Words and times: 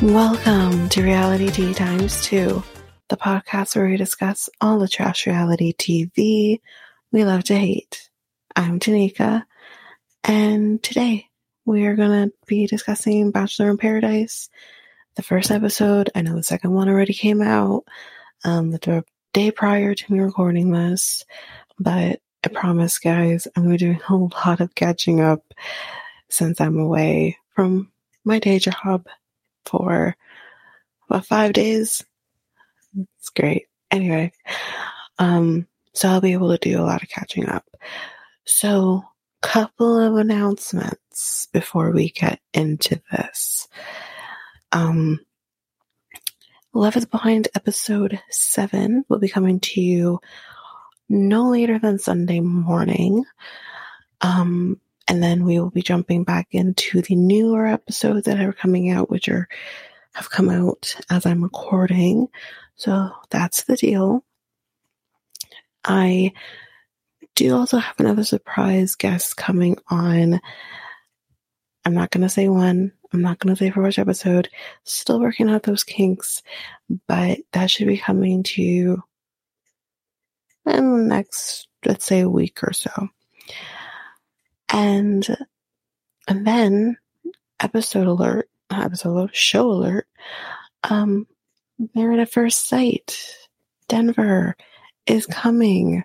Welcome 0.00 0.88
to 0.90 1.02
Reality 1.02 1.50
Tea 1.50 1.74
Times 1.74 2.22
2, 2.22 2.62
the 3.08 3.16
podcast 3.16 3.74
where 3.74 3.88
we 3.88 3.96
discuss 3.96 4.48
all 4.60 4.78
the 4.78 4.86
trash 4.86 5.26
reality 5.26 5.72
TV 5.72 6.60
we 7.10 7.24
love 7.24 7.42
to 7.44 7.58
hate. 7.58 8.08
I'm 8.54 8.78
Tanika, 8.78 9.42
and 10.22 10.80
today 10.80 11.26
we 11.64 11.84
are 11.86 11.96
going 11.96 12.30
to 12.30 12.32
be 12.46 12.68
discussing 12.68 13.32
Bachelor 13.32 13.70
in 13.70 13.76
Paradise, 13.76 14.48
the 15.16 15.22
first 15.22 15.50
episode. 15.50 16.10
I 16.14 16.22
know 16.22 16.36
the 16.36 16.44
second 16.44 16.72
one 16.72 16.88
already 16.88 17.12
came 17.12 17.42
out 17.42 17.82
um, 18.44 18.70
the 18.70 19.04
day 19.32 19.50
prior 19.50 19.96
to 19.96 20.12
me 20.12 20.20
recording 20.20 20.70
this, 20.70 21.24
but 21.76 22.20
I 22.44 22.48
promise, 22.52 23.00
guys, 23.00 23.48
I'm 23.56 23.64
going 23.64 23.76
to 23.76 23.84
be 23.84 23.98
doing 23.98 24.00
a 24.08 24.46
lot 24.46 24.60
of 24.60 24.76
catching 24.76 25.20
up 25.20 25.42
since 26.28 26.60
I'm 26.60 26.78
away 26.78 27.36
from 27.56 27.90
my 28.24 28.38
day 28.38 28.60
job 28.60 29.08
for 29.68 30.16
about 31.08 31.26
five 31.26 31.52
days. 31.52 32.04
It's 33.18 33.30
great. 33.30 33.66
Anyway, 33.90 34.32
um, 35.18 35.66
so 35.94 36.08
I'll 36.08 36.20
be 36.20 36.32
able 36.32 36.50
to 36.50 36.58
do 36.58 36.80
a 36.80 36.84
lot 36.84 37.02
of 37.02 37.08
catching 37.08 37.48
up. 37.48 37.66
So, 38.44 39.04
couple 39.40 39.98
of 39.98 40.16
announcements 40.16 41.48
before 41.52 41.92
we 41.92 42.10
get 42.10 42.40
into 42.52 43.00
this. 43.12 43.68
Um, 44.72 45.20
Love 46.74 46.96
is 46.96 47.06
Blind 47.06 47.48
episode 47.54 48.20
seven 48.30 49.04
will 49.08 49.18
be 49.18 49.28
coming 49.28 49.60
to 49.60 49.80
you 49.80 50.20
no 51.08 51.50
later 51.50 51.78
than 51.78 51.98
Sunday 51.98 52.40
morning. 52.40 53.24
Um, 54.20 54.80
and 55.08 55.22
then 55.22 55.44
we 55.44 55.58
will 55.58 55.70
be 55.70 55.82
jumping 55.82 56.22
back 56.22 56.48
into 56.52 57.00
the 57.00 57.16
newer 57.16 57.66
episodes 57.66 58.26
that 58.26 58.40
are 58.40 58.52
coming 58.52 58.90
out, 58.90 59.10
which 59.10 59.28
are 59.28 59.48
have 60.14 60.30
come 60.30 60.50
out 60.50 60.96
as 61.10 61.26
I'm 61.26 61.42
recording. 61.42 62.28
So 62.76 63.10
that's 63.30 63.64
the 63.64 63.76
deal. 63.76 64.24
I 65.84 66.32
do 67.34 67.56
also 67.56 67.78
have 67.78 67.98
another 67.98 68.24
surprise 68.24 68.96
guest 68.96 69.36
coming 69.36 69.78
on. 69.88 70.40
I'm 71.84 71.94
not 71.94 72.10
going 72.10 72.22
to 72.22 72.28
say 72.28 72.48
when. 72.48 72.92
I'm 73.12 73.22
not 73.22 73.38
going 73.38 73.54
to 73.54 73.58
say 73.58 73.70
for 73.70 73.82
which 73.82 73.98
episode. 73.98 74.50
Still 74.84 75.20
working 75.20 75.48
out 75.48 75.62
those 75.62 75.84
kinks, 75.84 76.42
but 77.06 77.38
that 77.52 77.70
should 77.70 77.86
be 77.86 77.96
coming 77.96 78.42
to 78.42 78.62
you 78.62 79.02
in 80.66 80.98
the 80.98 81.04
next, 81.04 81.68
let's 81.86 82.04
say, 82.04 82.20
a 82.20 82.28
week 82.28 82.62
or 82.62 82.74
so. 82.74 83.08
And, 84.70 85.26
and 86.26 86.46
then 86.46 86.96
episode 87.60 88.06
alert, 88.06 88.48
episode 88.70 89.10
alert, 89.10 89.36
show 89.36 89.70
alert, 89.70 90.06
um, 90.84 91.26
Married 91.94 92.20
at 92.20 92.30
First 92.30 92.68
Sight, 92.68 93.16
Denver 93.88 94.56
is 95.06 95.26
coming. 95.26 96.04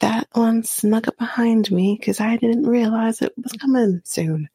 That 0.00 0.28
one 0.32 0.62
snuck 0.62 1.08
up 1.08 1.16
behind 1.16 1.70
me 1.70 1.96
because 1.98 2.20
I 2.20 2.36
didn't 2.36 2.66
realize 2.66 3.22
it 3.22 3.32
was 3.42 3.52
coming 3.52 4.02
soon. 4.04 4.50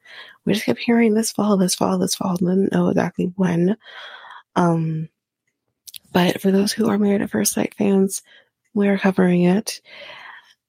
We 0.45 0.53
just 0.53 0.65
kept 0.65 0.79
hearing 0.79 1.15
this 1.15 1.31
fall, 1.31 1.57
this 1.57 1.73
fall, 1.73 1.97
this 1.97 2.13
fall, 2.13 2.35
didn't 2.35 2.71
know 2.71 2.89
exactly 2.89 3.25
when. 3.35 3.75
Um, 4.55 5.09
but 6.13 6.41
for 6.41 6.51
those 6.51 6.71
who 6.71 6.89
are 6.89 6.99
Married 6.99 7.23
at 7.23 7.31
First 7.31 7.53
Sight 7.53 7.73
fans, 7.73 8.21
we're 8.75 8.99
covering 8.99 9.43
it. 9.43 9.81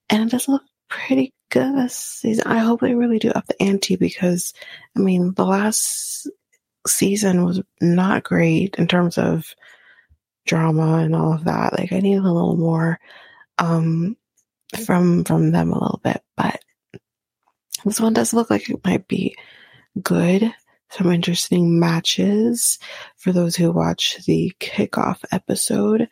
And 0.09 0.23
it 0.23 0.31
does 0.31 0.49
look 0.49 0.63
pretty 0.93 1.33
good 1.51 1.75
this 1.75 1.95
season. 1.95 2.47
I 2.47 2.59
hope 2.59 2.81
they 2.81 2.95
really 2.95 3.19
do 3.19 3.31
up 3.31 3.47
the 3.47 3.61
ante 3.63 3.97
because, 3.97 4.53
I 4.97 5.01
mean, 5.01 5.33
the 5.35 5.47
last 5.47 6.29
season 6.87 7.45
was 7.45 7.63
not 7.81 8.25
great 8.25 8.75
in 8.77 8.87
terms 8.89 9.17
of 9.17 9.55
drama 10.47 10.99
and 10.99 11.15
all 11.15 11.33
of 11.33 11.45
that. 11.45 11.79
Like, 11.79 11.93
I 11.93 12.01
need 12.01 12.17
a 12.17 12.23
little 12.23 12.57
more 12.57 13.01
um, 13.59 14.17
from 14.85 15.25
from 15.25 15.53
them 15.53 15.73
a 15.73 15.79
little 15.79 16.01
bit, 16.03 16.23
but 16.37 16.61
this 17.85 18.01
one 18.01 18.13
does 18.13 18.35
look 18.35 18.51
like 18.51 18.69
it 18.69 18.85
might 18.85 19.09
be 19.09 19.37
good. 20.03 20.53
Some 20.91 21.11
interesting 21.11 21.81
matches 21.81 22.79
for 23.17 23.33
those 23.33 23.57
who 23.57 23.73
watch 23.73 24.19
the 24.27 24.53
kickoff 24.61 25.21
episode 25.33 26.07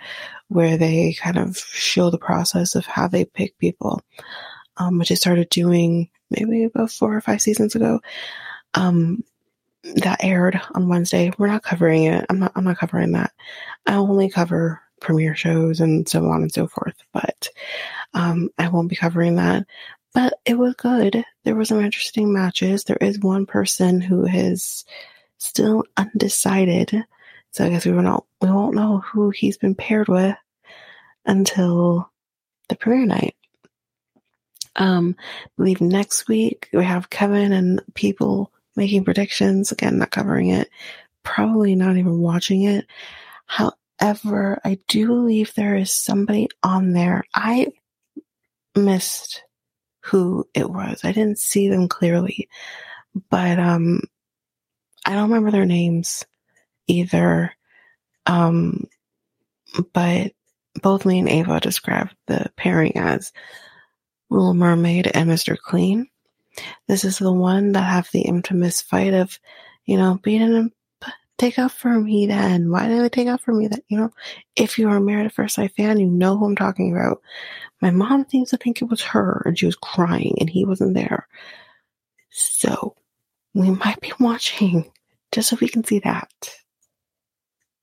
where 0.48 0.78
they 0.78 1.12
kind 1.20 1.36
of 1.36 1.58
show 1.58 2.08
the 2.08 2.16
process 2.16 2.74
of 2.74 2.86
how 2.86 3.06
they 3.06 3.26
pick 3.26 3.58
people 3.58 4.02
um, 4.80 4.98
which 4.98 5.12
I 5.12 5.14
started 5.14 5.48
doing 5.50 6.08
maybe 6.30 6.64
about 6.64 6.90
four 6.90 7.14
or 7.14 7.20
five 7.20 7.42
seasons 7.42 7.74
ago. 7.74 8.00
Um, 8.74 9.22
that 9.82 10.22
aired 10.22 10.60
on 10.74 10.88
Wednesday. 10.88 11.32
We're 11.38 11.46
not 11.46 11.62
covering 11.62 12.04
it. 12.04 12.26
I'm 12.28 12.38
not. 12.38 12.52
I'm 12.54 12.64
not 12.64 12.78
covering 12.78 13.12
that. 13.12 13.32
I 13.86 13.94
only 13.94 14.28
cover 14.28 14.80
premiere 15.00 15.34
shows 15.34 15.80
and 15.80 16.08
so 16.08 16.26
on 16.26 16.42
and 16.42 16.52
so 16.52 16.66
forth. 16.66 16.96
But 17.12 17.48
um, 18.12 18.50
I 18.58 18.68
won't 18.68 18.90
be 18.90 18.96
covering 18.96 19.36
that. 19.36 19.66
But 20.12 20.34
it 20.44 20.58
was 20.58 20.74
good. 20.74 21.24
There 21.44 21.54
were 21.54 21.64
some 21.64 21.80
interesting 21.80 22.32
matches. 22.32 22.84
There 22.84 22.98
is 23.00 23.18
one 23.20 23.46
person 23.46 24.00
who 24.00 24.26
is 24.26 24.84
still 25.38 25.84
undecided. 25.96 27.04
So 27.52 27.64
I 27.64 27.70
guess 27.70 27.86
we 27.86 27.92
won't 27.92 28.24
we 28.40 28.50
won't 28.50 28.74
know 28.74 28.98
who 28.98 29.30
he's 29.30 29.56
been 29.56 29.74
paired 29.74 30.08
with 30.08 30.36
until 31.24 32.10
the 32.68 32.76
premiere 32.76 33.06
night. 33.06 33.34
Um, 34.76 35.16
I 35.18 35.48
believe 35.56 35.80
next 35.80 36.28
week 36.28 36.68
we 36.72 36.84
have 36.84 37.10
Kevin 37.10 37.52
and 37.52 37.82
people 37.94 38.52
making 38.76 39.04
predictions. 39.04 39.72
Again, 39.72 39.98
not 39.98 40.10
covering 40.10 40.48
it, 40.50 40.68
probably 41.22 41.74
not 41.74 41.96
even 41.96 42.18
watching 42.20 42.62
it. 42.62 42.86
However, 43.46 44.60
I 44.64 44.78
do 44.88 45.06
believe 45.06 45.54
there 45.54 45.76
is 45.76 45.92
somebody 45.92 46.48
on 46.62 46.92
there. 46.92 47.24
I 47.34 47.68
missed 48.76 49.42
who 50.02 50.48
it 50.54 50.70
was. 50.70 51.00
I 51.04 51.12
didn't 51.12 51.38
see 51.38 51.68
them 51.68 51.88
clearly, 51.88 52.48
but 53.28 53.58
um, 53.58 54.00
I 55.04 55.14
don't 55.14 55.28
remember 55.28 55.50
their 55.50 55.66
names 55.66 56.24
either. 56.86 57.52
Um, 58.26 58.84
but 59.92 60.32
both 60.82 61.04
me 61.04 61.18
and 61.18 61.28
Ava 61.28 61.60
described 61.60 62.14
the 62.26 62.50
pairing 62.56 62.96
as 62.96 63.32
Little 64.30 64.54
Mermaid 64.54 65.10
and 65.12 65.28
Mr. 65.28 65.58
Clean. 65.58 66.08
This 66.86 67.04
is 67.04 67.18
the 67.18 67.32
one 67.32 67.72
that 67.72 67.82
have 67.82 68.08
the 68.12 68.22
infamous 68.22 68.80
fight 68.80 69.14
of, 69.14 69.38
you 69.84 69.96
know, 69.96 70.18
beating 70.22 70.54
him, 70.54 70.72
take 71.38 71.58
up 71.58 71.72
for 71.72 71.98
me 71.98 72.26
then. 72.26 72.70
Why 72.70 72.88
did 72.88 73.02
they 73.02 73.08
take 73.08 73.28
up 73.28 73.40
for 73.40 73.52
me 73.52 73.68
then? 73.68 73.80
You 73.88 73.98
know, 73.98 74.10
if 74.56 74.78
you 74.78 74.88
are 74.88 74.96
a 74.96 75.00
Married 75.00 75.26
at 75.26 75.32
First 75.32 75.54
Sight 75.54 75.74
fan, 75.74 75.98
you 75.98 76.06
know 76.06 76.36
who 76.36 76.46
I'm 76.46 76.56
talking 76.56 76.92
about. 76.92 77.22
My 77.80 77.90
mom 77.90 78.26
seems 78.28 78.50
to 78.50 78.56
think 78.56 78.82
it 78.82 78.90
was 78.90 79.00
her 79.02 79.42
and 79.46 79.58
she 79.58 79.66
was 79.66 79.76
crying 79.76 80.36
and 80.38 80.50
he 80.50 80.64
wasn't 80.64 80.94
there. 80.94 81.26
So 82.30 82.94
we 83.54 83.70
might 83.70 84.00
be 84.00 84.12
watching 84.20 84.90
just 85.32 85.48
so 85.48 85.56
we 85.60 85.68
can 85.68 85.82
see 85.84 86.00
that. 86.00 86.30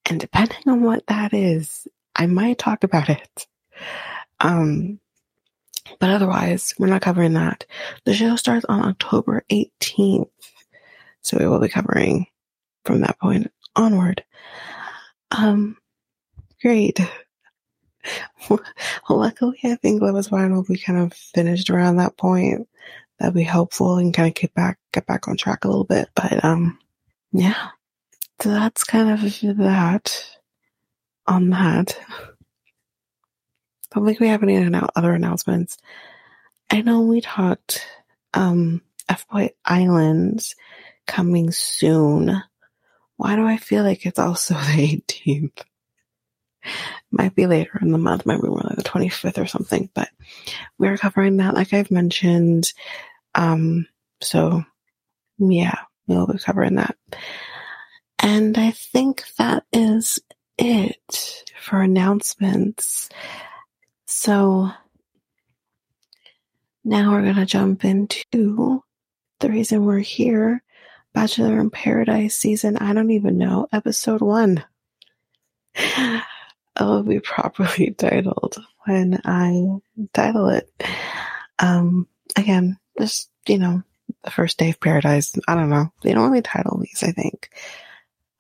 And 0.05 0.19
depending 0.19 0.67
on 0.67 0.83
what 0.83 1.05
that 1.07 1.33
is, 1.33 1.87
I 2.15 2.27
might 2.27 2.59
talk 2.59 2.83
about 2.83 3.09
it. 3.09 3.47
Um, 4.39 4.99
but 5.99 6.09
otherwise, 6.09 6.73
we're 6.77 6.87
not 6.87 7.01
covering 7.01 7.33
that. 7.33 7.65
The 8.05 8.13
show 8.13 8.35
starts 8.35 8.65
on 8.69 8.83
October 8.83 9.43
18th. 9.51 10.29
So 11.21 11.37
we 11.37 11.47
will 11.47 11.59
be 11.59 11.69
covering 11.69 12.27
from 12.85 13.01
that 13.01 13.19
point 13.19 13.51
onward. 13.75 14.23
Um, 15.31 15.77
great. 16.61 16.99
Luckily, 19.09 19.59
I 19.63 19.75
think 19.75 20.01
Love 20.01 20.17
is 20.17 20.29
Final 20.29 20.65
we 20.69 20.77
kind 20.77 20.99
of 20.99 21.13
finished 21.13 21.69
around 21.69 21.97
that 21.97 22.17
point. 22.17 22.67
That'd 23.19 23.33
be 23.35 23.43
helpful 23.43 23.97
and 23.97 24.13
kind 24.13 24.29
of 24.29 24.35
get 24.35 24.53
back 24.53 24.77
get 24.93 25.05
back 25.05 25.27
on 25.27 25.37
track 25.37 25.65
a 25.65 25.67
little 25.67 25.83
bit. 25.83 26.09
But 26.15 26.43
um, 26.45 26.79
yeah. 27.31 27.69
So 28.39 28.49
that's 28.49 28.83
kind 28.83 29.09
of 29.09 29.21
that 29.57 30.25
on 31.25 31.49
that. 31.49 31.99
Don't 33.93 34.05
think 34.05 34.19
we 34.19 34.27
have 34.27 34.43
any 34.43 34.57
other 34.95 35.13
announcements. 35.13 35.77
I 36.69 36.81
know 36.81 37.01
we 37.01 37.21
talked 37.21 37.85
um 38.33 38.81
F-Boy 39.09 39.51
Islands 39.63 40.55
coming 41.05 41.51
soon. 41.51 42.43
Why 43.15 43.35
do 43.35 43.45
I 43.47 43.57
feel 43.57 43.83
like 43.83 44.05
it's 44.05 44.19
also 44.19 44.53
the 44.75 45.01
18th? 45.07 45.61
Might 47.11 47.33
be 47.33 47.45
later 47.45 47.79
in 47.81 47.91
the 47.91 47.97
month, 47.97 48.25
might 48.25 48.41
be 48.41 48.49
more 48.49 48.61
like 48.63 48.75
the 48.75 48.83
25th 48.83 49.41
or 49.41 49.47
something, 49.47 49.89
but 49.93 50.09
we're 50.77 50.97
covering 50.97 51.37
that 51.37 51.53
like 51.53 51.73
I've 51.73 51.91
mentioned. 51.91 52.73
Um, 53.33 53.87
so 54.21 54.63
yeah, 55.37 55.79
we'll 56.07 56.27
be 56.27 56.37
covering 56.39 56.75
that. 56.75 56.97
And 58.19 58.57
I 58.57 58.71
think 58.71 59.23
that 59.37 59.63
is 59.71 60.19
it 60.57 61.45
for 61.61 61.81
announcements. 61.81 63.09
So 64.19 64.71
now 66.83 67.11
we're 67.11 67.21
going 67.21 67.35
to 67.35 67.45
jump 67.45 67.85
into 67.85 68.81
the 69.39 69.47
reason 69.47 69.85
we're 69.85 69.99
here 69.99 70.63
Bachelor 71.13 71.59
in 71.59 71.69
Paradise 71.69 72.35
season, 72.35 72.77
I 72.77 72.93
don't 72.93 73.11
even 73.11 73.37
know, 73.37 73.67
episode 73.71 74.21
one. 74.21 74.65
it 75.75 76.23
will 76.79 77.03
be 77.03 77.19
properly 77.19 77.91
titled 77.97 78.57
when 78.85 79.21
I 79.23 79.77
title 80.13 80.49
it. 80.49 80.67
Um, 81.59 82.07
again, 82.35 82.79
just, 82.99 83.29
you 83.47 83.59
know, 83.59 83.83
the 84.23 84.31
first 84.31 84.57
day 84.57 84.71
of 84.71 84.79
paradise. 84.79 85.37
I 85.47 85.53
don't 85.53 85.69
know. 85.69 85.93
They 86.01 86.13
don't 86.13 86.27
really 86.27 86.41
title 86.41 86.79
these, 86.79 87.03
I 87.03 87.11
think. 87.11 87.51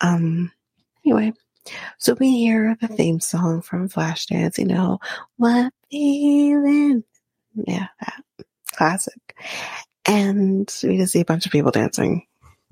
Um, 0.01 0.51
anyway, 1.05 1.33
so 1.97 2.13
we 2.15 2.31
hear 2.31 2.77
the 2.81 2.87
theme 2.87 3.19
song 3.19 3.61
from 3.61 3.89
Flashdance, 3.89 4.57
you 4.57 4.65
know, 4.65 4.99
what 5.37 5.73
feeling? 5.89 7.03
Yeah, 7.55 7.87
that 8.01 8.23
classic. 8.71 9.35
And 10.05 10.73
we 10.83 10.97
just 10.97 11.13
see 11.13 11.21
a 11.21 11.25
bunch 11.25 11.45
of 11.45 11.51
people 11.51 11.71
dancing 11.71 12.25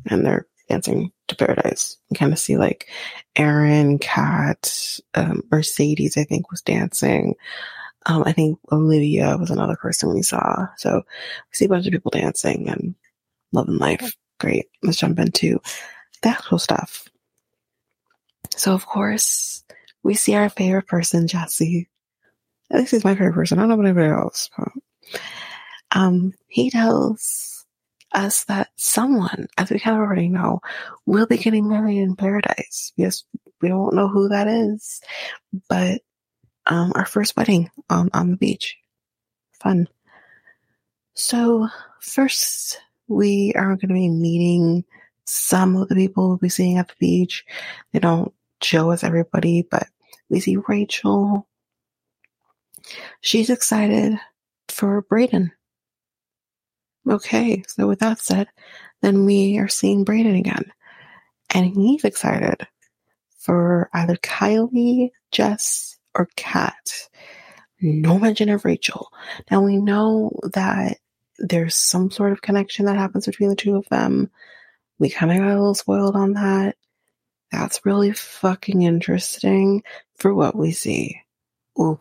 and 0.10 0.26
they're 0.26 0.48
dancing 0.70 1.12
to 1.28 1.36
paradise. 1.36 1.98
You 2.10 2.18
kind 2.18 2.32
of 2.32 2.40
see 2.40 2.58
like 2.58 2.88
Aaron, 3.36 4.00
Kat, 4.00 5.00
um, 5.16 5.42
Mercedes, 5.52 6.18
I 6.18 6.24
think 6.24 6.50
was 6.52 6.62
dancing. 6.62 7.36
Um, 8.06 8.24
I 8.26 8.32
think 8.32 8.60
Olivia 8.72 9.38
was 9.38 9.50
another 9.50 9.76
person 9.76 10.14
we 10.14 10.22
saw. 10.22 10.68
So 10.78 10.98
we 10.98 11.54
see 11.54 11.66
a 11.66 11.70
bunch 11.70 11.88
of 11.88 11.92
people 11.92 12.12
dancing 12.12 12.70
and 12.70 12.96
loving 13.52 13.78
life. 13.78 14.16
Great. 14.40 14.68
Let's 14.84 14.98
jump 14.98 15.18
into 15.20 15.60
the 16.22 16.30
actual 16.30 16.60
stuff. 16.60 17.08
So 18.56 18.74
of 18.74 18.86
course, 18.86 19.64
we 20.04 20.14
see 20.14 20.36
our 20.36 20.50
favorite 20.50 20.88
person, 20.88 21.28
Jesse. 21.28 21.90
At 22.72 22.80
least 22.80 22.92
he's 22.92 23.04
my 23.04 23.16
favorite 23.16 23.34
person. 23.34 23.60
I 23.60 23.62
don't 23.62 23.70
know 23.70 23.76
about 23.76 23.86
anybody 23.86 24.10
else. 24.10 24.50
Um, 25.92 26.34
he 26.48 26.70
tells 26.70 27.66
us 28.12 28.46
that 28.46 28.70
someone, 28.76 29.48
as 29.58 29.70
we 29.70 29.80
kind 29.80 29.98
of 29.98 30.02
already 30.02 30.30
know, 30.30 30.62
will 31.06 31.28
be 31.28 31.38
getting 31.38 31.68
married 31.68 32.00
in 32.00 32.16
paradise. 32.16 32.92
Yes, 32.96 33.24
we 33.62 33.70
don't 33.70 33.94
know 33.94 34.08
who 34.08 34.30
that 34.30 34.48
is, 34.48 35.02
but 35.70 36.02
um, 36.66 36.92
our 36.96 37.06
first 37.06 37.38
wedding 37.38 37.70
on, 37.90 38.10
on 38.14 38.32
the 38.32 38.38
beach. 38.38 38.78
Fun. 39.62 39.88
So, 41.14 41.68
first, 42.02 42.80
we 43.08 43.54
are 43.56 43.68
going 43.76 43.80
to 43.80 43.88
be 43.88 44.10
meeting 44.10 44.84
some 45.26 45.76
of 45.76 45.90
the 45.90 45.96
people 45.96 46.28
we'll 46.28 46.38
be 46.38 46.50
seeing 46.50 46.78
at 46.78 46.88
the 46.88 46.96
beach. 47.00 47.46
They 47.92 48.00
don't 48.00 48.34
show 48.62 48.92
us 48.92 49.04
everybody, 49.04 49.68
but 49.70 49.88
we 50.30 50.40
see 50.40 50.58
Rachel. 50.68 51.48
She's 53.22 53.50
excited 53.50 54.20
for 54.70 55.04
Brayden. 55.04 55.52
Okay, 57.08 57.64
so 57.68 57.88
with 57.88 58.00
that 58.00 58.20
said, 58.20 58.48
then 59.02 59.26
we 59.26 59.60
are 59.60 59.68
seeing 59.68 60.06
Brayden 60.06 60.38
again. 60.38 60.72
And 61.54 61.66
he's 61.66 62.04
excited 62.04 62.68
for 63.38 63.90
either 63.94 64.16
Kylie, 64.18 65.12
Jess, 65.32 65.98
or 66.16 66.28
Kat. 66.36 67.10
No 67.82 68.18
mention 68.18 68.50
of 68.50 68.66
Rachel. 68.66 69.12
Now 69.52 69.62
we 69.62 69.78
know 69.78 70.32
that 70.54 70.98
there's 71.38 71.76
some 71.76 72.10
sort 72.10 72.32
of 72.32 72.42
connection 72.42 72.86
that 72.86 72.98
happens 72.98 73.26
between 73.26 73.50
the 73.50 73.56
two 73.56 73.76
of 73.76 73.88
them. 73.90 74.32
We 74.98 75.10
kind 75.10 75.32
of 75.32 75.38
got 75.38 75.48
a 75.48 75.56
little 75.56 75.76
spoiled 75.76 76.16
on 76.16 76.34
that. 76.34 76.78
That's 77.52 77.86
really 77.86 78.12
fucking 78.12 78.82
interesting 78.82 79.84
for 80.18 80.34
what 80.34 80.56
we 80.56 80.72
see. 80.72 81.22
Ooh, 81.80 82.00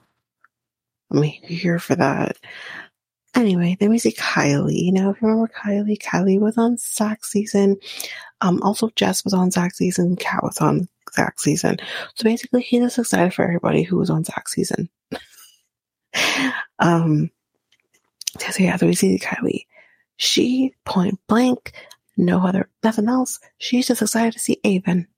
I'm 1.10 1.22
here 1.22 1.78
for 1.78 1.94
that. 1.96 2.36
Anyway, 3.34 3.76
then 3.80 3.90
we 3.90 3.98
see 3.98 4.12
Kylie. 4.12 4.84
You 4.84 4.92
know, 4.92 5.10
if 5.10 5.20
you 5.20 5.28
remember 5.28 5.52
Kylie, 5.52 5.98
Kylie 5.98 6.38
was 6.38 6.56
on 6.56 6.76
Zach 6.78 7.24
season. 7.24 7.76
Um, 8.40 8.62
also 8.62 8.90
Jess 8.94 9.24
was 9.24 9.34
on 9.34 9.50
Zach 9.50 9.74
season. 9.74 10.16
Kat 10.16 10.42
was 10.42 10.58
on 10.58 10.88
Zach 11.14 11.40
season. 11.40 11.78
So 12.14 12.24
basically, 12.24 12.62
he's 12.62 12.80
just 12.80 12.98
excited 12.98 13.34
for 13.34 13.44
everybody 13.44 13.82
who 13.82 13.96
was 13.96 14.10
on 14.10 14.24
Zach 14.24 14.48
season. 14.48 14.88
um, 16.78 17.30
so 18.38 18.62
yeah, 18.62 18.76
so 18.76 18.86
we 18.86 18.94
see 18.94 19.18
Kylie. 19.18 19.66
She 20.16 20.74
point 20.84 21.18
blank, 21.28 21.72
no 22.16 22.46
other, 22.46 22.68
nothing 22.84 23.08
else. 23.08 23.40
She's 23.58 23.88
just 23.88 24.02
excited 24.02 24.32
to 24.34 24.38
see 24.38 24.60
Aven. 24.64 25.08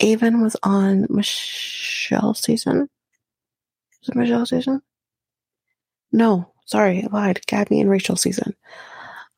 Aven 0.00 0.42
was 0.42 0.56
on 0.62 1.06
Michelle 1.08 2.34
season. 2.34 2.88
Was 4.00 4.08
it 4.08 4.16
Michelle 4.16 4.46
season? 4.46 4.82
No, 6.10 6.52
Sorry, 6.72 7.02
I 7.02 7.06
lied. 7.14 7.46
Gabby 7.46 7.80
and 7.80 7.90
Rachel 7.90 8.16
season. 8.16 8.54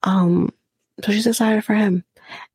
Um, 0.05 0.51
so 1.03 1.11
she's 1.11 1.27
excited 1.27 1.65
for 1.65 1.75
him. 1.75 2.05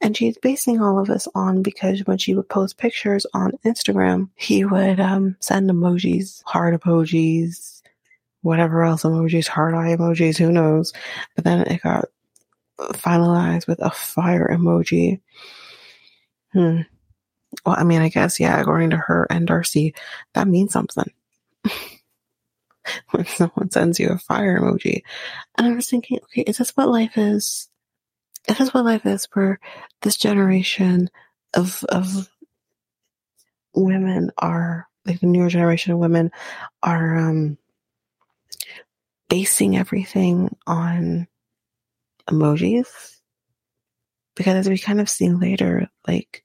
And 0.02 0.16
she's 0.16 0.38
basing 0.38 0.82
all 0.82 1.00
of 1.00 1.08
this 1.08 1.28
on 1.36 1.62
because 1.62 2.06
when 2.06 2.18
she 2.18 2.34
would 2.34 2.48
post 2.48 2.78
pictures 2.78 3.26
on 3.34 3.52
Instagram, 3.66 4.30
he 4.36 4.64
would 4.64 5.02
um, 5.02 5.36
send 5.42 5.70
emojis, 5.70 6.42
heart 6.46 6.80
emojis, 6.80 7.82
whatever 8.42 8.84
else 8.84 9.04
emojis, 9.04 9.48
heart 9.48 9.76
eye 9.76 9.98
emojis, 9.98 10.38
who 10.38 10.52
knows. 10.52 10.94
But 11.36 11.44
then 11.44 11.62
it 11.64 11.82
got 11.82 12.06
finalized 12.80 13.68
with 13.68 13.80
a 13.82 13.92
fire 13.92 14.48
emoji. 14.50 15.20
Hmm. 16.54 16.82
Well, 17.66 17.76
I 17.78 17.84
mean, 17.84 18.02
I 18.02 18.10
guess, 18.10 18.40
yeah, 18.40 18.60
according 18.60 18.92
to 18.92 18.98
her 18.98 19.28
and 19.30 19.48
Darcy, 19.48 19.96
that 20.34 20.48
means 20.48 20.72
something. 20.72 21.12
when 23.12 23.26
someone 23.26 23.70
sends 23.72 24.00
you 24.00 24.10
a 24.10 24.18
fire 24.18 24.60
emoji. 24.60 25.04
And 25.58 25.68
I 25.68 25.76
was 25.76 25.90
thinking, 25.90 26.20
okay, 26.24 26.42
is 26.42 26.58
this 26.58 26.76
what 26.76 26.90
life 26.90 27.18
is? 27.18 27.70
Is 28.48 28.58
this 28.58 28.74
what 28.74 28.86
life 28.86 29.06
is 29.06 29.26
for 29.26 29.60
this 30.02 30.18
generation 30.18 31.10
of 31.54 31.84
of 31.90 32.30
women 33.74 34.32
are 34.38 34.88
like 35.06 35.20
the 35.20 35.28
newer 35.28 35.50
generation 35.50 35.94
of 35.94 36.00
women 36.00 36.32
are 36.82 37.18
um 37.18 37.58
basing 39.30 39.78
everything 39.78 40.56
on 40.66 41.28
emojis? 42.28 42.88
Because 44.36 44.56
as 44.56 44.70
we 44.70 44.78
kind 44.78 45.02
of 45.02 45.10
see 45.10 45.30
later, 45.30 45.90
like 46.08 46.44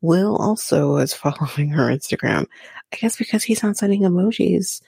Will 0.00 0.36
also 0.36 0.96
is 0.96 1.14
following 1.14 1.70
her 1.70 1.88
Instagram. 1.88 2.46
I 2.92 2.96
guess 2.96 3.16
because 3.16 3.44
he's 3.44 3.62
not 3.62 3.76
sending 3.76 4.02
emojis 4.02 4.80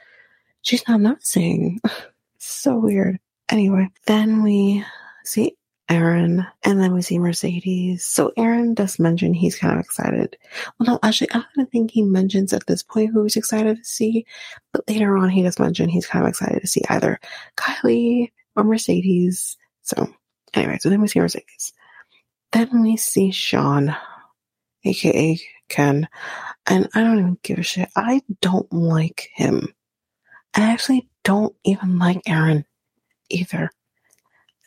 she's 0.63 0.87
not 0.89 1.01
noticing. 1.01 1.81
so 2.39 2.77
weird. 2.77 3.19
Anyway, 3.49 3.89
then 4.07 4.43
we 4.43 4.85
see 5.25 5.57
Aaron 5.89 6.47
and 6.63 6.81
then 6.81 6.95
we 6.95 7.03
see 7.03 7.19
Mercedes. 7.19 8.07
So 8.07 8.33
Aaron 8.37 8.75
does 8.75 8.99
mention 8.99 9.35
he's 9.35 9.59
kind 9.59 9.75
of 9.75 9.81
excited. 9.81 10.37
Well, 10.79 10.87
no, 10.87 10.99
actually, 11.03 11.33
I 11.33 11.43
don't 11.57 11.71
think 11.71 11.91
he 11.91 12.03
mentions 12.03 12.53
at 12.53 12.67
this 12.67 12.83
point 12.83 13.11
who 13.13 13.25
he's 13.25 13.37
excited 13.37 13.79
to 13.79 13.85
see, 13.85 14.25
but 14.73 14.89
later 14.89 15.17
on 15.17 15.31
he 15.31 15.43
does 15.43 15.59
mention 15.59 15.89
he's 15.89 16.07
kind 16.07 16.25
of 16.25 16.29
excited 16.29 16.61
to 16.61 16.67
see 16.67 16.83
either 16.89 17.19
Kylie 17.57 18.31
or 18.55 18.65
Mercedes. 18.65 19.57
So 19.83 20.09
anyway, 20.55 20.79
so 20.81 20.91
then 20.91 21.01
we 21.01 21.09
see 21.09 21.21
Mercedes. 21.21 21.73
Then 22.53 22.83
we 22.83 22.97
see 22.97 23.33
Sean, 23.33 23.97
aka 24.85 25.39
Ken, 25.69 26.09
and 26.67 26.89
I 26.95 27.03
don't 27.03 27.19
even 27.19 27.39
give 27.43 27.59
a 27.59 27.63
shit. 27.63 27.89
I 27.97 28.23
don't 28.41 28.71
like 28.73 29.31
him. 29.35 29.69
I 30.55 30.73
actually 30.73 31.09
don't 31.23 31.55
even 31.65 31.99
like 31.99 32.23
Aaron 32.27 32.65
either. 33.29 33.71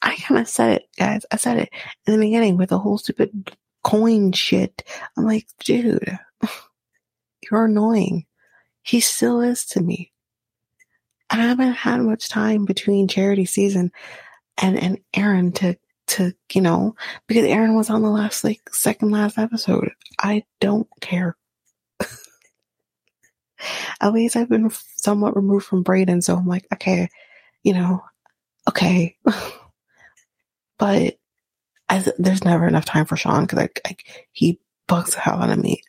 I 0.02 0.16
kind 0.16 0.40
of 0.40 0.48
said 0.48 0.78
it, 0.78 0.90
guys. 0.98 1.26
I 1.32 1.38
said 1.38 1.58
it 1.58 1.70
in 2.08 2.14
the 2.14 2.26
beginning 2.26 2.58
with 2.58 2.70
the 2.70 2.80
whole 2.80 2.98
stupid 2.98 3.56
coin 3.84 4.32
shit. 4.32 4.84
I'm 5.18 5.26
like, 5.26 5.48
dude, 5.60 6.18
you're 7.52 7.66
annoying. 7.66 8.26
He 8.82 9.00
still 9.00 9.42
is 9.42 9.66
to 9.68 9.82
me. 9.82 10.12
I 11.30 11.38
haven't 11.38 11.74
had 11.74 12.02
much 12.02 12.30
time 12.30 12.66
between 12.66 13.08
charity 13.08 13.46
season 13.46 13.92
and, 14.58 14.78
and 14.78 15.00
Aaron 15.14 15.52
to, 15.54 15.78
to, 16.14 16.34
you 16.54 16.62
know, 16.62 16.96
because 17.28 17.46
Aaron 17.46 17.76
was 17.76 17.90
on 17.90 18.02
the 18.02 18.10
last, 18.10 18.44
like, 18.44 18.62
second 18.72 19.12
last 19.12 19.38
episode. 19.38 19.92
I 20.20 20.44
don't 20.60 20.88
care. 21.02 21.38
At 24.02 24.14
least 24.14 24.36
I've 24.36 24.50
been 24.50 24.70
somewhat 24.98 25.36
removed 25.36 25.66
from 25.66 25.84
Brayden, 25.84 26.24
so 26.24 26.36
I'm 26.36 26.48
like, 26.48 26.66
okay, 26.74 27.10
you 27.64 27.74
know, 27.74 28.04
okay. 28.68 29.16
but 30.78 31.18
I, 31.90 32.04
there's 32.18 32.44
never 32.44 32.68
enough 32.68 32.86
time 32.86 33.06
for 33.06 33.16
Sean 33.16 33.44
because 33.44 33.60
like, 33.60 33.82
like 33.86 34.28
he 34.32 34.60
bugs 34.88 35.14
the 35.14 35.20
hell 35.20 35.42
out 35.42 35.50
of 35.50 35.60
me. 35.60 35.82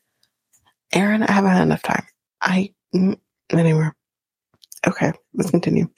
Aaron, 0.92 1.22
I 1.22 1.32
haven't 1.32 1.50
had 1.50 1.62
enough 1.62 1.82
time. 1.82 2.06
I 2.40 2.72
mm, 2.94 3.18
anyway. 3.50 3.88
Okay, 4.86 5.12
let's 5.32 5.50
continue. 5.50 5.88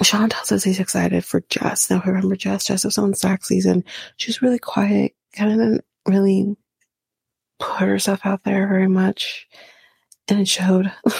Sean 0.00 0.30
tells 0.30 0.50
us 0.52 0.64
he's 0.64 0.80
excited 0.80 1.24
for 1.24 1.42
Jess. 1.50 1.90
Now, 1.90 2.02
remember 2.06 2.36
Jess? 2.36 2.64
Jess 2.64 2.84
was 2.84 2.96
on 2.96 3.14
Zach 3.14 3.44
season. 3.44 3.84
She 4.16 4.30
was 4.30 4.40
really 4.40 4.58
quiet, 4.58 5.14
kind 5.34 5.52
of 5.52 5.58
didn't 5.58 5.84
really 6.06 6.56
put 7.58 7.88
herself 7.88 8.20
out 8.24 8.42
there 8.44 8.66
very 8.66 8.88
much, 8.88 9.46
and 10.28 10.40
it 10.40 10.48
showed. 10.48 10.90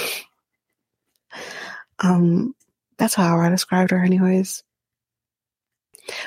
um, 1.99 2.55
that's 2.97 3.15
how 3.15 3.39
I 3.39 3.51
described 3.51 3.91
her, 3.91 4.03
anyways. 4.03 4.63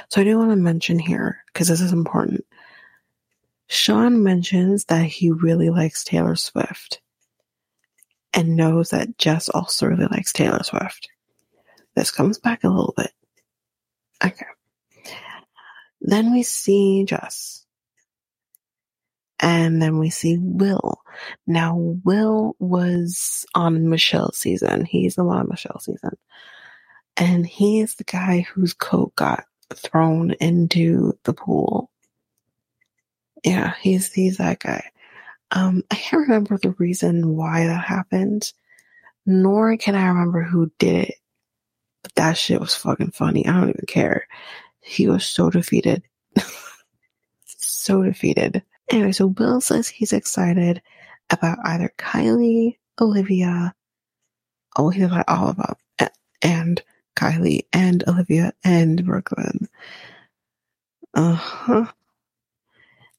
So 0.10 0.22
I 0.22 0.24
do 0.24 0.38
want 0.38 0.52
to 0.52 0.56
mention 0.56 1.00
here, 1.00 1.44
because 1.48 1.68
this 1.68 1.82
is 1.82 1.92
important. 1.92 2.46
Sean 3.68 4.24
mentions 4.24 4.86
that 4.86 5.06
he 5.06 5.32
really 5.32 5.72
likes 5.72 6.04
Taylor 6.04 6.36
Swift 6.36 7.02
and 8.34 8.56
knows 8.56 8.92
that 8.92 9.18
Jess 9.18 9.50
also 9.50 9.88
really 9.88 10.06
likes 10.06 10.32
Taylor 10.32 10.64
Swift. 10.64 11.10
This 11.96 12.12
comes 12.12 12.38
back 12.38 12.64
a 12.64 12.70
little 12.70 12.94
bit. 12.96 13.12
Okay. 14.24 14.46
Then 16.02 16.34
we 16.34 16.44
see 16.44 17.06
Jess. 17.06 17.66
And 19.40 19.82
then 19.82 20.00
we 20.00 20.10
see 20.10 20.38
Will. 20.40 21.02
Now, 21.46 21.78
Will 21.78 22.56
was 22.60 23.46
on 23.54 23.90
Michelle's 23.90 24.38
season. 24.38 24.86
He's 24.86 25.16
the 25.16 25.24
one 25.24 25.38
on 25.38 25.50
Michelle's 25.50 25.86
season. 25.86 26.18
And 27.18 27.46
he 27.46 27.80
is 27.80 27.96
the 27.96 28.04
guy 28.04 28.42
whose 28.42 28.74
coat 28.74 29.16
got 29.16 29.46
thrown 29.74 30.32
into 30.40 31.18
the 31.24 31.34
pool. 31.34 31.90
Yeah, 33.44 33.74
he's 33.82 34.12
he's 34.12 34.38
that 34.38 34.60
guy. 34.60 34.90
Um, 35.52 35.84
I 35.92 35.96
can't 35.96 36.28
remember 36.28 36.58
the 36.58 36.72
reason 36.72 37.36
why 37.36 37.68
that 37.68 37.86
happened, 37.86 38.52
nor 39.26 39.78
can 39.78 39.96
I 39.96 40.08
remember 40.08 40.44
who 40.44 40.72
did 40.80 41.10
it. 41.10 41.16
That 42.16 42.38
shit 42.38 42.60
was 42.60 42.76
fucking 42.76 43.12
funny. 43.12 43.46
I 43.48 43.54
don't 43.54 43.70
even 43.70 43.86
care. 43.88 44.28
He 44.82 45.08
was 45.08 45.26
so 45.26 45.50
defeated. 45.50 46.04
so 47.46 48.04
defeated. 48.04 48.64
Anyway, 48.90 49.12
so 49.12 49.28
Will 49.28 49.62
says 49.62 49.88
he's 49.88 50.14
excited 50.14 50.82
about 51.30 51.58
either 51.64 51.92
Kylie, 51.98 52.78
Olivia, 53.02 53.74
oh, 54.78 54.90
he's 54.90 55.04
about 55.06 55.26
all 55.28 55.50
of 55.50 55.58
them, 55.58 56.10
and 56.42 56.82
Kylie 57.16 57.66
and 57.74 58.04
Olivia 58.08 58.54
and 58.64 59.06
Brooklyn. 59.06 59.68
Uh 61.14 61.34
huh. 61.34 61.86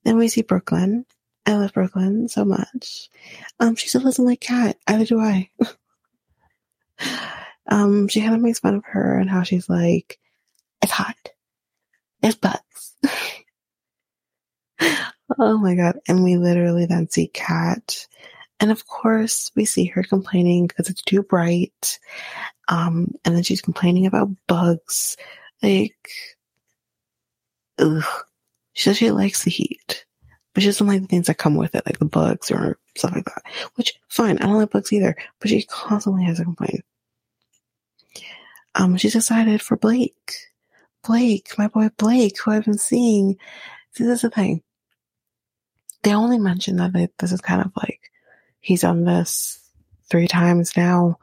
Then 0.05 0.19
we 0.19 0.29
see 0.29 0.43
Brooklyn. 0.43 1.07
I 1.47 1.55
love 1.55 1.73
Brooklyn 1.73 2.29
so 2.29 2.45
much. 2.45 3.09
Um, 3.59 3.75
she 3.77 3.89
still 3.89 4.03
doesn't 4.03 4.25
like 4.25 4.41
Kat. 4.41 4.77
Either 4.87 5.05
do 5.05 5.21
I. 5.21 5.51
um, 7.69 8.09
she 8.09 8.21
kind 8.21 8.35
of 8.35 8.41
makes 8.41 8.61
fun 8.61 8.75
of 8.75 8.85
her 8.85 9.19
and 9.19 9.29
how 9.29 9.43
she's 9.43 9.69
like, 9.69 10.19
it's 10.83 10.93
hot. 10.93 11.17
There's 12.21 12.37
butts. 12.37 12.95
oh 15.39 15.59
my 15.59 15.75
god. 15.75 15.99
And 16.09 16.23
we 16.23 16.37
literally 16.37 16.87
then 16.87 17.09
see 17.09 17.29
Kat. 17.29 18.07
And 18.61 18.71
of 18.71 18.87
course, 18.87 19.51
we 19.55 19.65
see 19.65 19.87
her 19.87 20.03
complaining 20.03 20.67
because 20.67 20.89
it's 20.89 21.03
too 21.03 21.23
bright. 21.23 21.99
Um, 22.69 23.15
and 23.25 23.37
then 23.37 23.43
she's 23.43 23.61
complaining 23.61 24.07
about 24.07 24.31
bugs. 24.47 25.17
Like, 25.63 26.09
ugh. 27.79 28.05
She 28.73 28.83
says 28.85 28.99
she 28.99 29.11
likes 29.11 29.45
the 29.45 29.51
heat, 29.51 30.05
but 30.53 30.63
she 30.63 30.69
doesn't 30.69 30.87
like 30.87 31.01
the 31.01 31.07
things 31.07 31.29
that 31.29 31.39
come 31.39 31.55
with 31.57 31.75
it, 31.75 31.87
like 31.87 31.99
the 31.99 32.05
bugs 32.05 32.51
or 32.51 32.79
stuff 32.95 33.13
like 33.15 33.25
that. 33.25 33.43
Which, 33.77 33.95
fine, 34.09 34.37
I 34.37 34.43
don't 34.43 34.57
like 34.59 34.71
bugs 34.71 34.93
either, 34.93 35.17
but 35.41 35.49
she 35.49 35.63
constantly 35.63 36.25
has 36.25 36.41
a 36.41 36.45
complaint. 36.45 36.85
Um, 38.77 38.97
she's 38.97 39.17
excited 39.17 39.63
for 39.63 39.77
Blake. 39.77 40.35
Blake, 41.07 41.53
my 41.57 41.69
boy 41.69 41.89
Blake, 41.97 42.39
who 42.41 42.51
I've 42.51 42.65
been 42.65 42.79
seeing. 42.79 43.39
See, 43.93 44.05
this 44.05 44.17
is 44.17 44.23
the 44.23 44.31
thing. 44.31 44.63
They 46.03 46.15
only 46.15 46.39
mention 46.39 46.77
that 46.77 47.11
this 47.19 47.33
is 47.33 47.41
kind 47.41 47.63
of 47.63 47.73
like, 47.77 48.13
he's 48.61 48.85
on 48.85 49.05
this 49.05 49.61
three 50.09 50.29
times 50.29 50.77
now 50.77 51.19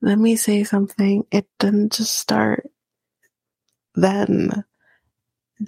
let 0.00 0.18
me 0.18 0.36
say 0.36 0.64
something. 0.64 1.24
It 1.30 1.46
didn't 1.58 1.92
just 1.92 2.14
start 2.14 2.70
then. 3.94 4.64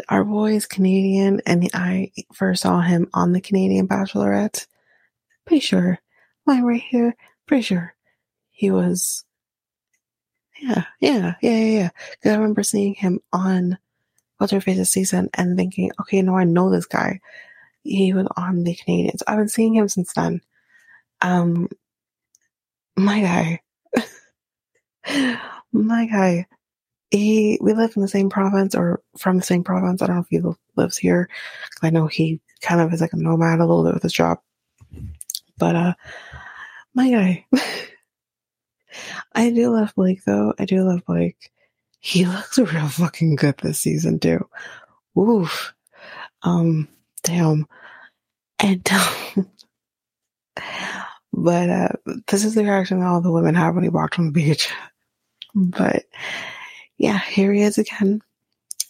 Our 0.08 0.24
boy 0.24 0.54
is 0.54 0.66
Canadian, 0.66 1.42
and 1.46 1.68
I 1.74 2.12
first 2.32 2.62
saw 2.62 2.80
him 2.80 3.08
on 3.12 3.32
the 3.32 3.40
Canadian 3.40 3.88
Bachelorette. 3.88 4.66
Pretty 5.46 5.60
sure. 5.60 5.98
I 6.46 6.62
right 6.62 6.80
here? 6.80 7.16
Pretty 7.46 7.62
sure. 7.62 7.94
He 8.50 8.70
was. 8.70 9.24
Yeah, 10.60 10.84
yeah, 11.00 11.34
yeah, 11.40 11.64
yeah. 11.64 11.90
Because 12.10 12.32
I 12.32 12.36
remember 12.36 12.62
seeing 12.62 12.94
him 12.94 13.20
on 13.32 13.78
What's 14.38 14.52
Her 14.52 14.60
Face's 14.60 14.90
season 14.90 15.30
and 15.34 15.56
thinking, 15.56 15.90
okay, 16.00 16.22
no, 16.22 16.36
I 16.36 16.44
know 16.44 16.70
this 16.70 16.86
guy. 16.86 17.20
He 17.82 18.12
was 18.12 18.26
on 18.36 18.64
the 18.64 18.74
Canadians. 18.74 19.22
I've 19.26 19.38
been 19.38 19.48
seeing 19.48 19.74
him 19.74 19.88
since 19.88 20.12
then. 20.12 20.40
Um, 21.22 21.68
my 22.96 23.20
guy 23.20 23.60
my 25.72 26.06
guy, 26.06 26.46
he 27.10 27.58
we 27.60 27.72
live 27.72 27.92
in 27.96 28.02
the 28.02 28.08
same 28.08 28.30
province 28.30 28.74
or 28.74 29.02
from 29.16 29.36
the 29.38 29.42
same 29.42 29.64
province. 29.64 30.02
I 30.02 30.06
don't 30.06 30.16
know 30.16 30.22
if 30.22 30.28
he 30.28 30.40
lives 30.76 30.96
here. 30.96 31.28
I 31.82 31.90
know 31.90 32.06
he 32.06 32.40
kind 32.60 32.80
of 32.80 32.92
is 32.92 33.00
like 33.00 33.12
a 33.12 33.16
nomad 33.16 33.60
a 33.60 33.66
little 33.66 33.84
bit 33.84 33.94
with 33.94 34.02
his 34.02 34.12
job. 34.12 34.38
But 35.58 35.76
uh 35.76 35.94
my 36.94 37.10
guy. 37.10 37.46
I 39.34 39.50
do 39.50 39.70
love 39.70 39.94
Blake 39.94 40.24
though. 40.24 40.54
I 40.58 40.64
do 40.64 40.82
love 40.82 41.04
Blake. 41.06 41.50
He 42.00 42.24
looks 42.26 42.58
real 42.58 42.88
fucking 42.88 43.36
good 43.36 43.58
this 43.58 43.80
season 43.80 44.18
too. 44.18 44.46
Oof. 45.18 45.74
Um 46.42 46.88
damn. 47.22 47.66
And 48.58 48.88
um, 49.36 49.50
but 51.32 51.70
uh 51.70 51.88
this 52.26 52.44
is 52.44 52.54
the 52.54 52.64
reaction 52.64 53.00
that 53.00 53.06
all 53.06 53.20
the 53.20 53.32
women 53.32 53.54
have 53.54 53.74
when 53.74 53.84
he 53.84 53.90
walked 53.90 54.18
on 54.18 54.26
the 54.26 54.32
beach. 54.32 54.70
But 55.54 56.04
yeah, 56.98 57.18
here 57.18 57.52
he 57.52 57.62
is 57.62 57.78
again. 57.78 58.22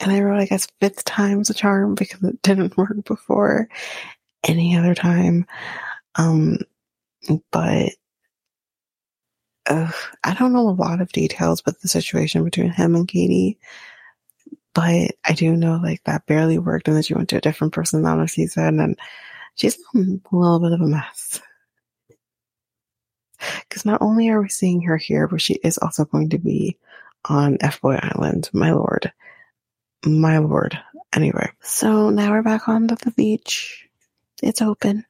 And 0.01 0.11
I 0.11 0.21
wrote, 0.21 0.41
I 0.41 0.47
guess, 0.47 0.67
fifth 0.81 1.05
time's 1.05 1.51
a 1.51 1.55
charm 1.55 1.95
because 1.95 2.23
it 2.23 2.41
didn't 2.43 2.77
work 2.79 3.05
before 3.05 3.69
any 4.45 4.77
other 4.77 4.95
time. 4.95 5.47
Um, 6.17 6.59
but 7.51 7.93
uh, 9.67 9.91
I 10.25 10.35
don't 10.35 10.53
know 10.53 10.69
a 10.69 10.71
lot 10.71 11.01
of 11.01 11.13
details 11.13 11.61
about 11.61 11.81
the 11.81 11.89
situation 11.89 12.45
between 12.45 12.71
him 12.71 12.95
and 12.95 13.07
Katie, 13.07 13.59
but 14.75 15.13
I 15.25 15.33
do 15.35 15.57
know 15.57 15.81
like 15.83 16.03
that 16.05 16.27
barely 16.27 16.59
worked 16.59 16.89
and 16.89 16.97
that 16.97 17.05
she 17.05 17.15
went 17.15 17.29
to 17.31 17.37
a 17.37 17.41
different 17.43 17.73
person 17.73 18.05
on 18.07 18.21
a 18.21 18.29
season 18.29 18.81
and 18.81 18.99
she's 19.55 19.79
a 19.95 19.99
little 20.33 20.61
bit 20.61 20.73
of 20.73 20.81
a 20.81 20.87
mess. 20.87 21.41
Cause 23.41 23.51
because 23.69 23.85
not 23.87 24.03
only 24.03 24.29
are 24.29 24.41
we 24.43 24.49
seeing 24.49 24.83
her 24.83 24.97
here, 24.97 25.27
but 25.27 25.41
she 25.41 25.55
is 25.55 25.79
also 25.79 26.05
going 26.05 26.31
to 26.31 26.39
be 26.39 26.79
on 27.25 27.59
F 27.61 27.81
Boy 27.81 27.99
Island. 28.01 28.51
My 28.53 28.73
lord. 28.73 29.13
My 30.05 30.39
lord. 30.39 30.79
Anyway, 31.13 31.51
so 31.61 32.11
now 32.11 32.31
we're 32.31 32.43
back 32.43 32.69
on 32.69 32.87
the 32.87 33.13
beach. 33.17 33.89
It's 34.43 34.63
open. 34.63 35.05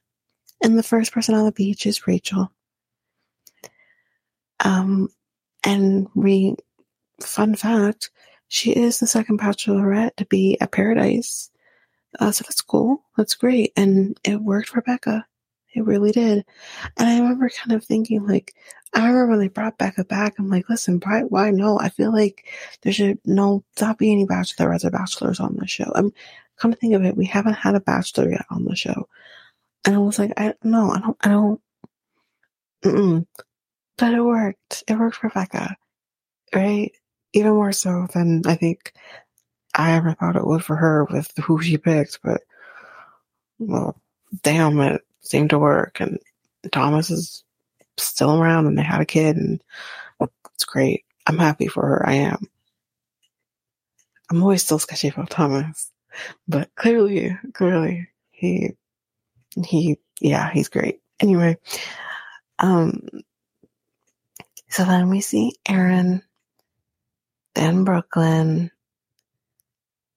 And 0.63 0.79
the 0.79 0.83
first 0.83 1.13
person 1.13 1.35
on 1.35 1.45
the 1.45 1.53
beach 1.53 1.87
is 1.87 2.07
Rachel. 2.07 2.53
Um, 4.61 5.09
and 5.65 6.09
we, 6.15 6.57
fun 7.21 7.55
fact, 7.55 8.11
she 8.49 8.73
is 8.73 8.99
the 8.99 9.07
second 9.07 9.41
bachelorette 9.41 10.17
to 10.17 10.25
be 10.27 10.61
at 10.61 10.73
Paradise. 10.73 11.51
Uh, 12.19 12.33
so 12.33 12.43
that's 12.43 12.63
cool. 12.63 13.03
That's 13.17 13.35
great. 13.35 13.73
And 13.77 14.19
it 14.25 14.41
worked 14.41 14.69
for 14.69 14.83
Becca. 14.83 15.27
It 15.73 15.85
really 15.85 16.11
did. 16.11 16.45
And 16.97 17.09
I 17.09 17.21
remember 17.21 17.49
kind 17.49 17.73
of 17.73 17.85
thinking, 17.85 18.27
like, 18.27 18.55
I 18.93 19.07
remember 19.07 19.29
when 19.29 19.39
they 19.39 19.49
brought 19.49 19.79
Becca 19.79 20.05
back, 20.05 20.35
I'm 20.39 20.49
like, 20.51 20.69
listen, 20.69 21.01
why, 21.05 21.21
why 21.23 21.53
no? 21.53 21.79
I 21.79 21.91
feel 21.91 22.13
like 22.13 22.49
there 22.83 22.93
should 22.93 23.21
no, 23.25 23.63
not 23.81 23.99
be 23.99 24.11
any 24.11 24.27
bachelorettes 24.27 24.85
or 24.85 24.91
bachelors 24.91 25.39
on 25.39 25.55
the 25.57 25.69
show. 25.69 25.93
I'm 25.95 26.13
come 26.61 26.71
to 26.71 26.77
think 26.77 26.95
of 26.95 27.05
it, 27.05 27.17
we 27.17 27.25
haven't 27.25 27.55
had 27.55 27.75
a 27.75 27.81
bachelor 27.81 28.31
yet 28.31 28.45
on 28.51 28.65
the 28.65 28.77
show. 28.77 29.09
And 29.85 29.95
I 29.95 29.99
was 29.99 30.19
like, 30.19 30.33
I 30.37 30.55
no, 30.63 30.91
I 30.91 31.01
don't, 31.01 31.17
I 31.23 31.29
don't, 31.29 31.61
mm-mm. 32.85 33.27
But 34.01 34.15
it 34.15 34.23
worked. 34.23 34.83
It 34.89 34.99
worked 34.99 35.17
for 35.17 35.29
Becca, 35.29 35.77
right? 36.55 36.91
Even 37.35 37.53
more 37.53 37.73
so 37.73 38.09
than 38.13 38.43
I 38.47 38.57
think 38.57 38.95
I 39.75 39.93
ever 39.93 40.15
thought 40.15 40.37
it 40.37 40.47
would 40.47 40.65
for 40.65 40.75
her 40.75 41.05
with 41.05 41.31
who 41.37 41.63
she 41.63 41.77
picked, 41.77 42.19
but 42.25 42.41
well, 43.59 44.01
damn, 44.43 44.81
it 44.81 45.03
seemed 45.21 45.51
to 45.51 45.59
work. 45.59 46.01
And 46.01 46.19
Thomas 46.73 47.11
is 47.11 47.45
still 47.99 48.41
around 48.41 48.67
and 48.67 48.79
they 48.79 48.83
had 48.83 49.03
a 49.03 49.07
kid 49.07 49.37
and 49.37 49.63
it's 50.55 50.65
great. 50.65 51.05
I'm 51.27 51.39
happy 51.39 51.69
for 51.69 51.87
her. 51.87 52.09
I 52.09 52.15
am. 52.15 52.49
I'm 54.31 54.43
always 54.43 54.63
still 54.63 54.79
sketchy 54.79 55.09
about 55.09 55.31
Thomas, 55.31 55.91
but 56.49 56.75
clearly, 56.77 57.37
clearly 57.53 58.09
he, 58.31 58.71
he, 59.65 59.99
yeah, 60.21 60.51
he's 60.51 60.69
great. 60.69 61.01
Anyway, 61.21 61.57
um, 62.61 63.01
so 64.71 64.85
then 64.85 65.11
we 65.11 65.21
see 65.21 65.55
Aaron, 65.69 66.23
then 67.55 67.85
Brooklyn, 67.85 68.71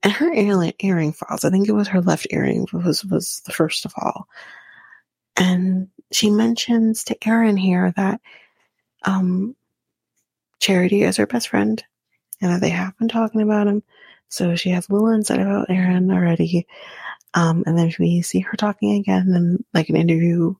and 0.03 0.13
her 0.13 0.31
earring, 0.33 1.13
falls. 1.13 1.43
I 1.43 1.49
think 1.49 1.67
it 1.67 1.73
was 1.73 1.87
her 1.87 2.01
left 2.01 2.27
earring 2.29 2.67
was 2.71 3.03
was 3.05 3.41
the 3.45 3.53
first 3.53 3.85
of 3.85 3.93
all. 3.97 4.27
And 5.35 5.87
she 6.11 6.29
mentions 6.29 7.05
to 7.05 7.27
Aaron 7.27 7.57
here 7.57 7.93
that 7.95 8.21
um, 9.03 9.55
Charity 10.59 11.03
is 11.03 11.17
her 11.17 11.25
best 11.25 11.49
friend 11.49 11.83
and 12.41 12.51
that 12.51 12.61
they 12.61 12.69
have 12.69 12.97
been 12.99 13.07
talking 13.07 13.41
about 13.41 13.67
him. 13.67 13.81
So 14.29 14.55
she 14.55 14.69
has 14.69 14.87
a 14.87 14.93
little 14.93 15.09
insight 15.09 15.39
about 15.39 15.69
Aaron 15.69 16.11
already. 16.11 16.67
Um, 17.33 17.63
and 17.65 17.77
then 17.77 17.91
we 17.97 18.21
see 18.21 18.41
her 18.41 18.57
talking 18.57 18.99
again 18.99 19.33
in 19.33 19.65
like 19.73 19.89
an 19.89 19.95
interview 19.95 20.53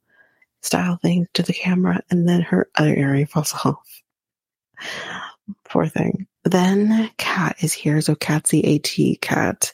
style 0.63 0.98
thing 0.98 1.27
to 1.34 1.43
the 1.43 1.53
camera, 1.53 2.01
and 2.10 2.27
then 2.27 2.41
her 2.41 2.70
other 2.75 2.96
earring 2.96 3.27
falls 3.27 3.53
off. 3.65 4.01
Poor 5.65 5.88
thing. 5.88 6.27
Then 6.43 7.12
Kat 7.17 7.58
is 7.62 7.74
here. 7.74 8.01
So 8.01 8.15
Kat's 8.15 8.50
the 8.50 8.75
AT 8.75 9.22
cat, 9.22 9.72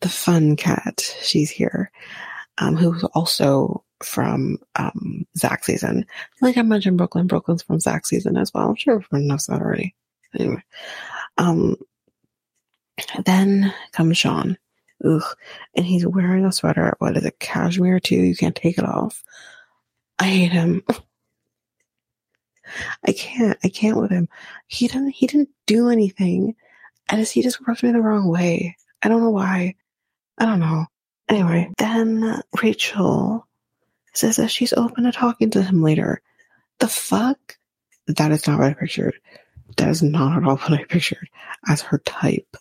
the 0.00 0.08
fun 0.08 0.56
cat. 0.56 1.14
She's 1.22 1.50
here. 1.50 1.90
Um, 2.58 2.76
who's 2.76 3.04
also 3.04 3.84
from 4.02 4.58
um, 4.76 5.26
Zach 5.36 5.64
season. 5.64 6.06
Like 6.40 6.56
I 6.56 6.62
mentioned, 6.62 6.98
Brooklyn. 6.98 7.26
Brooklyn's 7.26 7.62
from 7.62 7.80
Zach 7.80 8.06
season 8.06 8.36
as 8.36 8.52
well. 8.52 8.68
I'm 8.68 8.76
sure 8.76 8.96
everyone 8.96 9.26
knows 9.28 9.46
that 9.46 9.60
already. 9.60 9.94
Anyway, 10.38 10.62
um, 11.38 11.76
then 13.24 13.72
comes 13.92 14.18
Sean. 14.18 14.58
Ugh, 15.04 15.22
and 15.74 15.84
he's 15.84 16.06
wearing 16.06 16.44
a 16.44 16.52
sweater. 16.52 16.94
What 16.98 17.16
is 17.16 17.24
it? 17.24 17.38
Cashmere 17.38 18.00
too. 18.00 18.16
You 18.16 18.36
can't 18.36 18.54
take 18.54 18.78
it 18.78 18.84
off. 18.84 19.24
I 20.22 20.26
hate 20.26 20.52
him. 20.52 20.84
I 23.04 23.10
can't. 23.10 23.58
I 23.64 23.68
can't 23.68 23.96
with 23.96 24.12
him. 24.12 24.28
He 24.68 24.86
didn't. 24.86 25.10
He 25.10 25.26
didn't 25.26 25.48
do 25.66 25.88
anything. 25.88 26.54
I 27.08 27.16
just 27.16 27.32
he 27.32 27.42
just 27.42 27.58
rubs 27.66 27.82
me 27.82 27.90
the 27.90 28.00
wrong 28.00 28.28
way. 28.28 28.76
I 29.02 29.08
don't 29.08 29.20
know 29.20 29.30
why. 29.30 29.74
I 30.38 30.46
don't 30.46 30.60
know. 30.60 30.86
Anyway, 31.28 31.72
then 31.76 32.40
Rachel 32.62 33.48
says 34.14 34.36
that 34.36 34.52
she's 34.52 34.72
open 34.72 35.04
to 35.04 35.12
talking 35.12 35.50
to 35.50 35.62
him 35.62 35.82
later. 35.82 36.22
The 36.78 36.86
fuck? 36.86 37.58
That 38.06 38.30
is 38.30 38.46
not 38.46 38.60
what 38.60 38.68
I 38.68 38.74
pictured. 38.74 39.14
That 39.76 39.88
is 39.88 40.04
not 40.04 40.36
at 40.36 40.48
all 40.48 40.56
what 40.56 40.72
I 40.72 40.84
pictured 40.84 41.28
as 41.66 41.82
her 41.82 41.98
type. 41.98 42.56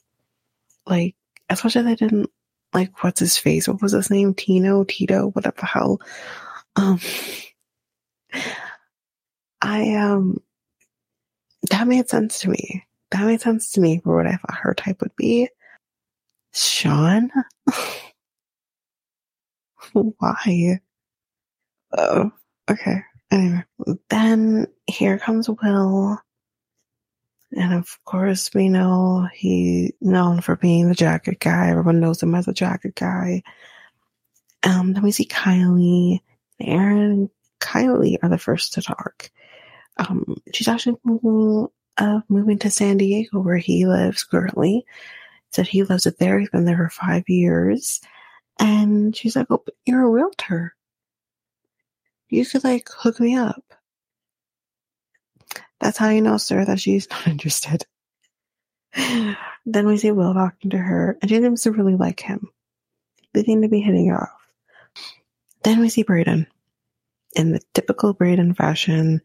Like, 0.87 1.15
especially 1.47 1.83
they 1.83 1.95
didn't 1.95 2.31
like 2.73 3.03
what's 3.03 3.19
his 3.19 3.37
face? 3.37 3.67
What 3.67 3.83
was 3.83 3.91
his 3.91 4.09
name? 4.09 4.33
Tino, 4.33 4.83
Tito, 4.83 5.29
whatever 5.29 5.57
the 5.59 5.67
hell. 5.67 6.01
Um 6.75 6.99
I 9.61 9.95
um 9.95 10.37
that 11.69 11.87
made 11.87 12.09
sense 12.09 12.39
to 12.39 12.49
me. 12.49 12.83
That 13.11 13.25
made 13.25 13.41
sense 13.41 13.71
to 13.73 13.81
me 13.81 13.99
for 14.03 14.15
what 14.15 14.27
I 14.27 14.37
thought 14.37 14.57
her 14.61 14.73
type 14.73 15.01
would 15.01 15.15
be. 15.15 15.49
Sean? 16.53 17.29
Why? 19.93 20.79
Oh, 21.97 22.31
okay. 22.69 23.01
Anyway, 23.31 23.63
then 24.09 24.67
here 24.87 25.17
comes 25.17 25.49
Will. 25.49 26.19
And 27.53 27.73
of 27.73 27.97
course, 28.05 28.49
we 28.53 28.69
know 28.69 29.27
he's 29.33 29.91
known 29.99 30.41
for 30.41 30.55
being 30.55 30.87
the 30.87 30.95
jacket 30.95 31.39
guy. 31.39 31.69
Everyone 31.69 31.99
knows 31.99 32.23
him 32.23 32.33
as 32.33 32.47
a 32.47 32.53
jacket 32.53 32.95
guy. 32.95 33.43
Um, 34.63 34.93
then 34.93 35.03
we 35.03 35.11
see 35.11 35.25
Kylie. 35.25 36.19
And 36.59 37.29
Kylie 37.61 38.17
are 38.21 38.29
the 38.29 38.37
first 38.37 38.73
to 38.73 38.81
talk. 38.81 39.31
Um, 39.97 40.41
she's 40.53 40.67
actually 40.67 40.97
moving, 41.03 41.67
uh, 41.97 42.21
moving 42.27 42.59
to 42.59 42.69
San 42.69 42.97
Diego 42.97 43.39
where 43.39 43.57
he 43.57 43.85
lives 43.85 44.23
currently. 44.23 44.85
Said 45.51 45.67
he 45.67 45.83
loves 45.83 46.05
it 46.05 46.17
there. 46.17 46.39
He's 46.39 46.49
been 46.49 46.65
there 46.65 46.77
for 46.77 46.89
five 46.89 47.29
years. 47.29 48.01
And 48.59 49.15
she's 49.15 49.35
like, 49.35 49.47
Oh, 49.49 49.63
you're 49.85 50.03
a 50.03 50.09
realtor 50.09 50.75
you 52.31 52.45
could 52.45 52.63
like 52.63 52.89
hook 52.89 53.19
me 53.19 53.35
up. 53.35 53.63
That's 55.79 55.97
how 55.97 56.09
you 56.09 56.21
know, 56.21 56.37
sir, 56.37 56.65
that 56.65 56.79
she's 56.79 57.09
not 57.11 57.27
interested. 57.27 57.85
then 58.95 59.85
we 59.85 59.97
see 59.97 60.11
Will 60.11 60.33
talking 60.33 60.71
to 60.71 60.77
her, 60.77 61.17
and 61.21 61.29
she 61.29 61.39
seems 61.39 61.63
to 61.63 61.71
really 61.71 61.95
like 61.95 62.19
him. 62.19 62.49
They 63.33 63.43
seem 63.43 63.61
to 63.61 63.69
be 63.69 63.81
hitting 63.81 64.07
it 64.07 64.13
off. 64.13 64.29
Then 65.63 65.79
we 65.79 65.89
see 65.89 66.03
Brayden 66.03 66.47
in 67.35 67.53
the 67.53 67.61
typical 67.73 68.13
Brayden 68.13 68.55
fashion 68.55 69.21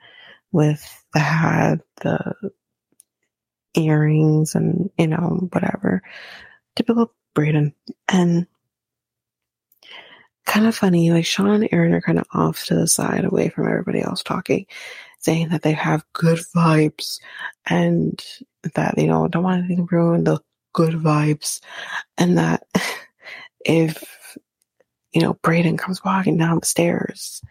with 0.53 1.05
the 1.13 1.21
hat, 1.21 1.81
the 2.03 2.35
earrings, 3.75 4.55
and 4.55 4.91
you 4.99 5.07
know, 5.09 5.49
whatever. 5.53 6.03
Typical 6.75 7.13
Brayden. 7.35 7.75
And 8.09 8.47
kind 10.47 10.67
of 10.67 10.75
funny. 10.75 11.11
Like 11.11 11.27
Sean 11.27 11.51
and 11.51 11.69
Aaron 11.73 11.93
are 11.93 12.01
kind 12.01 12.19
of 12.19 12.27
off 12.33 12.65
to 12.67 12.75
the 12.75 12.87
side, 12.87 13.25
away 13.25 13.51
from 13.51 13.67
everybody 13.67 14.01
else 14.01 14.23
talking, 14.23 14.67
saying 15.19 15.49
that 15.51 15.63
they 15.63 15.73
have 15.73 16.05
good 16.13 16.39
vibes 16.55 17.21
and 17.67 18.25
that 18.75 18.97
you 18.97 19.09
know 19.09 19.29
don't 19.29 19.43
want 19.43 19.59
anything 19.59 19.87
to 19.87 19.95
ruin 19.95 20.25
the 20.25 20.41
good 20.73 20.95
vibes, 20.95 21.61
and 22.17 22.39
that 22.39 22.67
if 23.65 24.39
you 25.13 25.21
know 25.21 25.35
Brayden 25.35 25.79
comes 25.79 26.03
walking 26.03 26.39
down 26.39 26.61
the 26.61 26.67
stairs, 26.67 27.43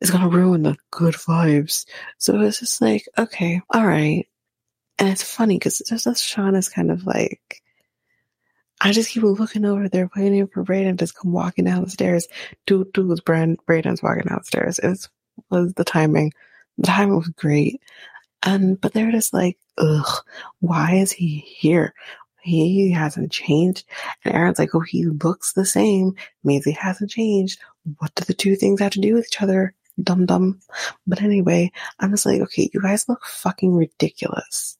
it's 0.00 0.10
gonna 0.10 0.28
ruin 0.28 0.62
the 0.62 0.76
good 0.90 1.14
vibes. 1.14 1.86
So 2.18 2.40
it's 2.40 2.60
just 2.60 2.80
like, 2.80 3.06
okay, 3.18 3.62
all 3.70 3.86
right. 3.86 4.26
And 4.98 5.08
it's 5.08 5.22
funny 5.22 5.56
because 5.56 5.78
just 5.78 6.24
Sean 6.24 6.54
is 6.54 6.68
kind 6.68 6.90
of 6.90 7.06
like 7.06 7.62
I 8.80 8.92
just 8.92 9.10
keep 9.10 9.22
looking 9.22 9.64
over 9.64 9.88
there, 9.88 10.10
waiting 10.14 10.46
for 10.48 10.64
Brayden 10.64 10.98
to 10.98 11.12
come 11.12 11.32
walking 11.32 11.64
down 11.64 11.84
the 11.84 11.90
stairs. 11.90 12.28
Dude, 12.66 12.92
dude 12.92 13.08
was 13.08 13.20
Brand, 13.20 13.58
Brayden's 13.66 14.02
walking 14.02 14.24
downstairs. 14.28 14.78
It 14.78 14.88
was, 14.88 15.08
was 15.50 15.72
the 15.74 15.84
timing. 15.84 16.32
The 16.78 16.86
timing 16.86 17.16
was 17.16 17.28
great. 17.28 17.80
And, 18.42 18.78
but 18.78 18.92
they're 18.92 19.10
just 19.10 19.32
like, 19.32 19.56
ugh, 19.78 20.22
why 20.60 20.96
is 20.96 21.10
he 21.10 21.38
here? 21.38 21.94
He 22.42 22.92
hasn't 22.92 23.32
changed. 23.32 23.84
And 24.24 24.34
Aaron's 24.34 24.58
like, 24.58 24.74
oh, 24.74 24.80
he 24.80 25.06
looks 25.06 25.54
the 25.54 25.64
same. 25.64 26.14
Means 26.44 26.64
he 26.64 26.72
hasn't 26.72 27.10
changed. 27.10 27.58
What 27.98 28.14
do 28.14 28.24
the 28.24 28.34
two 28.34 28.56
things 28.56 28.80
have 28.80 28.92
to 28.92 29.00
do 29.00 29.14
with 29.14 29.26
each 29.26 29.42
other? 29.42 29.74
Dum 30.02 30.26
dum. 30.26 30.60
But 31.06 31.22
anyway, 31.22 31.72
I'm 31.98 32.10
just 32.10 32.26
like, 32.26 32.40
okay, 32.42 32.70
you 32.72 32.80
guys 32.80 33.08
look 33.08 33.24
fucking 33.24 33.74
ridiculous 33.74 34.76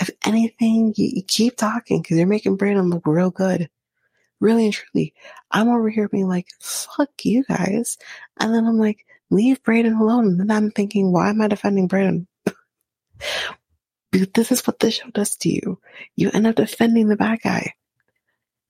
if 0.00 0.10
anything, 0.24 0.94
you, 0.96 1.10
you 1.14 1.22
keep 1.22 1.56
talking 1.56 2.02
because 2.02 2.18
you're 2.18 2.26
making 2.26 2.58
Brayden 2.58 2.92
look 2.92 3.06
real 3.06 3.30
good. 3.30 3.70
Really 4.38 4.66
and 4.66 4.74
truly. 4.74 5.14
I'm 5.50 5.68
over 5.68 5.88
here 5.88 6.08
being 6.08 6.28
like, 6.28 6.48
fuck 6.60 7.10
you 7.24 7.44
guys. 7.44 7.96
And 8.38 8.52
then 8.52 8.66
I'm 8.66 8.78
like, 8.78 9.06
leave 9.30 9.62
Brayden 9.62 9.98
alone. 9.98 10.40
And 10.40 10.50
then 10.50 10.50
I'm 10.50 10.70
thinking, 10.70 11.10
why 11.10 11.30
am 11.30 11.40
I 11.40 11.48
defending 11.48 11.88
Brayden? 11.88 12.26
this 14.12 14.52
is 14.52 14.66
what 14.66 14.78
this 14.78 14.94
show 14.94 15.08
does 15.10 15.36
to 15.36 15.48
you. 15.48 15.80
You 16.16 16.30
end 16.32 16.46
up 16.46 16.56
defending 16.56 17.08
the 17.08 17.16
bad 17.16 17.40
guy. 17.42 17.72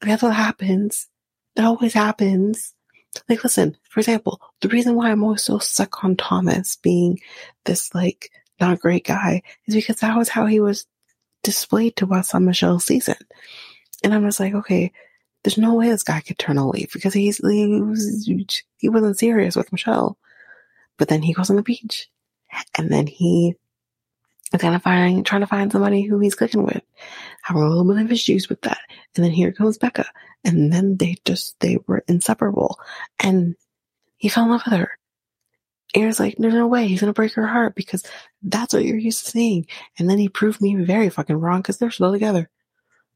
That's 0.01 0.23
what 0.23 0.35
happens. 0.35 1.09
It 1.57 1.65
always 1.65 1.95
happens. 1.95 2.75
Like, 3.29 3.43
listen, 3.45 3.77
for 3.89 4.01
example, 4.01 4.41
the 4.61 4.69
reason 4.69 4.95
why 4.95 5.11
I'm 5.11 5.23
always 5.23 5.43
so 5.43 5.59
stuck 5.59 6.05
on 6.05 6.17
Thomas 6.17 6.77
being 6.77 7.21
this, 7.65 7.95
like, 7.95 8.31
not 8.61 8.81
great 8.81 9.05
guy 9.05 9.43
is 9.67 9.75
because 9.75 10.01
that 10.01 10.17
was 10.17 10.29
how 10.29 10.47
he 10.47 10.61
was 10.61 10.87
displayed 11.43 11.97
to 11.97 12.13
us 12.13 12.35
on 12.35 12.45
Michelle's 12.45 12.85
season. 12.85 13.17
And 14.03 14.15
I'm 14.15 14.25
just 14.25 14.41
like, 14.41 14.55
okay, 14.55 14.93
there's 15.43 15.59
no 15.59 15.75
way 15.75 15.89
this 15.89 16.03
guy 16.03 16.21
could 16.21 16.39
turn 16.39 16.59
away 16.59 16.87
because 16.93 17.15
he's, 17.15 17.39
he, 17.39 17.81
was, 17.81 18.29
he 18.79 18.89
wasn't 18.89 19.19
serious 19.19 19.57
with 19.57 19.73
Michelle. 19.73 20.19
But 20.99 21.09
then 21.09 21.23
he 21.23 21.35
goes 21.35 21.51
on 21.51 21.57
the 21.57 21.63
beach 21.63 22.09
and 22.77 22.91
then 22.91 23.07
he 23.07 23.55
is 24.53 24.61
kind 24.61 24.75
of 24.75 24.83
finding, 24.83 25.25
trying 25.25 25.43
to 25.43 25.47
find 25.47 25.71
somebody 25.71 26.03
who 26.03 26.19
he's 26.19 26.35
clicking 26.35 26.65
with, 26.65 26.83
having 27.47 27.63
a 27.63 27.69
little 27.69 27.85
bit 27.85 28.05
of 28.05 28.11
issues 28.11 28.49
with 28.49 28.61
that. 28.63 28.81
And 29.15 29.25
then 29.25 29.31
here 29.31 29.53
comes 29.53 29.79
Becca. 29.79 30.05
And 30.45 30.73
then 30.73 30.97
they 30.97 31.15
just, 31.25 31.59
they 31.61 31.79
were 31.87 32.03
inseparable. 32.09 32.81
And 33.21 33.55
he 34.17 34.29
fell 34.29 34.45
in 34.45 34.51
love 34.51 34.63
with 34.65 34.81
her. 34.81 34.91
Aaron's 35.95 36.19
like, 36.19 36.35
there's 36.39 36.55
no 36.55 36.67
way 36.67 36.89
he's 36.89 36.99
gonna 36.99 37.13
break 37.13 37.35
her 37.35 37.47
heart 37.47 37.77
because 37.77 38.03
that's 38.43 38.75
what 38.75 38.85
you're 38.85 38.97
used 38.97 39.25
to 39.27 39.31
seeing. 39.31 39.65
And 39.97 40.11
then 40.11 40.19
he 40.19 40.29
proved 40.29 40.61
me 40.61 40.75
very 40.75 41.09
fucking 41.09 41.37
wrong 41.37 41.61
because 41.61 41.79
they're 41.79 41.93
still 41.93 42.11
together. 42.11 42.51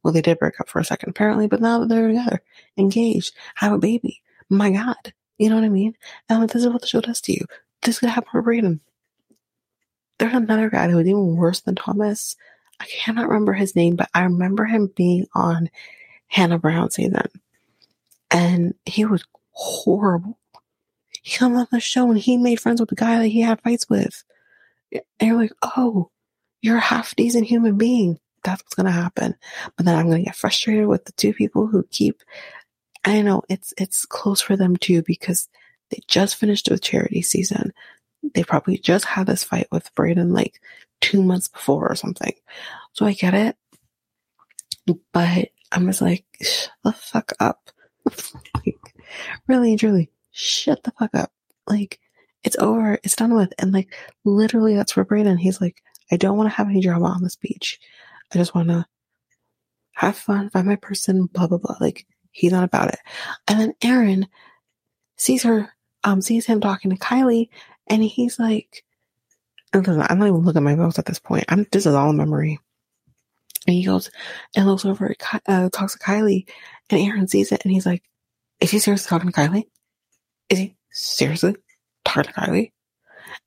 Well, 0.04 0.14
they 0.14 0.22
did 0.22 0.38
break 0.38 0.60
up 0.60 0.68
for 0.68 0.78
a 0.78 0.84
second 0.84 1.10
apparently, 1.10 1.48
but 1.48 1.60
now 1.60 1.80
that 1.80 1.88
they're 1.88 2.06
together, 2.06 2.40
engaged, 2.76 3.34
have 3.56 3.72
a 3.72 3.78
baby. 3.78 4.22
My 4.48 4.70
God. 4.70 5.12
You 5.38 5.48
know 5.48 5.56
what 5.56 5.64
I 5.64 5.70
mean? 5.70 5.96
And 6.28 6.40
like, 6.40 6.50
this 6.52 6.62
is 6.62 6.68
what 6.68 6.82
the 6.82 6.86
show 6.86 7.00
does 7.00 7.20
to 7.22 7.32
you. 7.32 7.44
This 7.82 7.98
could 7.98 8.10
happen 8.10 8.30
for 8.30 8.44
Brayden. 8.44 8.78
There's 10.20 10.34
another 10.34 10.70
guy 10.70 10.88
who 10.88 10.98
was 10.98 11.06
even 11.08 11.34
worse 11.34 11.62
than 11.62 11.74
Thomas. 11.74 12.36
I 12.80 12.86
cannot 12.86 13.28
remember 13.28 13.52
his 13.52 13.76
name, 13.76 13.96
but 13.96 14.08
I 14.14 14.22
remember 14.22 14.64
him 14.64 14.90
being 14.96 15.26
on 15.34 15.68
Hannah 16.28 16.58
Brown 16.58 16.90
season. 16.90 17.28
And 18.30 18.74
he 18.86 19.04
was 19.04 19.24
horrible. 19.50 20.38
He 21.22 21.30
came 21.30 21.54
on 21.54 21.66
the 21.70 21.80
show 21.80 22.10
and 22.10 22.18
he 22.18 22.38
made 22.38 22.60
friends 22.60 22.80
with 22.80 22.88
the 22.88 22.96
guy 22.96 23.18
that 23.18 23.28
he 23.28 23.42
had 23.42 23.60
fights 23.60 23.88
with. 23.88 24.24
And 24.92 25.02
you're 25.20 25.36
like, 25.36 25.52
oh, 25.62 26.10
you're 26.62 26.78
a 26.78 26.80
half 26.80 27.14
decent 27.16 27.46
human 27.46 27.76
being. 27.76 28.18
That's 28.42 28.62
what's 28.62 28.74
gonna 28.74 28.90
happen. 28.90 29.36
But 29.76 29.84
then 29.84 29.98
I'm 29.98 30.08
gonna 30.08 30.22
get 30.22 30.36
frustrated 30.36 30.86
with 30.86 31.04
the 31.04 31.12
two 31.12 31.34
people 31.34 31.66
who 31.66 31.84
keep 31.90 32.22
I 33.04 33.22
know 33.22 33.42
it's 33.48 33.72
it's 33.78 34.04
close 34.04 34.40
for 34.40 34.56
them 34.56 34.76
too 34.76 35.02
because 35.02 35.48
they 35.90 36.00
just 36.06 36.36
finished 36.36 36.70
with 36.70 36.82
charity 36.82 37.22
season. 37.22 37.72
They 38.34 38.44
probably 38.44 38.78
just 38.78 39.04
had 39.04 39.26
this 39.26 39.44
fight 39.44 39.68
with 39.72 39.94
Brayden 39.94 40.34
like 40.34 40.60
two 41.00 41.22
months 41.22 41.48
before 41.48 41.88
or 41.88 41.94
something. 41.94 42.32
So 42.92 43.06
I 43.06 43.12
get 43.12 43.34
it. 43.34 43.56
But 45.12 45.50
I'm 45.72 45.86
just 45.86 46.02
like, 46.02 46.24
shut 46.40 46.72
the 46.84 46.92
fuck 46.92 47.32
up. 47.38 47.70
like, 48.54 48.94
really 49.46 49.70
and 49.70 49.80
truly, 49.80 50.10
shut 50.30 50.82
the 50.82 50.92
fuck 50.98 51.14
up. 51.14 51.32
Like, 51.66 52.00
it's 52.42 52.56
over. 52.58 52.98
It's 53.04 53.16
done 53.16 53.34
with. 53.34 53.52
And 53.58 53.72
like, 53.72 53.94
literally, 54.24 54.74
that's 54.74 54.92
for 54.92 55.04
Brayden. 55.04 55.38
He's 55.38 55.60
like, 55.60 55.82
I 56.10 56.16
don't 56.16 56.36
want 56.36 56.50
to 56.50 56.56
have 56.56 56.68
any 56.68 56.80
drama 56.80 57.06
on 57.06 57.22
this 57.22 57.36
beach. 57.36 57.78
I 58.32 58.38
just 58.38 58.54
want 58.54 58.68
to 58.68 58.86
have 59.92 60.16
fun, 60.16 60.50
find 60.50 60.66
my 60.66 60.76
person, 60.76 61.26
blah, 61.26 61.46
blah, 61.46 61.58
blah. 61.58 61.76
Like, 61.80 62.06
he's 62.32 62.52
not 62.52 62.64
about 62.64 62.88
it. 62.88 62.98
And 63.46 63.60
then 63.60 63.74
Aaron 63.82 64.26
sees 65.16 65.42
her, 65.42 65.72
um, 66.04 66.22
sees 66.22 66.46
him 66.46 66.60
talking 66.60 66.90
to 66.90 66.96
Kylie, 66.96 67.50
and 67.86 68.02
he's 68.02 68.38
like, 68.38 68.84
I'm 69.72 69.84
not 70.18 70.28
even 70.28 70.36
looking 70.38 70.58
at 70.58 70.62
my 70.62 70.74
notes 70.74 70.98
at 70.98 71.06
this 71.06 71.18
point. 71.18 71.44
I'm, 71.48 71.66
this 71.70 71.86
is 71.86 71.94
all 71.94 72.12
memory. 72.12 72.58
And 73.66 73.76
he 73.76 73.84
goes 73.84 74.10
and 74.56 74.66
looks 74.66 74.84
over 74.84 75.14
uh, 75.46 75.68
talks 75.70 75.92
to 75.92 75.98
Kylie, 75.98 76.48
and 76.88 77.00
Aaron 77.00 77.28
sees 77.28 77.52
it, 77.52 77.62
and 77.64 77.72
he's 77.72 77.86
like, 77.86 78.02
is 78.60 78.70
he 78.70 78.78
seriously 78.78 79.08
talking 79.08 79.30
to 79.30 79.38
Kylie? 79.38 79.68
Is 80.48 80.58
he 80.58 80.76
seriously 80.90 81.56
talking 82.04 82.32
to 82.32 82.40
Kylie? 82.40 82.72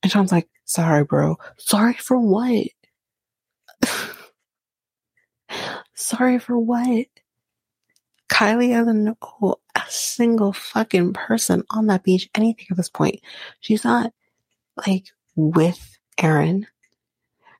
And 0.01 0.11
Sean's 0.11 0.31
like, 0.31 0.47
sorry, 0.65 1.03
bro. 1.03 1.37
Sorry 1.57 1.93
for 1.93 2.17
what? 2.17 2.67
sorry 5.93 6.39
for 6.39 6.57
what? 6.57 7.07
Kylie 8.29 8.71
doesn't 8.71 9.03
know 9.03 9.57
a 9.75 9.81
single 9.89 10.53
fucking 10.53 11.13
person 11.13 11.63
on 11.69 11.87
that 11.87 12.03
beach, 12.03 12.29
anything 12.33 12.67
at 12.71 12.77
this 12.77 12.89
point. 12.89 13.19
She's 13.59 13.83
not 13.83 14.11
like 14.87 15.05
with 15.35 15.92
Aaron. 16.17 16.67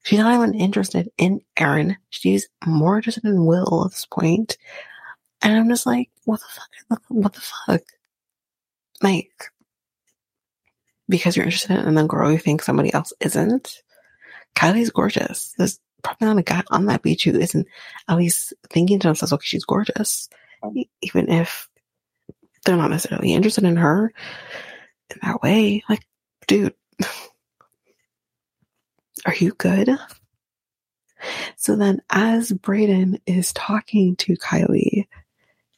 She's 0.04 0.20
not 0.20 0.34
even 0.34 0.60
interested 0.60 1.12
in 1.18 1.42
Aaron. 1.58 1.98
She's 2.10 2.48
more 2.66 2.98
interested 2.98 3.24
in 3.24 3.46
Will 3.46 3.86
at 3.86 3.92
this 3.92 4.06
point. 4.06 4.58
And 5.42 5.56
I'm 5.56 5.70
just 5.70 5.86
like, 5.86 6.10
what 6.26 6.40
the 6.40 6.46
fuck? 6.50 7.02
What 7.08 7.34
the 7.34 7.42
fuck? 7.42 7.82
Like, 9.02 9.32
because 11.10 11.36
you're 11.36 11.46
interested 11.46 11.72
in 11.72 11.98
a 11.98 12.08
girl 12.08 12.32
you 12.32 12.38
think 12.38 12.62
somebody 12.62 12.94
else 12.94 13.14
isn't. 13.20 13.82
Kylie's 14.56 14.90
gorgeous. 14.90 15.54
There's 15.58 15.80
probably 16.04 16.28
not 16.28 16.38
a 16.38 16.44
guy 16.44 16.64
on 16.70 16.86
that 16.86 17.02
beach 17.02 17.24
who 17.24 17.40
isn't 17.40 17.68
at 18.08 18.18
least 18.18 18.54
thinking 18.70 19.00
to 19.00 19.08
themselves, 19.08 19.34
okay, 19.34 19.46
she's 19.46 19.66
gorgeous. 19.66 20.30
Even 21.02 21.30
if 21.30 21.70
they're 22.66 22.78
not 22.78 22.92
necessarily 22.92 23.34
interested 23.34 23.64
in 23.64 23.76
her 23.76 24.14
in 25.10 25.18
that 25.24 25.42
way. 25.42 25.84
Like, 25.90 26.06
dude, 26.48 26.74
are 29.26 29.36
you 29.36 29.54
good? 29.54 29.90
So 31.56 31.76
then 31.76 32.02
as 32.10 32.52
Brayden 32.52 33.22
is 33.26 33.54
talking 33.54 34.16
to 34.18 34.36
Kylie, 34.36 35.08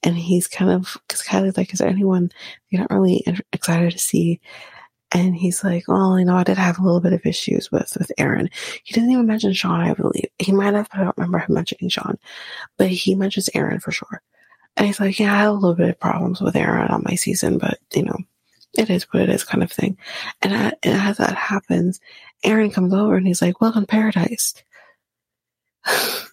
and 0.03 0.15
he's 0.15 0.47
kind 0.47 0.71
of, 0.71 0.97
cause 1.10 1.21
Kylie's 1.21 1.58
like, 1.58 1.73
is 1.73 1.79
there 1.79 1.89
anyone 1.89 2.31
you're 2.69 2.81
not 2.81 2.91
really 2.91 3.25
excited 3.53 3.91
to 3.91 3.99
see? 3.99 4.39
And 5.12 5.36
he's 5.36 5.63
like, 5.63 5.88
well, 5.88 6.19
you 6.19 6.25
know, 6.25 6.36
I 6.36 6.43
did 6.43 6.58
have 6.58 6.77
a 6.77 6.84
little 6.84 6.99
bit 6.99 7.13
of 7.13 7.25
issues 7.25 7.71
with, 7.71 7.95
with 7.97 8.12
Aaron. 8.17 8.49
He 8.84 8.93
doesn't 8.93 9.10
even 9.10 9.27
mention 9.27 9.53
Sean, 9.53 9.81
I 9.81 9.93
believe. 9.93 10.27
He 10.39 10.51
might 10.51 10.73
have, 10.73 10.89
I 10.91 11.03
don't 11.03 11.17
remember 11.17 11.39
him 11.39 11.53
mentioning 11.53 11.89
Sean, 11.89 12.17
but 12.77 12.89
he 12.89 13.15
mentions 13.15 13.49
Aaron 13.53 13.79
for 13.79 13.91
sure. 13.91 14.21
And 14.77 14.86
he's 14.86 14.99
like, 14.99 15.19
yeah, 15.19 15.34
I 15.34 15.38
had 15.38 15.47
a 15.47 15.53
little 15.53 15.75
bit 15.75 15.89
of 15.89 15.99
problems 15.99 16.41
with 16.41 16.55
Aaron 16.55 16.91
on 16.91 17.03
my 17.05 17.15
season, 17.15 17.58
but 17.58 17.79
you 17.93 18.03
know, 18.03 18.17
it 18.78 18.90
is 18.90 19.04
what 19.06 19.24
it 19.24 19.30
is 19.30 19.44
kind 19.44 19.64
of 19.64 19.72
thing. 19.72 19.98
And, 20.42 20.54
and 20.54 20.76
as 20.84 21.18
that 21.18 21.36
happens, 21.36 22.00
Aaron 22.44 22.72
comes 22.72 22.94
over 22.94 23.16
and 23.16 23.28
he's 23.28 23.42
like, 23.42 23.62
welcome 23.62 23.84
to 23.84 23.88
paradise. 23.88 24.54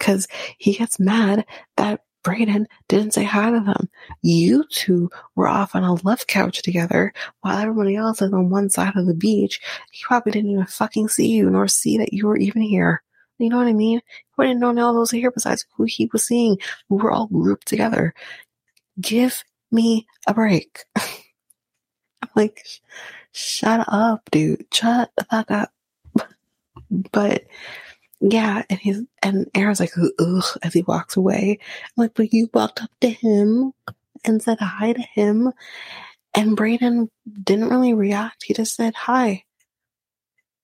Cause 0.00 0.26
he 0.58 0.74
gets 0.74 0.98
mad 0.98 1.46
that 1.76 2.00
Brayden 2.24 2.66
didn't 2.88 3.14
say 3.14 3.24
hi 3.24 3.50
to 3.50 3.60
them. 3.60 3.88
You 4.22 4.64
two 4.70 5.10
were 5.34 5.48
off 5.48 5.74
on 5.74 5.82
a 5.82 5.94
love 6.06 6.26
couch 6.26 6.62
together 6.62 7.12
while 7.40 7.58
everybody 7.58 7.96
else 7.96 8.22
is 8.22 8.32
on 8.32 8.50
one 8.50 8.70
side 8.70 8.96
of 8.96 9.06
the 9.06 9.14
beach. 9.14 9.60
He 9.90 10.04
probably 10.04 10.32
didn't 10.32 10.50
even 10.50 10.66
fucking 10.66 11.08
see 11.08 11.28
you 11.28 11.50
nor 11.50 11.68
see 11.68 11.98
that 11.98 12.12
you 12.12 12.26
were 12.26 12.36
even 12.36 12.62
here. 12.62 13.02
You 13.38 13.48
know 13.48 13.56
what 13.58 13.66
I 13.66 13.72
mean? 13.72 14.00
He 14.36 14.42
didn't 14.42 14.60
know 14.60 14.86
all 14.86 14.94
those 14.94 15.10
here 15.10 15.30
besides 15.30 15.66
who 15.76 15.84
he 15.84 16.08
was 16.12 16.24
seeing. 16.24 16.58
We 16.88 16.98
were 16.98 17.10
all 17.10 17.26
grouped 17.26 17.66
together. 17.66 18.14
Give 19.00 19.42
me 19.72 20.06
a 20.26 20.34
break. 20.34 20.84
Like, 22.36 22.66
shut 23.32 23.84
up, 23.88 24.30
dude. 24.30 24.66
Shut 24.72 25.10
the 25.16 25.24
fuck 25.24 25.50
up. 25.50 25.72
but 27.12 27.44
yeah, 28.20 28.62
and 28.70 28.78
he's 28.78 29.02
and 29.22 29.50
Aaron's 29.54 29.80
like, 29.80 29.92
ugh, 30.18 30.44
as 30.62 30.72
he 30.72 30.82
walks 30.82 31.16
away. 31.16 31.58
I'm 31.60 32.02
like, 32.02 32.14
but 32.14 32.32
you 32.32 32.48
walked 32.54 32.82
up 32.82 32.90
to 33.00 33.08
him 33.10 33.72
and 34.24 34.42
said 34.42 34.60
hi 34.60 34.92
to 34.92 35.02
him. 35.02 35.52
And 36.34 36.56
Brayden 36.56 37.08
didn't 37.42 37.68
really 37.68 37.94
react. 37.94 38.44
He 38.44 38.54
just 38.54 38.74
said, 38.74 38.94
Hi. 38.94 39.44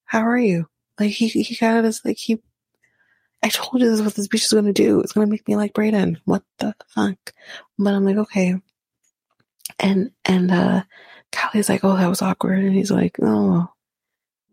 How 0.05 0.21
are 0.21 0.39
you? 0.39 0.67
Like 0.99 1.11
he 1.11 1.29
he 1.29 1.55
kind 1.55 1.79
of 1.79 1.85
just 1.85 2.05
like 2.05 2.17
he 2.17 2.39
I 3.43 3.51
told 3.51 3.81
you 3.81 3.89
this 3.89 4.01
is 4.01 4.05
what 4.05 4.15
this 4.15 4.29
bitch 4.29 4.45
is 4.45 4.53
gonna 4.53 4.73
do. 4.73 5.01
It's 5.01 5.13
gonna 5.13 5.27
make 5.27 5.47
me 5.47 5.57
like 5.57 5.75
Brayden. 5.75 6.17
What 6.25 6.43
the 6.59 6.75
fuck? 6.89 7.35
But 7.79 7.95
I'm 7.95 8.05
like, 8.05 8.17
okay. 8.17 8.55
And 9.79 10.11
and 10.25 10.51
uh 10.51 10.83
Kylie's 11.33 11.69
like, 11.69 11.85
oh, 11.85 11.97
that 11.97 12.09
was 12.09 12.23
awkward. 12.23 12.59
And 12.65 12.75
he's 12.75 12.91
like, 12.91 13.17
oh 13.23 13.69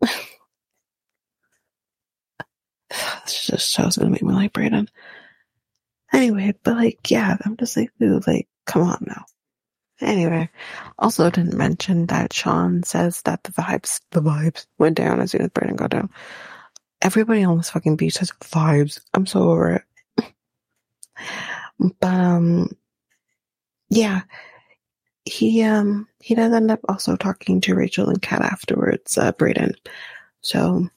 this 2.90 3.46
just 3.46 3.72
show's 3.72 3.96
gonna 3.96 4.10
make 4.10 4.22
me 4.22 4.32
like 4.32 4.52
Brayden. 4.52 4.88
Anyway, 6.12 6.54
but 6.62 6.76
like, 6.76 7.10
yeah, 7.10 7.36
I'm 7.44 7.56
just 7.56 7.76
like, 7.76 7.90
dude, 7.98 8.26
like, 8.26 8.48
come 8.64 8.82
on 8.82 9.04
now. 9.06 9.24
Anyway, 10.00 10.48
also 10.98 11.30
didn't 11.30 11.56
mention 11.56 12.06
that 12.06 12.32
Sean 12.32 12.82
says 12.82 13.22
that 13.22 13.42
the 13.44 13.52
vibes, 13.52 14.00
the 14.10 14.20
vibes 14.22 14.66
went 14.78 14.96
down 14.96 15.20
as 15.20 15.30
soon 15.32 15.42
as 15.42 15.50
Brayden 15.50 15.76
got 15.76 15.90
down. 15.90 16.10
Everybody 17.02 17.44
on 17.44 17.56
this 17.56 17.70
fucking 17.70 17.96
beach 17.96 18.18
has 18.18 18.30
vibes. 18.42 19.00
I'm 19.14 19.26
so 19.26 19.50
over 19.50 19.82
it. 20.18 20.34
but, 22.00 22.14
um, 22.14 22.70
yeah, 23.88 24.22
he 25.26 25.62
um 25.62 26.08
he 26.20 26.34
does 26.34 26.52
end 26.52 26.70
up 26.70 26.80
also 26.88 27.16
talking 27.16 27.60
to 27.62 27.74
Rachel 27.74 28.08
and 28.08 28.22
Kat 28.22 28.42
afterwards, 28.42 29.18
uh 29.18 29.32
Brayden. 29.32 29.74
So 30.40 30.88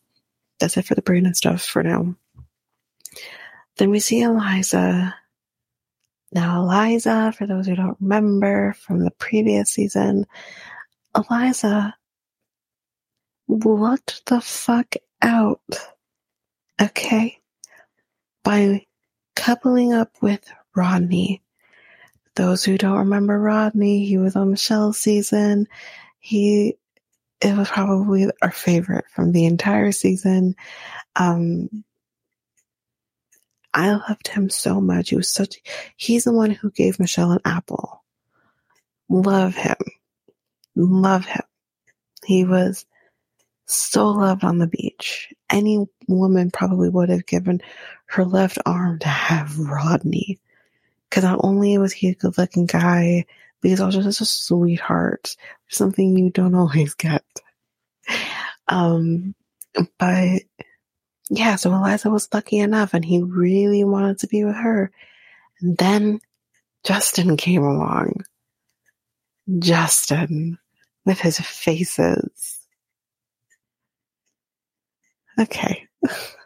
that's 0.59 0.77
it 0.77 0.85
for 0.85 0.95
the 0.95 1.01
Brayden 1.01 1.35
stuff 1.35 1.63
for 1.63 1.83
now. 1.83 2.15
Then 3.77 3.89
we 3.89 3.99
see 3.99 4.21
Eliza. 4.21 5.15
Now 6.31 6.61
Eliza, 6.61 7.33
for 7.35 7.47
those 7.47 7.65
who 7.65 7.75
don't 7.75 7.97
remember 7.99 8.73
from 8.73 9.03
the 9.03 9.11
previous 9.11 9.71
season, 9.71 10.27
Eliza 11.15 11.95
lucked 13.47 14.25
the 14.27 14.41
fuck 14.41 14.95
out. 15.21 15.61
Okay? 16.79 17.39
By 18.43 18.85
coupling 19.35 19.93
up 19.93 20.11
with 20.21 20.47
Rodney. 20.75 21.41
Those 22.39 22.63
who 22.63 22.77
don't 22.77 22.99
remember 22.99 23.37
Rodney, 23.37 24.05
he 24.05 24.17
was 24.17 24.37
on 24.37 24.51
Michelle's 24.51 24.97
season. 24.97 25.67
He, 26.21 26.77
it 27.41 27.57
was 27.57 27.67
probably 27.67 28.27
our 28.41 28.51
favorite 28.51 29.03
from 29.13 29.33
the 29.33 29.43
entire 29.43 29.91
season. 29.91 30.55
Um, 31.17 31.83
I 33.73 33.91
loved 33.91 34.29
him 34.29 34.49
so 34.49 34.79
much. 34.79 35.09
He 35.09 35.17
was 35.17 35.27
such, 35.27 35.57
he's 35.97 36.23
the 36.23 36.31
one 36.31 36.51
who 36.51 36.71
gave 36.71 36.97
Michelle 36.97 37.33
an 37.33 37.41
apple. 37.43 38.05
Love 39.09 39.55
him. 39.55 39.75
Love 40.77 41.25
him. 41.25 41.43
He 42.23 42.45
was 42.45 42.85
so 43.65 44.11
loved 44.11 44.45
on 44.45 44.59
the 44.59 44.67
beach. 44.67 45.33
Any 45.49 45.87
woman 46.07 46.51
probably 46.51 46.87
would 46.87 47.09
have 47.09 47.25
given 47.25 47.59
her 48.05 48.23
left 48.23 48.59
arm 48.65 48.99
to 48.99 49.09
have 49.09 49.59
Rodney. 49.59 50.39
Cause 51.11 51.23
not 51.23 51.39
only 51.43 51.77
was 51.77 51.91
he 51.91 52.09
a 52.09 52.15
good 52.15 52.37
looking 52.37 52.65
guy, 52.65 53.25
but 53.61 53.69
he's 53.69 53.81
also 53.81 54.01
just 54.01 54.21
a 54.21 54.25
sweetheart. 54.25 55.35
Something 55.67 56.17
you 56.17 56.29
don't 56.29 56.55
always 56.55 56.93
get. 56.93 57.23
Um, 58.67 59.35
but 59.97 60.41
yeah, 61.29 61.55
so 61.55 61.73
Eliza 61.73 62.09
was 62.09 62.29
lucky 62.33 62.57
enough 62.59 62.93
and 62.93 63.05
he 63.05 63.21
really 63.21 63.83
wanted 63.83 64.19
to 64.19 64.27
be 64.27 64.43
with 64.43 64.55
her. 64.55 64.91
And 65.61 65.77
then 65.77 66.19
Justin 66.83 67.37
came 67.37 67.63
along. 67.63 68.23
Justin 69.59 70.57
with 71.05 71.19
his 71.19 71.39
faces. 71.39 72.59
Okay. 75.39 75.87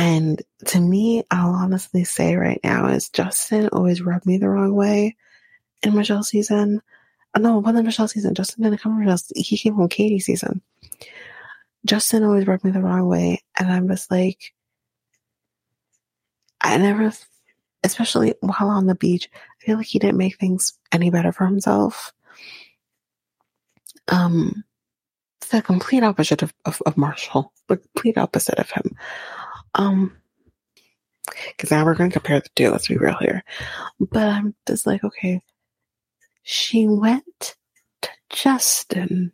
and 0.00 0.40
to 0.68 0.80
me, 0.80 1.24
I'll 1.30 1.52
honestly 1.52 2.04
say 2.04 2.34
right 2.34 2.58
now 2.64 2.86
is 2.86 3.10
Justin 3.10 3.68
always 3.70 4.00
rubbed 4.00 4.24
me 4.24 4.38
the 4.38 4.48
wrong 4.48 4.74
way 4.74 5.14
in 5.82 5.94
Michelle 5.94 6.22
season. 6.22 6.80
Uh, 7.34 7.40
no, 7.40 7.58
wasn't 7.58 7.84
Michelle 7.84 8.08
season. 8.08 8.34
Justin 8.34 8.64
didn't 8.64 8.80
come 8.80 8.92
from 8.92 9.04
Michelle. 9.04 9.20
He 9.36 9.58
came 9.58 9.76
from 9.76 9.90
Katie 9.90 10.18
season. 10.18 10.62
Justin 11.84 12.24
always 12.24 12.46
rubbed 12.46 12.64
me 12.64 12.70
the 12.70 12.80
wrong 12.80 13.08
way. 13.08 13.42
And 13.58 13.70
I'm 13.70 13.88
just 13.88 14.10
like, 14.10 14.54
I 16.62 16.78
never, 16.78 17.12
especially 17.84 18.32
while 18.40 18.70
on 18.70 18.86
the 18.86 18.94
beach, 18.94 19.28
I 19.34 19.66
feel 19.66 19.76
like 19.76 19.86
he 19.86 19.98
didn't 19.98 20.16
make 20.16 20.38
things 20.38 20.78
any 20.92 21.10
better 21.10 21.30
for 21.30 21.44
himself. 21.44 22.14
Um, 24.08 24.64
the 25.50 25.60
complete 25.60 26.04
opposite 26.04 26.42
of, 26.42 26.54
of, 26.64 26.80
of 26.86 26.96
Marshall, 26.96 27.52
the 27.68 27.76
complete 27.76 28.16
opposite 28.16 28.58
of 28.58 28.70
him. 28.70 28.96
Um, 29.74 30.16
because 31.48 31.70
now 31.70 31.84
we're 31.84 31.94
going 31.94 32.10
to 32.10 32.18
compare 32.18 32.40
the 32.40 32.48
two, 32.56 32.70
let's 32.70 32.88
be 32.88 32.96
real 32.96 33.16
here. 33.20 33.44
But 34.00 34.26
I'm 34.26 34.54
just 34.66 34.86
like, 34.86 35.04
okay, 35.04 35.42
she 36.42 36.86
went 36.88 37.56
to 38.02 38.10
Justin 38.30 39.32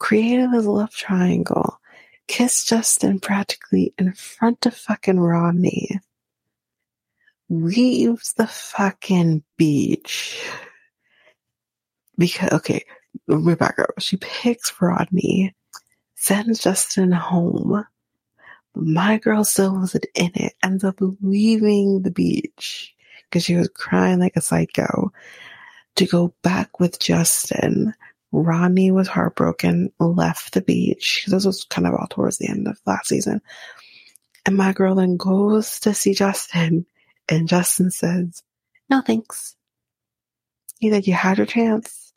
created 0.00 0.50
this 0.50 0.66
love 0.66 0.90
triangle, 0.90 1.78
kissed 2.26 2.68
Justin 2.68 3.20
practically 3.20 3.94
in 3.98 4.12
front 4.14 4.66
of 4.66 4.74
fucking 4.74 5.20
Rodney, 5.20 6.00
leaves 7.48 8.32
the 8.32 8.48
fucking 8.48 9.44
beach. 9.56 10.42
Because, 12.18 12.50
okay, 12.52 12.84
me 13.28 13.54
back 13.54 13.78
up. 13.78 13.90
She 14.00 14.16
picks 14.16 14.72
Rodney, 14.80 15.54
sends 16.16 16.60
Justin 16.60 17.12
home. 17.12 17.84
My 18.74 19.18
girl 19.18 19.44
still 19.44 19.74
wasn't 19.74 20.06
in 20.14 20.30
it, 20.34 20.54
ends 20.62 20.84
up 20.84 20.96
leaving 21.20 22.02
the 22.02 22.10
beach 22.10 22.94
because 23.24 23.44
she 23.44 23.56
was 23.56 23.68
crying 23.68 24.20
like 24.20 24.36
a 24.36 24.40
psycho 24.40 25.12
to 25.96 26.06
go 26.06 26.34
back 26.42 26.80
with 26.80 27.00
Justin 27.00 27.94
Rodney 28.32 28.90
was 28.90 29.08
heartbroken, 29.08 29.92
left 29.98 30.54
the 30.54 30.60
beach. 30.60 31.24
This 31.26 31.44
was 31.44 31.64
kind 31.64 31.86
of 31.86 31.94
all 31.94 32.06
towards 32.08 32.38
the 32.38 32.48
end 32.48 32.68
of 32.68 32.80
last 32.86 33.08
season. 33.08 33.40
And 34.46 34.56
my 34.56 34.72
girl 34.72 34.94
then 34.94 35.16
goes 35.16 35.80
to 35.80 35.92
see 35.94 36.14
Justin, 36.14 36.86
and 37.28 37.48
Justin 37.48 37.90
says, 37.90 38.42
No 38.88 39.00
thanks. 39.00 39.56
He 40.78 40.90
said, 40.90 41.06
You 41.06 41.14
had 41.14 41.38
your 41.38 41.46
chance. 41.46 42.12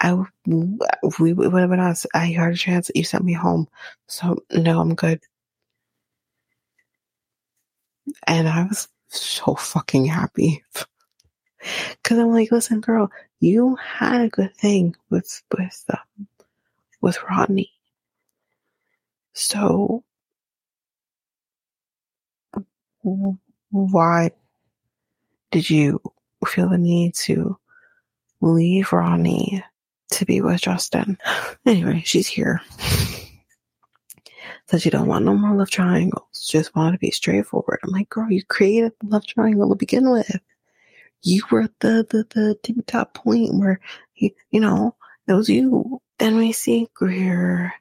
I 0.00 0.12
we 0.46 1.32
would 1.32 1.60
have 1.60 1.70
been 1.70 1.80
honest. 1.80 2.06
I 2.14 2.26
had 2.26 2.52
a 2.52 2.56
chance. 2.56 2.90
You 2.94 3.04
sent 3.04 3.24
me 3.24 3.32
home, 3.32 3.68
so 4.08 4.38
no, 4.52 4.80
I'm 4.80 4.94
good. 4.94 5.20
And 8.26 8.48
I 8.48 8.64
was 8.64 8.88
so 9.08 9.54
fucking 9.54 10.06
happy. 10.06 10.64
Cause 12.02 12.18
I'm 12.18 12.32
like, 12.32 12.50
listen, 12.50 12.80
girl, 12.80 13.10
you 13.40 13.76
had 13.76 14.22
a 14.22 14.28
good 14.28 14.54
thing 14.56 14.96
with 15.10 15.42
with 15.56 15.84
um, 15.92 16.26
with 17.02 17.18
Rodney. 17.28 17.70
So 19.34 20.04
why 23.70 24.30
did 25.50 25.68
you 25.68 26.00
feel 26.46 26.68
the 26.68 26.78
need 26.78 27.14
to 27.14 27.58
leave 28.40 28.92
Rodney 28.92 29.62
to 30.12 30.24
be 30.24 30.40
with 30.40 30.60
Justin? 30.62 31.18
Anyway, 31.66 32.02
she's 32.06 32.26
here. 32.26 32.62
Says 34.70 34.84
you 34.84 34.90
don't 34.90 35.08
want 35.08 35.24
no 35.24 35.34
more 35.34 35.56
love 35.56 35.70
triangles. 35.70 36.46
Just 36.48 36.74
want 36.76 36.94
to 36.94 36.98
be 36.98 37.10
straightforward. 37.10 37.80
I'm 37.82 37.90
like, 37.90 38.08
girl, 38.08 38.30
you 38.30 38.44
created 38.44 38.92
the 39.00 39.08
love 39.08 39.26
triangle 39.26 39.68
to 39.68 39.74
begin 39.74 40.10
with 40.10 40.30
you 41.22 41.42
were 41.50 41.68
the, 41.80 42.06
the, 42.08 42.26
the 42.30 42.58
tippy 42.62 42.82
top 42.82 43.14
point 43.14 43.54
where, 43.54 43.80
you, 44.14 44.30
you 44.50 44.60
know, 44.60 44.96
it 45.26 45.34
was 45.34 45.48
you. 45.48 46.00
Then 46.18 46.36
we 46.36 46.52
see 46.52 46.88
Greer. 46.94 47.72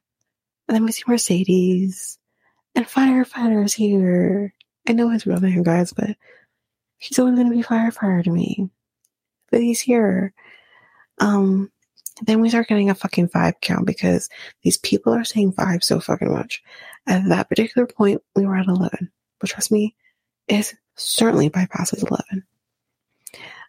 And 0.68 0.76
then 0.76 0.86
we 0.86 0.92
see 0.92 1.04
Mercedes. 1.08 2.18
And 2.76 2.88
Firefighters 2.88 3.74
here. 3.74 4.54
I 4.88 4.94
know 4.94 5.10
his 5.10 5.26
real 5.26 5.40
name, 5.40 5.64
guys, 5.64 5.94
but 5.94 6.16
he's 6.98 7.18
always 7.18 7.36
going 7.36 7.50
to 7.50 7.56
be 7.56 7.64
Firefighter 7.64 8.24
to 8.24 8.32
me. 8.32 8.70
But 9.52 9.62
he's 9.62 9.82
here. 9.82 10.34
Um, 11.20 11.72
then 12.24 12.42
we 12.42 12.50
start 12.50 12.68
getting 12.68 12.90
a 12.90 12.96
fucking 12.96 13.30
five 13.30 13.56
count 13.62 13.86
because 13.86 14.30
these 14.64 14.78
people 14.78 15.14
are 15.14 15.24
saying 15.24 15.54
five 15.54 15.84
so 15.84 16.00
fucking 16.00 16.32
much. 16.32 16.62
At 17.08 17.28
that 17.30 17.50
particular 17.50 17.88
point, 17.88 18.22
we 18.36 18.46
were 18.46 18.56
at 18.56 18.68
11. 18.68 19.12
But 19.40 19.50
trust 19.50 19.72
me, 19.72 19.96
it 20.48 20.74
certainly 20.96 21.50
bypasses 21.50 22.06
11. 22.08 22.44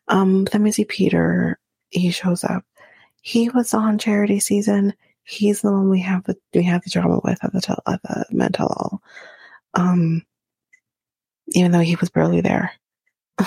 Um, 0.08 0.44
then 0.46 0.62
we 0.62 0.72
see 0.72 0.84
Peter. 0.84 1.58
He 1.90 2.10
shows 2.10 2.44
up. 2.44 2.64
He 3.22 3.48
was 3.50 3.74
on 3.74 3.98
charity 3.98 4.40
season. 4.40 4.94
He's 5.22 5.60
the 5.60 5.70
one 5.70 5.88
we 5.88 6.00
have 6.00 6.24
the 6.24 6.36
we 6.52 6.64
have 6.64 6.82
the 6.82 6.90
drama 6.90 7.20
with 7.22 7.42
at 7.44 7.52
the 7.52 7.60
tel- 7.60 7.82
at 7.86 8.02
the 8.02 8.24
mental. 8.30 8.66
all. 8.66 9.02
Um, 9.74 10.26
even 11.48 11.70
though 11.70 11.80
he 11.80 11.96
was 11.96 12.10
barely 12.10 12.40
there. 12.40 12.72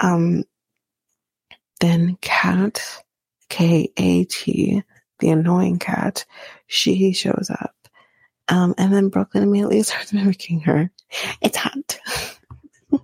um, 0.00 0.44
then 1.80 2.16
Kat, 3.52 3.90
the 3.96 4.82
annoying 5.30 5.78
cat, 5.78 6.24
she 6.66 7.12
shows 7.12 7.50
up. 7.50 7.74
Um, 8.48 8.74
and 8.78 8.92
then 8.92 9.08
Brooklyn 9.10 9.44
immediately 9.44 9.82
starts 9.82 10.12
mimicking 10.12 10.60
her. 10.60 10.90
It's 11.40 11.56
hot. 11.56 12.00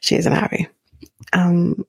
she 0.00 0.16
isn't 0.16 0.32
happy. 0.32 0.68
Um, 1.32 1.84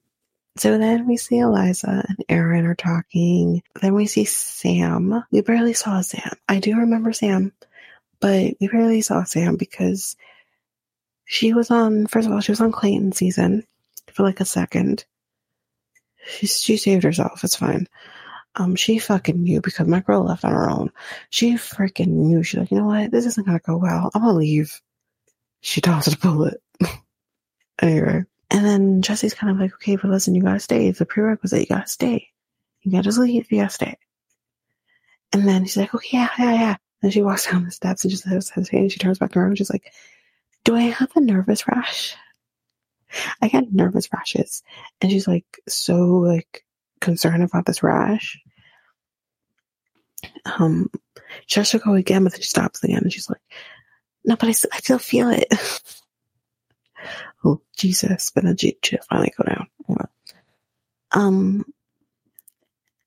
so 0.57 0.77
then 0.77 1.07
we 1.07 1.17
see 1.17 1.39
Eliza 1.39 2.05
and 2.07 2.17
Aaron 2.29 2.65
are 2.65 2.75
talking. 2.75 3.61
Then 3.81 3.93
we 3.93 4.05
see 4.05 4.25
Sam. 4.25 5.23
We 5.31 5.41
barely 5.41 5.73
saw 5.73 6.01
Sam. 6.01 6.31
I 6.47 6.59
do 6.59 6.77
remember 6.77 7.13
Sam, 7.13 7.51
but 8.19 8.55
we 8.59 8.67
barely 8.67 9.01
saw 9.01 9.23
Sam 9.23 9.57
because 9.57 10.15
she 11.25 11.53
was 11.53 11.71
on, 11.71 12.07
first 12.07 12.27
of 12.27 12.33
all, 12.33 12.41
she 12.41 12.51
was 12.51 12.61
on 12.61 12.71
Clayton 12.71 13.11
season 13.11 13.65
for 14.13 14.23
like 14.23 14.39
a 14.39 14.45
second. 14.45 15.05
She, 16.31 16.47
she 16.47 16.77
saved 16.77 17.03
herself. 17.03 17.43
It's 17.43 17.55
fine. 17.55 17.87
Um, 18.55 18.75
she 18.75 18.99
fucking 18.99 19.41
knew 19.41 19.61
because 19.61 19.87
my 19.87 20.01
girl 20.01 20.23
left 20.23 20.43
on 20.43 20.51
her 20.51 20.69
own. 20.69 20.91
She 21.29 21.53
freaking 21.53 22.07
knew. 22.07 22.43
She's 22.43 22.59
like, 22.59 22.71
you 22.71 22.77
know 22.77 22.85
what? 22.85 23.11
This 23.11 23.25
isn't 23.25 23.45
gonna 23.45 23.59
go 23.59 23.77
well. 23.77 24.11
I'm 24.13 24.21
gonna 24.21 24.33
leave. 24.33 24.81
She 25.61 25.81
tossed 25.81 26.13
a 26.13 26.17
bullet. 26.17 26.61
Anyway, 27.81 28.23
And 28.51 28.63
then 28.65 29.01
Jesse's 29.01 29.33
kind 29.33 29.49
of 29.51 29.59
like, 29.59 29.73
okay, 29.73 29.95
but 29.95 30.11
listen, 30.11 30.35
you 30.35 30.43
gotta 30.43 30.59
stay. 30.59 30.87
It's 30.87 31.01
a 31.01 31.05
prerequisite. 31.05 31.61
You 31.61 31.65
gotta 31.65 31.87
stay. 31.87 32.27
You 32.81 32.91
gotta 32.91 33.05
just 33.05 33.17
leave. 33.17 33.51
You 33.51 33.59
gotta 33.59 33.71
stay. 33.73 33.97
And 35.33 35.47
then 35.47 35.65
she's 35.65 35.77
like, 35.77 35.95
okay, 35.95 36.09
yeah, 36.17 36.29
yeah, 36.37 36.53
yeah. 36.53 36.75
And 37.01 37.11
she 37.11 37.23
walks 37.23 37.47
down 37.49 37.65
the 37.65 37.71
steps 37.71 38.03
and 38.03 38.11
just 38.11 38.25
hesitating. 38.25 38.89
She 38.89 38.99
turns 38.99 39.17
back 39.17 39.35
around 39.35 39.49
and 39.49 39.57
she's 39.57 39.71
like, 39.71 39.91
do 40.63 40.75
I 40.75 40.81
have 40.81 41.11
a 41.15 41.21
nervous 41.21 41.67
rash? 41.67 42.15
I 43.41 43.47
get 43.47 43.73
nervous 43.73 44.09
rashes. 44.13 44.63
And 45.01 45.11
she's 45.11 45.27
like, 45.27 45.59
so 45.67 45.95
like 45.95 46.65
concerned 46.99 47.43
about 47.43 47.65
this 47.65 47.83
rash. 47.83 48.39
Um, 50.45 50.89
she 51.47 51.59
has 51.59 51.71
to 51.71 51.79
go 51.79 51.93
again, 51.95 52.23
but 52.23 52.33
then 52.33 52.41
she 52.41 52.47
stops 52.47 52.83
again 52.83 53.01
and 53.03 53.11
she's 53.11 53.29
like, 53.29 53.41
no, 54.23 54.35
but 54.35 54.47
I, 54.47 54.49
I 54.49 54.77
still 54.77 54.99
feel 54.99 55.29
it. 55.29 55.47
oh, 57.43 57.61
Jesus. 57.77 58.31
But 58.33 58.43
then 58.43 58.57
she, 58.57 58.77
she 58.83 58.97
finally 59.09 59.33
go 59.37 59.43
down. 59.43 59.67
Um, 61.11 61.65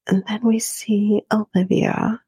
and 0.07 0.25
then 0.29 0.41
we 0.43 0.59
see 0.59 1.23
Olivia. 1.33 2.21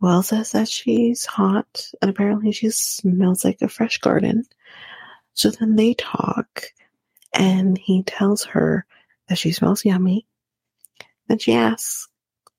Will 0.00 0.22
says 0.22 0.52
that 0.52 0.68
she's 0.68 1.24
hot, 1.24 1.90
and 2.02 2.10
apparently 2.10 2.52
she 2.52 2.68
smells 2.70 3.44
like 3.44 3.62
a 3.62 3.68
fresh 3.68 3.98
garden. 3.98 4.44
So 5.36 5.50
then 5.50 5.76
they 5.76 5.92
talk, 5.92 6.64
and 7.34 7.76
he 7.76 8.02
tells 8.02 8.44
her 8.44 8.86
that 9.28 9.36
she 9.36 9.52
smells 9.52 9.84
yummy. 9.84 10.26
Then 11.28 11.38
she 11.38 11.52
asks 11.52 12.08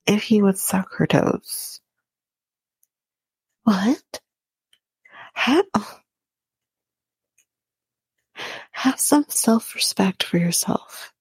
if 0.06 0.22
he 0.22 0.44
would 0.44 0.60
suck 0.60 0.94
her 0.94 1.08
toes. 1.08 1.82
What? 3.64 4.22
Have, 5.34 5.66
have 8.72 9.00
some 9.00 9.26
self 9.28 9.74
respect 9.74 10.22
for 10.22 10.38
yourself 10.38 11.12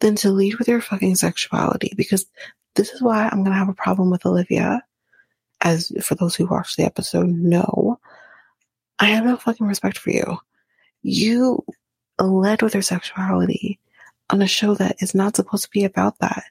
than 0.00 0.14
to 0.16 0.30
lead 0.30 0.56
with 0.58 0.68
your 0.68 0.82
fucking 0.82 1.14
sexuality 1.14 1.94
because 1.96 2.26
this 2.74 2.90
is 2.90 3.00
why 3.00 3.30
I'm 3.32 3.42
gonna 3.44 3.56
have 3.56 3.70
a 3.70 3.74
problem 3.74 4.10
with 4.10 4.26
Olivia. 4.26 4.82
As 5.62 5.90
for 6.02 6.16
those 6.16 6.36
who 6.36 6.44
watched 6.44 6.76
the 6.76 6.84
episode 6.84 7.28
know, 7.28 7.98
I 8.98 9.06
have 9.06 9.24
no 9.24 9.38
fucking 9.38 9.66
respect 9.66 9.96
for 9.96 10.10
you. 10.10 10.38
You 11.08 11.64
led 12.18 12.62
with 12.62 12.74
your 12.74 12.82
sexuality 12.82 13.78
on 14.28 14.42
a 14.42 14.48
show 14.48 14.74
that 14.74 14.96
is 15.00 15.14
not 15.14 15.36
supposed 15.36 15.62
to 15.62 15.70
be 15.70 15.84
about 15.84 16.18
that. 16.18 16.42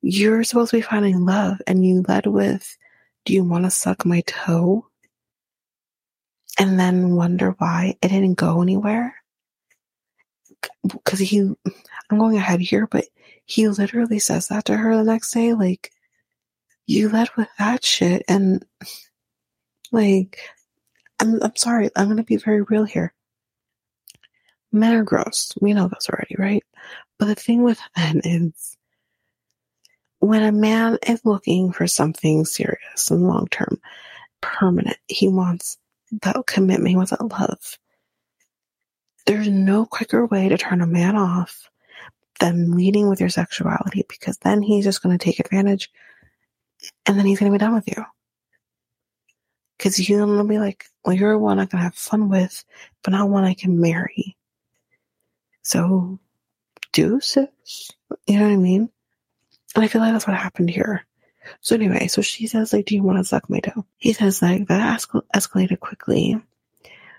You're 0.00 0.44
supposed 0.44 0.70
to 0.70 0.78
be 0.78 0.80
finding 0.80 1.26
love 1.26 1.60
and 1.66 1.84
you 1.84 2.02
led 2.08 2.26
with, 2.26 2.74
do 3.26 3.34
you 3.34 3.44
want 3.44 3.64
to 3.64 3.70
suck 3.70 4.06
my 4.06 4.22
toe? 4.22 4.86
And 6.58 6.80
then 6.80 7.16
wonder 7.16 7.54
why 7.58 7.98
it 8.00 8.08
didn't 8.08 8.38
go 8.38 8.62
anywhere 8.62 9.14
because 10.82 11.18
he, 11.18 11.40
I'm 11.40 12.18
going 12.18 12.38
ahead 12.38 12.60
here, 12.60 12.86
but 12.86 13.04
he 13.44 13.68
literally 13.68 14.20
says 14.20 14.48
that 14.48 14.64
to 14.64 14.76
her 14.78 14.96
the 14.96 15.04
next 15.04 15.32
day. 15.32 15.52
Like, 15.52 15.90
you 16.86 17.10
led 17.10 17.28
with 17.36 17.48
that 17.58 17.84
shit. 17.84 18.22
And, 18.26 18.64
like, 19.92 20.38
I'm, 21.20 21.42
I'm 21.42 21.56
sorry. 21.56 21.90
I'm 21.94 22.06
going 22.06 22.16
to 22.16 22.22
be 22.22 22.36
very 22.36 22.62
real 22.62 22.84
here. 22.84 23.12
Men 24.74 24.92
are 24.92 25.04
gross. 25.04 25.52
We 25.60 25.72
know 25.72 25.86
this 25.86 26.08
already, 26.10 26.34
right? 26.36 26.64
But 27.20 27.26
the 27.26 27.36
thing 27.36 27.62
with 27.62 27.78
men 27.96 28.20
is 28.24 28.76
when 30.18 30.42
a 30.42 30.50
man 30.50 30.98
is 31.06 31.24
looking 31.24 31.70
for 31.70 31.86
something 31.86 32.44
serious 32.44 33.08
and 33.08 33.22
long 33.22 33.46
term, 33.52 33.80
permanent, 34.40 34.96
he 35.06 35.28
wants 35.28 35.78
that 36.22 36.36
commitment, 36.48 36.88
he 36.88 36.96
wants 36.96 37.12
that 37.12 37.22
love. 37.24 37.78
There's 39.26 39.48
no 39.48 39.86
quicker 39.86 40.26
way 40.26 40.48
to 40.48 40.58
turn 40.58 40.80
a 40.80 40.88
man 40.88 41.14
off 41.14 41.70
than 42.40 42.72
leading 42.72 43.08
with 43.08 43.20
your 43.20 43.28
sexuality 43.28 44.04
because 44.08 44.38
then 44.38 44.60
he's 44.60 44.84
just 44.84 45.04
going 45.04 45.16
to 45.16 45.24
take 45.24 45.38
advantage 45.38 45.88
and 47.06 47.16
then 47.16 47.26
he's 47.26 47.38
going 47.38 47.52
to 47.52 47.56
be 47.56 47.64
done 47.64 47.74
with 47.74 47.86
you. 47.86 48.04
Because 49.78 50.08
you're 50.08 50.26
going 50.26 50.36
to 50.36 50.44
be 50.44 50.58
like, 50.58 50.86
well, 51.04 51.14
you're 51.14 51.38
one 51.38 51.60
I 51.60 51.66
can 51.66 51.78
have 51.78 51.94
fun 51.94 52.28
with, 52.28 52.64
but 53.04 53.12
not 53.12 53.28
one 53.30 53.44
I 53.44 53.54
can 53.54 53.80
marry. 53.80 54.36
So, 55.64 56.20
deuces. 56.92 57.90
You 58.26 58.38
know 58.38 58.46
what 58.46 58.52
I 58.52 58.56
mean? 58.56 58.88
And 59.74 59.84
I 59.84 59.88
feel 59.88 60.00
like 60.00 60.12
that's 60.12 60.26
what 60.26 60.36
happened 60.36 60.70
here. 60.70 61.04
So 61.60 61.74
anyway, 61.74 62.06
so 62.06 62.22
she 62.22 62.46
says, 62.46 62.72
like, 62.72 62.86
do 62.86 62.94
you 62.94 63.02
want 63.02 63.18
to 63.18 63.24
suck 63.24 63.50
my 63.50 63.58
toe? 63.58 63.84
He 63.98 64.12
says, 64.12 64.40
like, 64.40 64.68
that 64.68 65.00
escalated 65.34 65.80
quickly. 65.80 66.40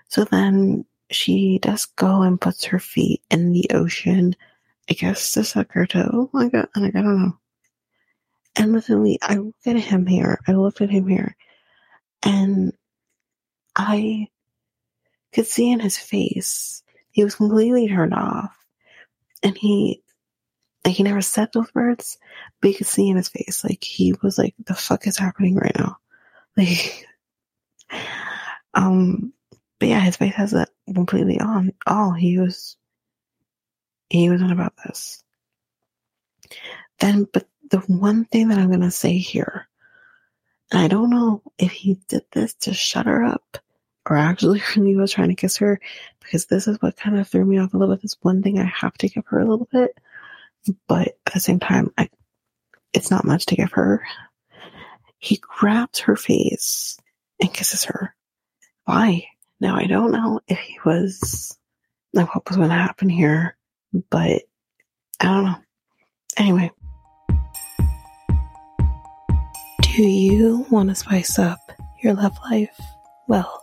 So 0.08 0.24
then 0.24 0.86
she 1.10 1.58
does 1.60 1.84
go 1.86 2.22
and 2.22 2.40
puts 2.40 2.64
her 2.66 2.78
feet 2.78 3.22
in 3.30 3.52
the 3.52 3.66
ocean, 3.72 4.34
I 4.90 4.94
guess 4.94 5.32
to 5.32 5.44
suck 5.44 5.72
her 5.72 5.86
toe. 5.86 6.30
Like 6.32 6.54
I 6.54 6.66
don't 6.74 6.94
know. 6.94 7.38
And 8.56 8.72
literally, 8.72 9.18
I 9.22 9.36
look 9.36 9.54
at 9.66 9.76
him 9.76 10.06
here. 10.06 10.40
I 10.48 10.52
looked 10.52 10.80
at 10.80 10.90
him 10.90 11.06
here, 11.06 11.36
and 12.22 12.72
I 13.76 14.28
could 15.32 15.46
see 15.46 15.70
in 15.70 15.80
his 15.80 15.98
face 15.98 16.82
he 17.16 17.24
was 17.24 17.34
completely 17.34 17.88
turned 17.88 18.12
off, 18.12 18.54
and 19.42 19.56
he 19.56 20.02
like 20.84 20.94
he 20.94 21.02
never 21.02 21.22
said 21.22 21.48
those 21.50 21.74
words, 21.74 22.18
but 22.60 22.68
you 22.68 22.74
could 22.74 22.86
see 22.86 23.08
in 23.08 23.16
his 23.16 23.30
face 23.30 23.64
like 23.64 23.82
he 23.82 24.14
was 24.22 24.36
like, 24.36 24.54
"The 24.66 24.74
fuck 24.74 25.06
is 25.06 25.16
happening 25.16 25.56
right 25.56 25.74
now?" 25.78 25.96
Like, 26.58 27.06
um, 28.74 29.32
but 29.78 29.88
yeah, 29.88 30.00
his 30.00 30.16
face 30.16 30.34
has 30.34 30.50
that 30.50 30.70
completely 30.92 31.40
on. 31.40 31.72
All 31.86 32.12
he 32.12 32.38
was, 32.38 32.76
he 34.10 34.28
was 34.30 34.42
on 34.42 34.50
about 34.50 34.74
this. 34.84 35.22
Then, 37.00 37.26
but 37.32 37.48
the 37.70 37.78
one 37.78 38.26
thing 38.26 38.48
that 38.48 38.58
I'm 38.58 38.70
gonna 38.70 38.90
say 38.90 39.16
here, 39.16 39.68
I 40.70 40.88
don't 40.88 41.10
know 41.10 41.42
if 41.58 41.72
he 41.72 41.98
did 42.08 42.24
this 42.32 42.52
to 42.60 42.74
shut 42.74 43.06
her 43.06 43.24
up 43.24 43.58
or 44.08 44.16
actually 44.16 44.62
really 44.76 44.96
was 44.96 45.12
trying 45.12 45.28
to 45.28 45.34
kiss 45.34 45.58
her, 45.58 45.80
because 46.20 46.46
this 46.46 46.66
is 46.66 46.80
what 46.80 46.96
kind 46.96 47.18
of 47.18 47.28
threw 47.28 47.44
me 47.44 47.58
off 47.58 47.74
a 47.74 47.76
little 47.76 47.94
bit. 47.94 48.02
This 48.02 48.16
one 48.20 48.42
thing 48.42 48.58
I 48.58 48.64
have 48.64 48.94
to 48.98 49.08
give 49.08 49.26
her 49.26 49.40
a 49.40 49.48
little 49.48 49.68
bit, 49.70 49.96
but 50.88 51.08
at 51.26 51.32
the 51.34 51.40
same 51.40 51.60
time, 51.60 51.92
I, 51.98 52.08
it's 52.92 53.10
not 53.10 53.24
much 53.24 53.46
to 53.46 53.56
give 53.56 53.72
her. 53.72 54.06
He 55.18 55.38
grabs 55.40 56.00
her 56.00 56.16
face 56.16 56.98
and 57.40 57.52
kisses 57.52 57.84
her. 57.84 58.14
Why? 58.84 59.26
Now, 59.60 59.76
I 59.76 59.86
don't 59.86 60.12
know 60.12 60.40
if 60.46 60.58
he 60.58 60.78
was, 60.84 61.56
like, 62.12 62.34
what 62.34 62.48
was 62.48 62.56
going 62.56 62.68
to 62.68 62.74
happen 62.74 63.08
here, 63.08 63.56
but 64.10 64.42
I 65.20 65.24
don't 65.24 65.44
know. 65.44 65.56
Anyway. 66.36 66.70
Do 69.80 70.02
you 70.02 70.66
want 70.70 70.90
to 70.90 70.94
spice 70.94 71.38
up 71.38 71.58
your 72.02 72.12
love 72.12 72.36
life? 72.50 72.78
Well, 73.28 73.62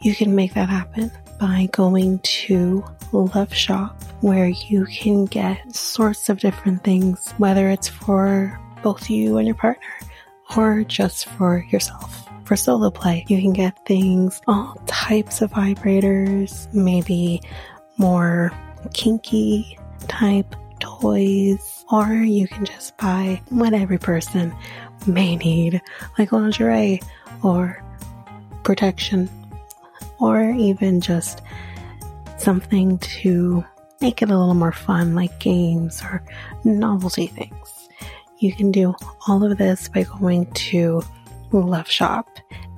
you 0.00 0.14
can 0.14 0.34
make 0.34 0.54
that 0.54 0.68
happen 0.68 1.10
by 1.40 1.68
going 1.72 2.18
to 2.20 2.84
Love 3.12 3.54
Shop, 3.54 4.00
where 4.20 4.48
you 4.48 4.84
can 4.86 5.24
get 5.24 5.74
sorts 5.74 6.28
of 6.28 6.40
different 6.40 6.84
things, 6.84 7.32
whether 7.38 7.68
it's 7.68 7.88
for 7.88 8.58
both 8.82 9.10
you 9.10 9.38
and 9.38 9.46
your 9.46 9.56
partner 9.56 9.86
or 10.56 10.84
just 10.84 11.26
for 11.26 11.64
yourself 11.70 12.28
for 12.44 12.56
solo 12.56 12.90
play. 12.90 13.24
You 13.28 13.40
can 13.40 13.52
get 13.52 13.84
things, 13.86 14.40
all 14.46 14.80
types 14.86 15.42
of 15.42 15.50
vibrators, 15.50 16.72
maybe 16.72 17.42
more 17.98 18.52
kinky 18.94 19.78
type 20.06 20.54
toys, 20.80 21.84
or 21.90 22.06
you 22.12 22.46
can 22.48 22.64
just 22.64 22.96
buy 22.98 23.40
what 23.50 23.74
every 23.74 23.98
person 23.98 24.54
may 25.06 25.36
need, 25.36 25.82
like 26.18 26.32
lingerie 26.32 27.00
or 27.42 27.82
protection, 28.62 29.28
or 30.20 30.50
even 30.50 31.00
just 31.00 31.42
something 32.36 32.98
to 32.98 33.64
make 34.00 34.22
it 34.22 34.30
a 34.30 34.38
little 34.38 34.54
more 34.54 34.72
fun, 34.72 35.14
like 35.14 35.40
games 35.40 36.02
or 36.02 36.22
novelty 36.64 37.26
things. 37.26 37.88
You 38.38 38.52
can 38.52 38.70
do 38.70 38.94
all 39.26 39.44
of 39.44 39.58
this 39.58 39.88
by 39.88 40.04
going 40.04 40.46
to 40.52 41.02
Love 41.52 41.90
Shop, 41.90 42.28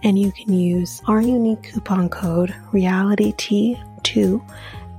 and 0.02 0.18
you 0.18 0.32
can 0.32 0.52
use 0.52 1.02
our 1.06 1.20
unique 1.20 1.62
coupon 1.64 2.08
code 2.08 2.54
Realitea2 2.72 4.40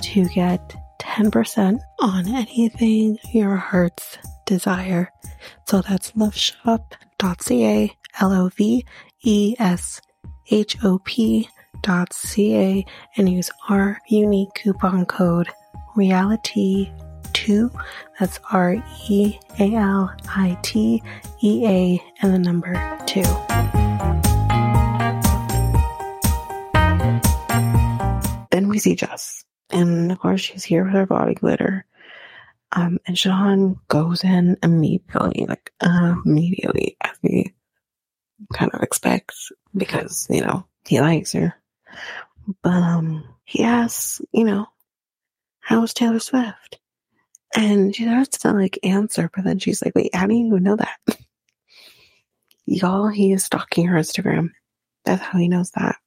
to 0.01 0.25
get 0.29 0.75
10% 0.99 1.79
on 1.99 2.27
anything 2.27 3.17
your 3.33 3.55
hearts 3.55 4.19
desire. 4.45 5.11
So 5.67 5.81
that's 5.81 6.11
loveshop.ca, 6.11 7.95
L 8.19 8.33
O 8.33 8.49
V 8.49 8.85
E 9.23 9.55
S 9.57 10.01
H 10.51 10.77
O 10.83 10.99
P.ca, 11.83 12.85
and 13.17 13.29
use 13.29 13.49
our 13.69 13.99
unique 14.07 14.53
coupon 14.55 15.05
code 15.05 15.49
REALITEA2. 15.95 17.83
That's 18.19 18.39
R 18.51 18.83
E 19.09 19.39
A 19.59 19.75
L 19.75 20.13
I 20.35 20.57
T 20.61 21.01
E 21.43 21.67
A 21.67 22.03
and 22.21 22.33
the 22.33 22.39
number 22.39 22.73
2. 23.05 23.21
Then 28.51 28.67
we 28.67 28.79
see 28.79 28.95
Jess. 28.95 29.43
And 29.71 30.11
of 30.11 30.19
course, 30.19 30.41
she's 30.41 30.63
here 30.63 30.83
with 30.83 30.93
her 30.93 31.05
body 31.05 31.33
glitter. 31.33 31.85
Um, 32.73 32.99
and 33.05 33.17
Sean 33.17 33.79
goes 33.87 34.23
in 34.23 34.57
immediately, 34.63 35.45
like 35.47 35.73
immediately, 35.81 36.95
as 37.01 37.17
we 37.21 37.53
kind 38.53 38.71
of 38.73 38.81
expect, 38.81 39.33
because 39.75 40.27
you 40.29 40.41
know 40.41 40.65
he 40.85 41.01
likes 41.01 41.33
her. 41.33 41.53
But 42.61 42.73
um, 42.73 43.23
he 43.43 43.63
asks, 43.63 44.21
you 44.31 44.43
know, 44.43 44.67
how's 45.59 45.93
Taylor 45.93 46.19
Swift? 46.19 46.79
And 47.55 47.95
she 47.95 48.03
starts 48.03 48.39
to 48.39 48.53
like 48.53 48.79
answer, 48.83 49.29
but 49.33 49.43
then 49.43 49.59
she's 49.59 49.83
like, 49.83 49.93
wait, 49.95 50.15
how 50.15 50.27
do 50.27 50.33
you 50.33 50.47
even 50.47 50.63
know 50.63 50.77
that? 50.77 50.97
Y'all, 52.65 53.09
he 53.09 53.33
is 53.33 53.43
stalking 53.43 53.87
her 53.87 53.97
Instagram. 53.97 54.51
That's 55.05 55.21
how 55.21 55.39
he 55.39 55.47
knows 55.47 55.71
that. 55.71 55.97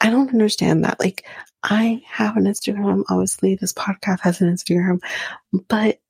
I 0.00 0.10
don't 0.10 0.30
understand 0.32 0.84
that. 0.84 1.00
Like, 1.00 1.26
I 1.62 2.02
have 2.06 2.36
an 2.36 2.44
Instagram. 2.44 3.04
Obviously, 3.08 3.54
this 3.54 3.72
podcast 3.72 4.20
has 4.20 4.40
an 4.40 4.52
Instagram, 4.52 5.00
but 5.68 6.00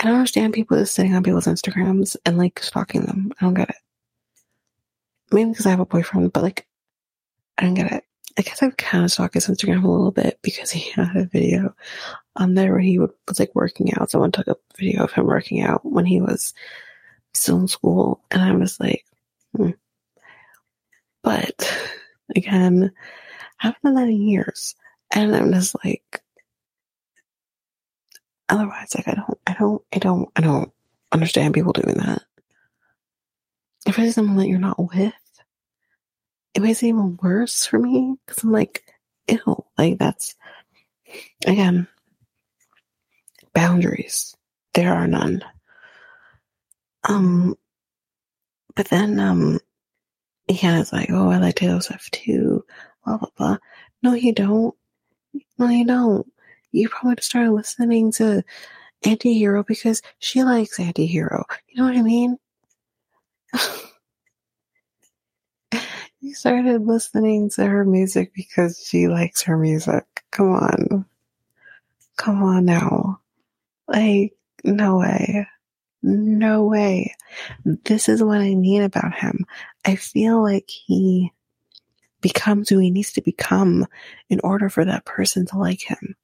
I 0.00 0.04
don't 0.04 0.14
understand 0.14 0.54
people 0.54 0.78
just 0.78 0.94
sitting 0.94 1.14
on 1.14 1.24
people's 1.24 1.46
Instagrams 1.46 2.16
and 2.24 2.38
like 2.38 2.62
stalking 2.62 3.02
them. 3.02 3.32
I 3.40 3.44
don't 3.44 3.54
get 3.54 3.70
it. 3.70 3.76
Maybe 5.32 5.50
because 5.50 5.66
I 5.66 5.70
have 5.70 5.80
a 5.80 5.86
boyfriend, 5.86 6.32
but 6.32 6.42
like, 6.42 6.67
I 7.58 7.62
don't 7.62 7.74
get. 7.74 8.04
I 8.38 8.42
guess 8.42 8.62
I'm 8.62 8.70
kind 8.72 9.04
of 9.04 9.10
stalk 9.10 9.34
his 9.34 9.48
Instagram 9.48 9.82
a 9.82 9.88
little 9.88 10.12
bit 10.12 10.38
because 10.42 10.70
he 10.70 10.90
had 10.92 11.16
a 11.16 11.24
video 11.24 11.74
on 12.36 12.54
there 12.54 12.70
where 12.70 12.80
he 12.80 13.00
would, 13.00 13.10
was 13.26 13.40
like 13.40 13.52
working 13.54 13.92
out. 13.94 14.10
Someone 14.10 14.30
took 14.30 14.46
a 14.46 14.56
video 14.78 15.02
of 15.02 15.12
him 15.12 15.26
working 15.26 15.60
out 15.60 15.84
when 15.84 16.06
he 16.06 16.20
was 16.20 16.54
still 17.34 17.58
in 17.58 17.66
school. 17.66 18.22
And 18.30 18.40
I 18.40 18.52
was 18.52 18.78
like, 18.78 19.04
hmm. 19.56 19.70
but 21.24 21.90
again, 22.36 22.92
I 23.60 23.66
haven't 23.66 23.82
done 23.82 23.94
that 23.94 24.08
in 24.08 24.22
years. 24.22 24.76
And 25.12 25.34
I'm 25.34 25.52
just 25.52 25.74
like, 25.84 26.22
otherwise, 28.48 28.94
like, 28.94 29.08
I 29.08 29.14
don't, 29.14 29.38
I 29.46 29.54
don't, 29.54 29.82
I 29.92 29.98
don't, 29.98 30.28
I 30.36 30.40
don't 30.42 30.72
understand 31.12 31.54
people 31.54 31.72
doing 31.72 31.96
that. 31.96 32.22
If 33.86 33.98
it's 33.98 34.14
someone 34.14 34.36
that 34.36 34.48
you're 34.48 34.58
not 34.58 34.78
with, 34.78 35.14
it 36.64 36.82
it 36.82 36.86
even 36.86 37.18
worse 37.22 37.66
for 37.66 37.78
me 37.78 38.16
because 38.26 38.42
I'm 38.42 38.52
like, 38.52 38.84
ew, 39.28 39.64
like 39.76 39.98
that's 39.98 40.34
again 41.46 41.86
boundaries. 43.52 44.36
There 44.74 44.92
are 44.94 45.06
none. 45.06 45.44
Um, 47.04 47.56
but 48.76 48.88
then 48.88 49.18
um, 49.18 49.60
Hannah's 50.48 50.92
like, 50.92 51.10
oh, 51.10 51.30
I 51.30 51.38
like 51.38 51.56
Taylor 51.56 51.80
Swift 51.80 52.12
too. 52.12 52.64
Blah 53.04 53.18
blah 53.18 53.30
blah. 53.36 53.56
No, 54.02 54.14
you 54.14 54.32
don't. 54.32 54.74
No, 55.58 55.68
you 55.68 55.84
don't. 55.84 56.26
You 56.72 56.88
probably 56.88 57.22
started 57.22 57.52
listening 57.52 58.12
to 58.12 58.42
Anti-Hero 59.04 59.64
because 59.64 60.02
she 60.18 60.42
likes 60.44 60.78
Anti-Hero. 60.78 61.44
You 61.68 61.76
know 61.76 61.88
what 61.88 61.96
I 61.96 62.02
mean? 62.02 62.36
You 66.20 66.34
started 66.34 66.84
listening 66.84 67.48
to 67.50 67.64
her 67.64 67.84
music 67.84 68.32
because 68.34 68.84
she 68.84 69.06
likes 69.06 69.42
her 69.42 69.56
music. 69.56 70.04
Come 70.32 70.50
on. 70.52 71.04
Come 72.16 72.42
on 72.42 72.64
now. 72.64 73.20
Like, 73.86 74.34
no 74.64 74.98
way. 74.98 75.46
No 76.02 76.64
way. 76.64 77.14
This 77.64 78.08
is 78.08 78.22
what 78.22 78.40
I 78.40 78.54
mean 78.54 78.82
about 78.82 79.14
him. 79.14 79.46
I 79.84 79.94
feel 79.94 80.42
like 80.42 80.68
he 80.68 81.32
becomes 82.20 82.68
who 82.68 82.78
he 82.78 82.90
needs 82.90 83.12
to 83.12 83.22
become 83.22 83.86
in 84.28 84.40
order 84.42 84.68
for 84.68 84.84
that 84.84 85.04
person 85.04 85.46
to 85.46 85.58
like 85.58 85.82
him. 85.82 86.16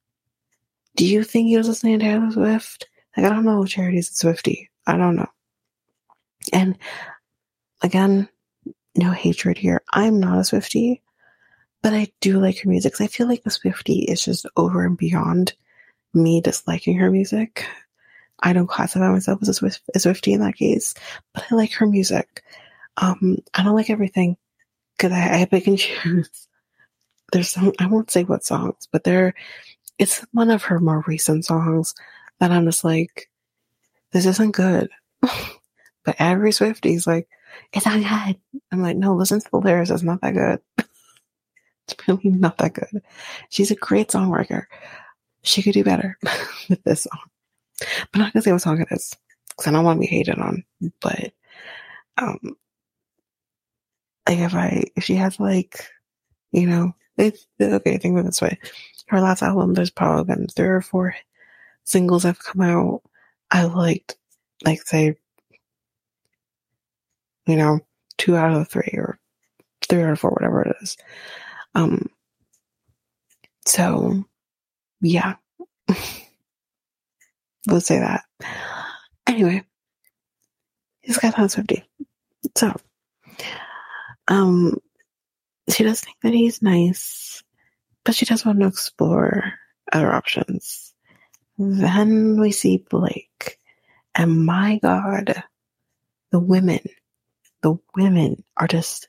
Do 0.97 1.05
you 1.05 1.23
think 1.23 1.47
he 1.47 1.57
was 1.57 1.69
listening 1.69 1.99
to 1.99 2.05
Taylor 2.05 2.31
Swift? 2.31 2.87
Like, 3.15 3.25
I 3.25 3.29
don't 3.29 3.45
know 3.45 3.65
Charity's 3.65 4.11
a 4.11 4.13
Swifty. 4.13 4.69
I 4.85 4.97
don't 4.97 5.15
know. 5.15 5.29
And 6.51 6.77
again, 7.81 8.29
no 8.95 9.11
hatred 9.11 9.57
here. 9.57 9.81
I'm 9.91 10.19
not 10.19 10.39
a 10.39 10.43
Swifty, 10.43 11.01
but 11.81 11.93
I 11.93 12.11
do 12.21 12.39
like 12.39 12.59
her 12.59 12.69
music. 12.69 12.99
I 12.99 13.07
feel 13.07 13.27
like 13.27 13.43
the 13.43 13.51
Swifty 13.51 13.99
is 13.99 14.23
just 14.23 14.45
over 14.57 14.85
and 14.85 14.97
beyond 14.97 15.53
me 16.13 16.41
disliking 16.41 16.97
her 16.97 17.11
music. 17.11 17.65
I 18.39 18.53
don't 18.53 18.67
classify 18.67 19.09
myself 19.09 19.39
as 19.41 19.49
a, 19.49 19.53
Swift, 19.53 19.81
a 19.93 19.99
Swifty 19.99 20.33
in 20.33 20.41
that 20.41 20.55
case, 20.55 20.93
but 21.33 21.45
I 21.51 21.55
like 21.55 21.73
her 21.73 21.85
music. 21.85 22.43
Um, 22.97 23.39
I 23.53 23.63
don't 23.63 23.75
like 23.75 23.89
everything 23.89 24.37
because 24.97 25.11
I, 25.11 25.41
I 25.41 25.45
pick 25.45 25.67
and 25.67 25.77
choose. 25.77 26.47
There's 27.31 27.49
some, 27.49 27.73
I 27.79 27.87
won't 27.87 28.11
say 28.11 28.23
what 28.23 28.43
songs, 28.45 28.87
but 28.91 29.03
there, 29.03 29.33
it's 29.97 30.25
one 30.31 30.51
of 30.51 30.63
her 30.63 30.79
more 30.79 31.03
recent 31.07 31.45
songs 31.45 31.95
that 32.39 32.51
I'm 32.51 32.65
just 32.65 32.83
like, 32.83 33.29
this 34.11 34.25
isn't 34.25 34.51
good. 34.51 34.89
but 35.21 36.15
every 36.19 36.51
Swifty's 36.51 37.07
like, 37.07 37.27
it's 37.73 37.85
not 37.85 37.99
good. 37.99 38.39
I'm 38.71 38.81
like, 38.81 38.97
no, 38.97 39.15
listen 39.15 39.39
to 39.39 39.49
the 39.51 39.57
lyrics. 39.57 39.89
It's 39.89 40.03
not 40.03 40.21
that 40.21 40.33
good. 40.33 40.59
it's 40.77 42.07
really 42.07 42.29
not 42.29 42.57
that 42.57 42.73
good. 42.73 43.01
She's 43.49 43.71
a 43.71 43.75
great 43.75 44.09
songwriter. 44.09 44.65
She 45.43 45.61
could 45.61 45.73
do 45.73 45.83
better 45.83 46.17
with 46.69 46.83
this 46.83 47.03
song. 47.03 47.19
But 48.11 48.19
not 48.19 48.33
gonna 48.33 48.43
say 48.43 48.51
what 48.51 48.61
song 48.61 48.81
it 48.81 48.87
is. 48.91 49.15
Cause 49.57 49.67
I 49.67 49.71
don't 49.71 49.85
want 49.85 49.97
to 49.97 50.01
be 50.01 50.07
hated 50.07 50.39
on. 50.39 50.63
But, 50.99 51.31
um, 52.17 52.57
like 54.27 54.39
if 54.39 54.53
I, 54.53 54.83
if 54.95 55.03
she 55.03 55.15
has 55.15 55.39
like, 55.39 55.85
you 56.51 56.67
know, 56.67 56.93
it's, 57.17 57.47
okay, 57.61 57.97
think 57.97 58.17
of 58.17 58.25
it 58.25 58.27
this 58.27 58.41
way. 58.41 58.57
Her 59.07 59.21
last 59.21 59.43
album, 59.43 59.73
there's 59.73 59.91
probably 59.91 60.33
been 60.33 60.47
three 60.47 60.67
or 60.67 60.81
four 60.81 61.15
singles 61.83 62.23
have 62.23 62.39
come 62.39 62.61
out. 62.61 63.01
I 63.51 63.65
liked, 63.65 64.17
like 64.65 64.81
say, 64.81 65.15
you 67.47 67.55
know, 67.55 67.79
two 68.17 68.35
out 68.35 68.55
of 68.55 68.67
three 68.67 68.93
or 68.97 69.19
three 69.87 70.03
out 70.03 70.11
of 70.11 70.19
four, 70.19 70.31
whatever 70.31 70.61
it 70.63 70.75
is. 70.81 70.97
Um, 71.73 72.09
so 73.65 74.23
yeah, 75.01 75.35
we'll 77.67 77.81
say 77.81 77.99
that. 77.99 78.23
Anyway, 79.27 79.63
he's 81.01 81.17
got 81.17 81.37
on 81.37 81.49
Swifty. 81.49 81.83
So, 82.55 82.75
um, 84.27 84.77
she 85.69 85.83
does 85.83 86.01
think 86.01 86.17
that 86.21 86.33
he's 86.33 86.61
nice, 86.61 87.43
but 88.03 88.15
she 88.15 88.25
does 88.25 88.45
want 88.45 88.59
to 88.59 88.67
explore 88.67 89.53
other 89.91 90.11
options. 90.11 90.93
Then 91.57 92.39
we 92.39 92.51
see 92.51 92.85
Blake, 92.89 93.57
and 94.13 94.45
my 94.45 94.79
God, 94.81 95.43
the 96.31 96.39
women 96.39 96.81
the 97.65 97.75
women 97.95 98.43
are 98.57 98.67
just, 98.67 99.07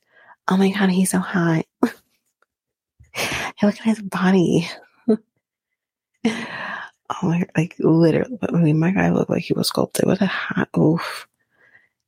oh 0.49 0.57
my 0.57 0.71
god, 0.71 0.89
he's 0.89 1.11
so 1.11 1.19
hot. 1.19 1.67
Look 1.83 1.93
at 3.63 3.81
his 3.81 4.01
body. 4.01 4.67
oh 5.09 5.19
my, 7.23 7.45
like 7.55 7.77
literally, 7.79 8.39
I 8.41 8.53
mean, 8.53 8.79
my 8.79 8.93
guy 8.93 9.11
looked 9.11 9.29
like 9.29 9.43
he 9.43 9.53
was 9.53 9.69
sculpted 9.69 10.07
with 10.07 10.23
a 10.23 10.27
hot, 10.27 10.71
oof, 10.75 11.29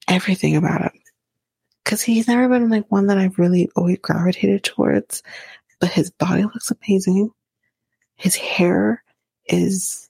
everything 0.09 0.57
about 0.57 0.81
him. 0.81 0.93
Cause 1.85 2.01
he's 2.01 2.29
never 2.29 2.49
been 2.49 2.71
like 2.71 2.91
one 2.91 3.09
that 3.09 3.19
I've 3.19 3.39
really 3.39 3.69
always 3.77 3.99
gravitated 3.99 4.65
towards, 4.65 5.23
but 5.81 5.91
his 5.91 6.11
body 6.11 6.45
looks 6.45 6.71
amazing. 6.71 7.31
His 8.17 8.37
hair 8.37 9.05
is 9.47 10.09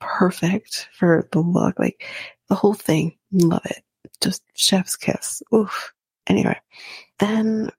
perfect 0.00 0.88
for 0.96 1.28
the 1.32 1.40
look, 1.40 1.76
like 1.76 2.06
the 2.48 2.54
whole 2.54 2.74
thing. 2.74 3.16
Love 3.32 3.66
it 3.66 3.82
just 4.20 4.42
chef's 4.54 4.96
kiss. 4.96 5.42
Oof. 5.54 5.92
Anyway, 6.26 6.58
then 7.18 7.70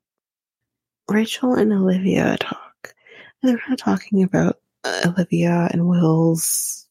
Rachel 1.09 1.53
and 1.53 1.71
Olivia 1.71 2.37
talk. 2.39 2.93
And 3.41 3.49
they're 3.49 3.61
not 3.69 3.77
talking 3.77 4.23
about 4.23 4.59
uh, 4.83 5.01
Olivia 5.07 5.69
and 5.71 5.87
Will's 5.87 6.87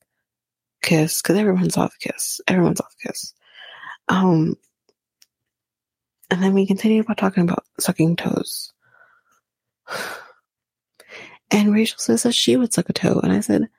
kiss 0.83 1.21
because 1.21 1.37
everyone's 1.37 1.77
off 1.77 1.95
kiss. 2.01 2.41
Everyone's 2.47 2.81
off 2.81 2.95
kiss. 3.05 3.35
Um, 4.09 4.57
and 6.31 6.43
then 6.43 6.55
we 6.55 6.67
continue 6.67 7.01
about 7.01 7.19
talking 7.19 7.45
about 7.45 7.65
sucking 7.79 8.17
toes. 8.17 8.73
And 11.51 11.73
Rachel 11.73 11.99
says 11.99 12.25
that 12.25 12.35
she 12.35 12.59
would 12.59 12.75
suck 12.75 12.91
a 12.91 12.93
toe, 12.93 13.21
and 13.23 13.33
I 13.33 13.41
said, 13.41 13.71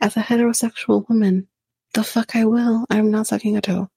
as 0.00 0.16
a 0.16 0.20
heterosexual 0.20 1.08
woman, 1.08 1.48
the 1.94 2.04
fuck 2.04 2.36
I 2.36 2.44
will. 2.44 2.86
I'm 2.90 3.10
not 3.10 3.26
sucking 3.26 3.56
a 3.56 3.60
toe. 3.60 3.88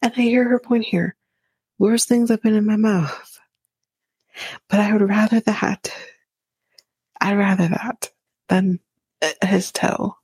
And 0.00 0.12
I 0.16 0.20
hear 0.20 0.48
her 0.48 0.58
point 0.58 0.84
here. 0.84 1.16
Worst 1.78 2.08
things 2.08 2.30
have 2.30 2.42
been 2.42 2.54
in 2.54 2.66
my 2.66 2.76
mouth. 2.76 3.38
But 4.68 4.80
I 4.80 4.92
would 4.92 5.08
rather 5.08 5.40
that. 5.40 5.92
I'd 7.20 7.36
rather 7.36 7.68
that 7.68 8.10
than 8.48 8.80
uh, 9.20 9.46
his 9.46 9.72
toe. 9.72 10.16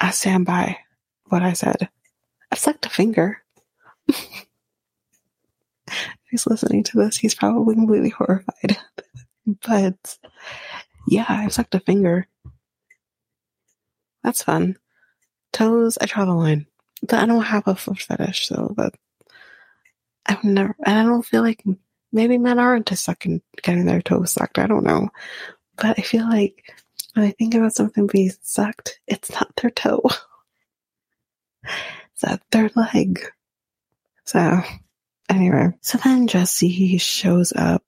I 0.00 0.10
stand 0.10 0.46
by 0.46 0.78
what 1.26 1.42
I 1.42 1.52
said. 1.54 1.88
I 2.50 2.56
sucked 2.56 2.86
a 2.86 2.90
finger. 2.90 3.42
he's 6.30 6.46
listening 6.46 6.84
to 6.84 6.98
this, 6.98 7.16
he's 7.16 7.34
probably 7.34 7.74
completely 7.74 8.10
horrified. 8.10 8.78
but 9.66 10.18
yeah, 11.08 11.26
I 11.28 11.48
sucked 11.48 11.74
a 11.74 11.80
finger. 11.80 12.28
That's 14.22 14.42
fun. 14.42 14.76
Toes, 15.52 15.98
I 16.00 16.06
draw 16.06 16.24
the 16.24 16.34
line. 16.34 16.66
But 17.02 17.20
I 17.20 17.26
don't 17.26 17.42
have 17.42 17.68
a 17.68 17.76
foot 17.76 18.00
fetish, 18.00 18.48
so 18.48 18.72
but 18.76 18.94
I've 20.26 20.42
never, 20.44 20.74
and 20.84 20.98
I 20.98 21.02
don't 21.04 21.24
feel 21.24 21.42
like 21.42 21.62
maybe 22.12 22.38
men 22.38 22.58
aren't 22.58 22.90
into 22.90 22.96
sucking, 22.96 23.40
getting 23.62 23.86
their 23.86 24.02
toes 24.02 24.32
sucked. 24.32 24.58
I 24.58 24.66
don't 24.66 24.84
know. 24.84 25.08
But 25.76 25.98
I 25.98 26.02
feel 26.02 26.28
like 26.28 26.74
when 27.14 27.26
I 27.26 27.30
think 27.30 27.54
about 27.54 27.74
something 27.74 28.06
being 28.06 28.32
sucked, 28.42 29.00
it's 29.06 29.30
not 29.30 29.54
their 29.56 29.70
toe. 29.70 30.02
it's 31.64 32.24
at 32.24 32.42
their 32.50 32.70
leg. 32.74 33.20
So, 34.24 34.60
anyway. 35.28 35.68
So 35.80 35.98
then 35.98 36.26
Jesse 36.26 36.98
shows 36.98 37.52
up. 37.54 37.84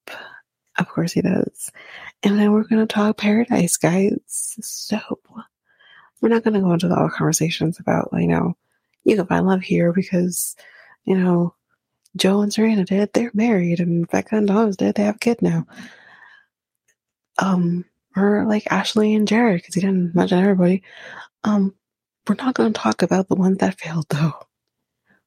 Of 0.79 0.89
course 0.89 1.13
he 1.13 1.21
does. 1.21 1.71
And 2.23 2.39
then 2.39 2.53
we're 2.53 2.65
to 2.65 2.87
talk 2.87 3.19
paradise, 3.19 3.77
guys. 3.77 4.17
So, 4.29 4.99
we're 6.21 6.29
not 6.29 6.45
going 6.45 6.55
to 6.55 6.61
go 6.61 6.73
into 6.73 6.95
all 6.95 7.05
the 7.05 7.11
conversations 7.11 7.79
about, 7.79 8.09
you 8.13 8.27
know, 8.27 8.57
you 9.05 9.17
can 9.17 9.27
find 9.27 9.47
love 9.47 9.63
here 9.63 9.93
because, 9.93 10.55
you 11.05 11.17
know, 11.17 11.55
Joe 12.17 12.43
and 12.43 12.53
Serena 12.53 12.85
did. 12.85 13.13
They're 13.13 13.31
married, 13.35 13.81
and 13.81 14.09
Becca 14.09 14.37
and 14.37 14.49
Thomas 14.49 14.77
did. 14.77 14.97
They 14.97 15.05
have 15.05 15.17
a 15.17 15.21
kid 15.21 15.41
now. 15.43 15.67
Um, 17.39 17.85
or 18.17 18.45
like 18.47 18.71
Ashley 18.71 19.15
and 19.15 19.29
Jared, 19.29 19.63
because 19.63 19.75
he 19.75 19.81
didn't 19.81 20.15
mention 20.15 20.39
everybody. 20.39 20.83
Um, 21.45 21.75
we're 22.29 22.35
not 22.35 22.55
going 22.55 22.73
to 22.73 22.79
talk 22.79 23.03
about 23.03 23.29
the 23.29 23.37
ones 23.37 23.59
that 23.59 23.79
failed, 23.79 24.07
though, 24.11 24.35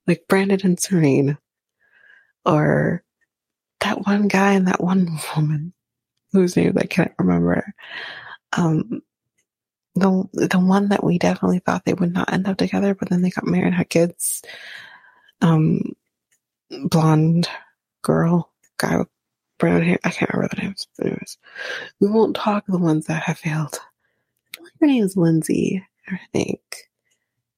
like 0.07 0.25
Brandon 0.27 0.59
and 0.63 0.79
Serena, 0.79 1.39
or 2.45 3.03
that 3.79 4.05
one 4.05 4.27
guy 4.27 4.53
and 4.53 4.67
that 4.67 4.83
one 4.83 5.17
woman 5.35 5.73
whose 6.31 6.55
name 6.55 6.77
I 6.77 6.85
can't 6.85 7.13
remember. 7.17 7.73
Um, 8.57 9.01
the 9.95 10.27
the 10.33 10.59
one 10.59 10.89
that 10.89 11.03
we 11.03 11.19
definitely 11.19 11.59
thought 11.59 11.85
they 11.85 11.93
would 11.93 12.13
not 12.13 12.31
end 12.33 12.47
up 12.47 12.57
together, 12.57 12.95
but 12.95 13.09
then 13.09 13.21
they 13.21 13.29
got 13.29 13.45
married 13.45 13.67
and 13.67 13.75
had 13.75 13.89
kids. 13.89 14.41
Um, 15.41 15.93
blonde 16.69 17.47
girl, 18.01 18.51
guy 18.77 18.97
with 18.97 19.07
brown 19.59 19.81
hair. 19.81 19.99
I 20.03 20.09
can't 20.09 20.33
remember 20.33 20.55
the 20.55 20.61
names. 20.63 20.87
Anyways, 20.99 21.37
we 21.99 22.09
won't 22.09 22.35
talk 22.35 22.65
the 22.67 22.77
ones 22.77 23.05
that 23.07 23.23
have 23.23 23.37
failed. 23.37 23.79
her 24.79 24.87
name 24.87 25.03
is 25.03 25.15
Lindsay, 25.15 25.85
I 26.07 26.19
think, 26.31 26.61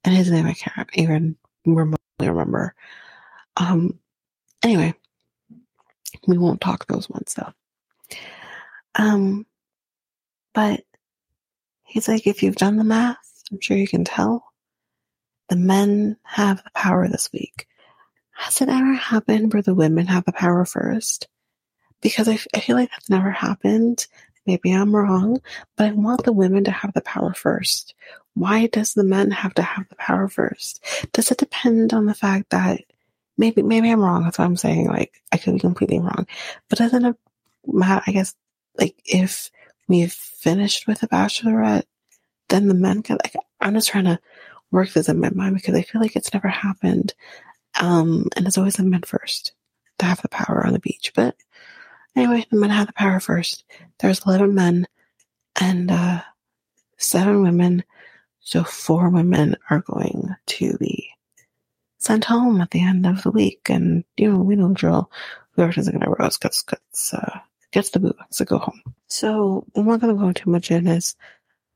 and 0.03 0.15
his 0.15 0.29
name 0.29 0.45
I 0.45 0.53
can't 0.53 0.89
even 0.93 1.37
remotely 1.65 1.99
remember. 2.19 2.75
Um. 3.57 3.99
Anyway, 4.63 4.93
we 6.27 6.37
won't 6.37 6.59
talk 6.59 6.87
those 6.87 7.09
ones 7.09 7.35
though. 7.35 7.53
Um, 8.95 9.45
but 10.53 10.81
he's 11.95 12.09
like, 12.09 12.27
if 12.27 12.43
you've 12.43 12.57
done 12.57 12.75
the 12.75 12.83
math, 12.83 13.41
I'm 13.49 13.61
sure 13.61 13.77
you 13.77 13.87
can 13.87 14.03
tell. 14.03 14.51
The 15.47 15.55
men 15.55 16.17
have 16.23 16.61
the 16.61 16.69
power 16.75 17.07
this 17.07 17.29
week. 17.31 17.67
Has 18.33 18.59
it 18.59 18.67
ever 18.67 18.93
happened 18.95 19.53
where 19.53 19.61
the 19.61 19.73
women 19.73 20.05
have 20.07 20.25
the 20.25 20.33
power 20.33 20.65
first? 20.65 21.29
Because 22.01 22.27
I, 22.27 22.37
I 22.53 22.59
feel 22.59 22.75
like 22.75 22.91
that's 22.91 23.09
never 23.09 23.31
happened. 23.31 24.07
Maybe 24.45 24.73
I'm 24.73 24.93
wrong, 24.93 25.39
but 25.77 25.87
I 25.87 25.91
want 25.91 26.25
the 26.25 26.33
women 26.33 26.65
to 26.65 26.71
have 26.71 26.91
the 26.93 27.01
power 27.01 27.33
first. 27.33 27.95
Why 28.33 28.67
does 28.67 28.93
the 28.93 29.05
men 29.05 29.31
have 29.31 29.53
to 29.53 29.61
have 29.61 29.87
the 29.87 29.95
power 29.95 30.27
first? 30.27 30.83
Does 31.13 31.31
it 31.31 31.37
depend 31.37 31.93
on 31.93 32.07
the 32.07 32.13
fact 32.13 32.49
that 32.49 32.81
maybe 33.37 33.61
maybe 33.63 33.89
I'm 33.89 34.01
wrong? 34.01 34.23
That's 34.23 34.37
what 34.37 34.45
I'm 34.45 34.57
saying. 34.57 34.87
Like 34.87 35.13
I 35.31 35.37
could 35.37 35.53
be 35.53 35.59
completely 35.59 35.99
wrong, 35.99 36.27
but 36.69 36.77
doesn't 36.77 37.05
it 37.05 37.15
matter? 37.65 38.03
I 38.05 38.11
guess 38.11 38.35
like 38.77 39.01
if 39.05 39.49
we've 39.87 40.13
finished 40.13 40.87
with 40.87 41.01
the 41.01 41.07
Bachelorette, 41.07 41.85
then 42.49 42.67
the 42.67 42.73
men 42.73 43.03
can 43.03 43.17
like 43.23 43.35
I'm 43.59 43.73
just 43.73 43.89
trying 43.89 44.05
to 44.05 44.19
work 44.71 44.91
this 44.91 45.09
in 45.09 45.19
my 45.19 45.29
mind 45.31 45.55
because 45.55 45.75
I 45.75 45.81
feel 45.81 46.01
like 46.01 46.15
it's 46.15 46.33
never 46.33 46.47
happened. 46.47 47.13
Um, 47.79 48.27
and 48.35 48.47
it's 48.47 48.57
always 48.57 48.75
the 48.75 48.83
men 48.83 49.01
first 49.01 49.53
to 49.99 50.05
have 50.05 50.21
the 50.21 50.29
power 50.29 50.65
on 50.65 50.73
the 50.73 50.79
beach. 50.79 51.11
But 51.15 51.35
anyway, 52.15 52.45
the 52.49 52.57
men 52.57 52.69
have 52.69 52.87
the 52.87 52.93
power 52.93 53.19
first. 53.19 53.63
There's 53.99 54.25
11 54.25 54.53
men 54.53 54.87
and 55.59 55.91
uh, 55.91 56.21
seven 56.97 57.41
women. 57.41 57.83
So 58.41 58.63
four 58.63 59.09
women 59.09 59.55
are 59.69 59.81
going 59.81 60.35
to 60.45 60.77
be 60.77 61.09
sent 61.97 62.25
home 62.25 62.61
at 62.61 62.71
the 62.71 62.83
end 62.83 63.05
of 63.05 63.23
the 63.23 63.31
week. 63.31 63.69
And, 63.69 64.03
you 64.17 64.31
know, 64.31 64.39
we 64.39 64.55
know 64.55 64.73
drill. 64.73 65.11
Whoever 65.51 65.73
doesn't 65.73 65.97
get 65.97 66.07
a 66.07 66.11
rose 66.11 66.37
gets, 66.37 66.61
gets, 66.61 67.13
uh, 67.13 67.39
gets 67.75 67.89
the 67.89 67.99
boo, 67.99 68.13
to 68.31 68.45
go 68.45 68.57
home. 68.57 68.81
So 69.07 69.65
I'm 69.75 69.85
not 69.85 69.99
going 69.99 70.15
to 70.15 70.19
go 70.19 70.31
too 70.31 70.49
much 70.49 70.71
in 70.71 70.87
as 70.87 71.17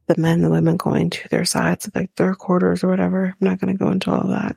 the 0.07 0.15
men 0.17 0.35
and 0.35 0.45
the 0.45 0.49
women 0.49 0.77
going 0.77 1.09
to 1.09 1.27
their 1.27 1.43
sides, 1.43 1.89
like 1.93 2.15
their 2.15 2.33
quarters 2.35 2.85
or 2.85 2.87
whatever. 2.87 3.25
I'm 3.25 3.47
not 3.47 3.59
going 3.59 3.77
to 3.77 3.77
go 3.77 3.91
into 3.91 4.09
all 4.09 4.21
of 4.21 4.29
that. 4.29 4.55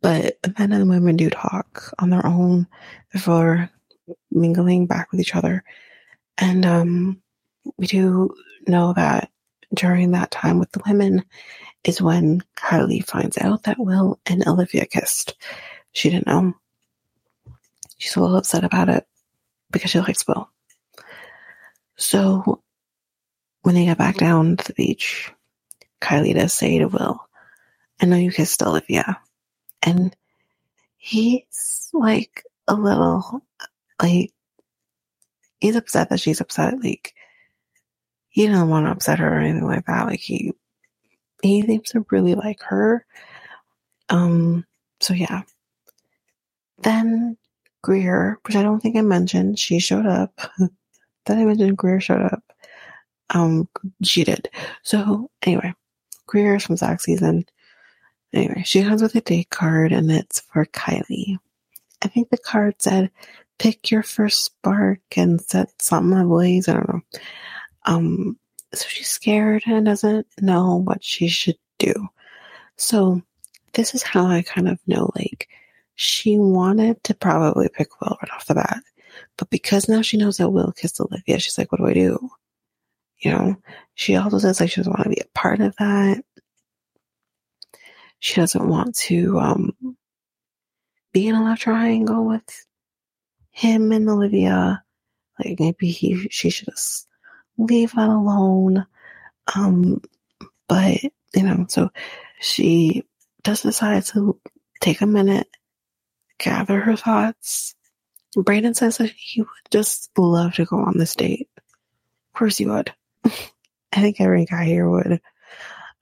But 0.00 0.40
the 0.42 0.54
men 0.56 0.70
and 0.70 0.82
the 0.82 0.86
women 0.86 1.16
do 1.16 1.30
talk 1.30 1.92
on 1.98 2.10
their 2.10 2.24
own 2.24 2.68
before 3.12 3.68
mingling 4.30 4.86
back 4.86 5.10
with 5.10 5.20
each 5.20 5.34
other. 5.34 5.64
And 6.38 6.64
um, 6.64 7.22
we 7.76 7.88
do 7.88 8.32
know 8.68 8.92
that 8.92 9.32
during 9.74 10.12
that 10.12 10.30
time 10.30 10.60
with 10.60 10.70
the 10.70 10.82
women 10.86 11.24
is 11.82 12.00
when 12.00 12.44
Kylie 12.54 13.04
finds 13.04 13.36
out 13.36 13.64
that 13.64 13.80
Will 13.80 14.20
and 14.26 14.46
Olivia 14.46 14.86
kissed. 14.86 15.34
She 15.90 16.08
didn't 16.08 16.28
know. 16.28 16.54
She's 17.98 18.14
a 18.14 18.20
little 18.20 18.36
upset 18.36 18.62
about 18.62 18.88
it 18.88 19.08
because 19.72 19.90
she 19.90 19.98
likes 19.98 20.24
Will. 20.28 20.48
So 21.98 22.62
when 23.62 23.76
they 23.76 23.86
get 23.86 23.98
back 23.98 24.16
down 24.18 24.56
to 24.58 24.64
the 24.68 24.74
beach, 24.74 25.32
Kylie 26.02 26.34
does 26.34 26.52
say 26.54 26.78
to 26.78 26.86
Will, 26.88 27.20
I 28.00 28.06
know 28.06 28.16
you 28.16 28.32
kissed 28.32 28.62
Olivia. 28.62 29.20
And 29.82 30.16
he's 30.96 31.90
like 31.92 32.44
a 32.68 32.74
little, 32.74 33.42
like, 34.02 34.32
he's 35.60 35.76
upset 35.76 36.10
that 36.10 36.20
she's 36.20 36.40
upset. 36.40 36.82
Like, 36.82 37.14
he 38.30 38.46
didn't 38.46 38.68
want 38.70 38.86
to 38.86 38.92
upset 38.92 39.20
her 39.20 39.36
or 39.36 39.40
anything 39.40 39.66
like 39.66 39.86
that. 39.86 40.06
Like, 40.06 40.20
he, 40.20 40.52
he 41.42 41.62
seems 41.62 41.90
to 41.90 42.06
really 42.10 42.34
like 42.34 42.62
her. 42.64 43.06
Um, 44.10 44.66
so 45.00 45.14
yeah. 45.14 45.42
Then 46.82 47.36
Greer, 47.82 48.38
which 48.46 48.56
I 48.56 48.62
don't 48.62 48.80
think 48.80 48.96
I 48.96 49.02
mentioned, 49.02 49.58
she 49.58 49.78
showed 49.80 50.06
up. 50.06 50.32
then 51.28 51.38
I 51.38 51.44
mentioned 51.44 51.76
Greer 51.76 52.00
showed 52.00 52.22
up. 52.22 52.42
Um, 53.30 53.68
she 54.02 54.24
did. 54.24 54.48
So 54.82 55.30
anyway, 55.42 55.74
Greer 56.26 56.56
is 56.56 56.64
from 56.64 56.76
Zach 56.76 57.00
season. 57.00 57.46
Anyway, 58.32 58.62
she 58.66 58.82
comes 58.82 59.02
with 59.02 59.14
a 59.14 59.20
date 59.20 59.50
card 59.50 59.92
and 59.92 60.10
it's 60.10 60.40
for 60.40 60.66
Kylie. 60.66 61.38
I 62.02 62.08
think 62.08 62.30
the 62.30 62.38
card 62.38 62.74
said, 62.80 63.10
pick 63.58 63.90
your 63.90 64.02
first 64.02 64.44
spark 64.44 65.00
and 65.16 65.40
set 65.40 65.70
something 65.80 66.18
ablaze. 66.18 66.68
I 66.68 66.74
don't 66.74 66.88
know. 66.88 67.00
Um, 67.86 68.38
so 68.74 68.86
she's 68.88 69.08
scared 69.08 69.62
and 69.66 69.86
doesn't 69.86 70.26
know 70.40 70.76
what 70.76 71.02
she 71.02 71.28
should 71.28 71.58
do. 71.78 71.94
So 72.76 73.22
this 73.72 73.94
is 73.94 74.02
how 74.02 74.26
I 74.26 74.42
kind 74.42 74.68
of 74.68 74.78
know, 74.86 75.10
like, 75.16 75.48
she 76.00 76.38
wanted 76.38 77.02
to 77.04 77.14
probably 77.14 77.68
pick 77.68 78.00
Will 78.00 78.16
right 78.22 78.30
off 78.32 78.46
the 78.46 78.54
bat. 78.54 78.82
But 79.36 79.50
because 79.50 79.88
now 79.88 80.02
she 80.02 80.16
knows 80.16 80.36
that 80.38 80.50
Will 80.50 80.72
kissed 80.72 81.00
Olivia, 81.00 81.38
she's 81.38 81.58
like, 81.58 81.70
what 81.72 81.78
do 81.78 81.86
I 81.86 81.94
do? 81.94 82.30
You 83.20 83.32
know, 83.32 83.56
she 83.94 84.16
also 84.16 84.38
says 84.38 84.60
like 84.60 84.70
she 84.70 84.76
doesn't 84.80 84.92
want 84.92 85.04
to 85.04 85.10
be 85.10 85.20
a 85.20 85.38
part 85.38 85.60
of 85.60 85.74
that. 85.76 86.22
She 88.20 88.40
doesn't 88.40 88.68
want 88.68 88.96
to 88.96 89.38
um, 89.38 89.96
be 91.12 91.28
in 91.28 91.34
a 91.34 91.42
love 91.42 91.58
triangle 91.58 92.26
with 92.26 92.66
him 93.50 93.92
and 93.92 94.08
Olivia. 94.08 94.82
Like 95.38 95.58
maybe 95.58 95.90
he 95.90 96.28
she 96.30 96.50
should 96.50 96.68
just 96.68 97.06
leave 97.56 97.92
that 97.92 98.08
alone. 98.08 98.86
Um, 99.54 100.00
but 100.68 101.02
you 101.34 101.42
know, 101.42 101.66
so 101.68 101.90
she 102.40 103.04
does 103.42 103.62
decide 103.62 104.04
to 104.06 104.40
take 104.80 105.00
a 105.00 105.06
minute, 105.06 105.48
gather 106.38 106.80
her 106.80 106.96
thoughts. 106.96 107.74
Brayden 108.36 108.76
says 108.76 108.98
that 108.98 109.10
he 109.10 109.42
would 109.42 109.48
just 109.70 110.10
love 110.16 110.54
to 110.54 110.64
go 110.64 110.78
on 110.78 110.98
this 110.98 111.14
date. 111.14 111.48
Of 111.56 112.38
course 112.38 112.58
he 112.58 112.66
would. 112.66 112.92
I 113.24 114.00
think 114.00 114.20
every 114.20 114.44
guy 114.44 114.64
here 114.64 114.88
would. 114.88 115.20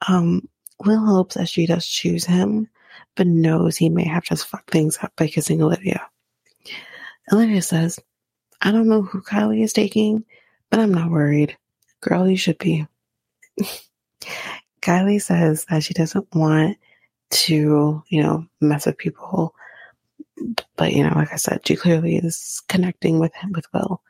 Um, 0.07 0.47
Will 0.85 1.03
hopes 1.03 1.35
that 1.35 1.49
she 1.49 1.65
does 1.65 1.87
choose 1.87 2.25
him, 2.25 2.69
but 3.15 3.25
knows 3.25 3.77
he 3.77 3.89
may 3.89 4.05
have 4.07 4.23
just 4.23 4.45
fucked 4.45 4.69
things 4.69 4.97
up 5.01 5.11
by 5.15 5.27
kissing 5.27 5.61
Olivia. 5.61 6.05
Olivia 7.31 7.61
says, 7.61 7.99
I 8.61 8.71
don't 8.71 8.87
know 8.87 9.01
who 9.01 9.21
Kylie 9.21 9.63
is 9.63 9.73
taking, 9.73 10.23
but 10.69 10.79
I'm 10.79 10.93
not 10.93 11.09
worried. 11.09 11.57
Girl, 12.01 12.27
you 12.27 12.37
should 12.37 12.59
be. 12.59 12.85
Kylie 14.81 15.21
says 15.21 15.65
that 15.65 15.83
she 15.83 15.93
doesn't 15.93 16.27
want 16.33 16.77
to, 17.29 18.03
you 18.07 18.23
know, 18.23 18.45
mess 18.61 18.85
with 18.85 18.97
people. 18.97 19.55
But, 20.75 20.93
you 20.93 21.03
know, 21.03 21.15
like 21.15 21.33
I 21.33 21.37
said, 21.37 21.65
she 21.65 21.75
clearly 21.75 22.17
is 22.17 22.61
connecting 22.67 23.19
with 23.19 23.33
him, 23.35 23.51
with 23.53 23.65
Will. 23.73 24.01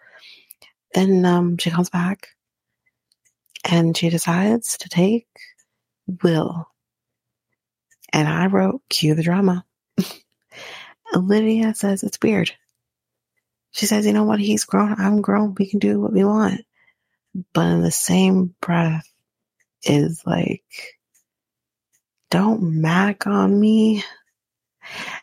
then 0.94 1.26
um, 1.26 1.58
she 1.58 1.70
comes 1.70 1.90
back 1.90 2.30
and 3.64 3.96
she 3.96 4.10
decides 4.10 4.78
to 4.80 4.90
take 4.90 5.28
Will. 6.24 6.68
And 8.14 8.28
I 8.28 8.48
wrote, 8.48 8.82
cue 8.90 9.16
the 9.16 9.24
drama. 9.24 9.66
Olivia 11.16 11.74
says 11.76 12.04
it's 12.04 12.20
weird. 12.22 12.52
She 13.72 13.86
says, 13.86 14.06
you 14.06 14.14
know 14.14 14.24
what? 14.24 14.40
He's 14.40 14.66
grown. 14.66 14.96
I'm 14.98 15.22
grown. 15.22 15.56
We 15.58 15.70
can 15.70 15.80
do 15.80 16.00
what 16.00 16.14
we 16.14 16.24
want. 16.24 16.62
But 17.54 17.68
in 17.68 17.82
the 17.82 17.92
same 17.92 18.56
breath 18.62 19.08
is 19.84 20.24
like, 20.26 20.64
don't 22.30 22.82
mag 22.82 23.28
on 23.28 23.60
me 23.60 24.04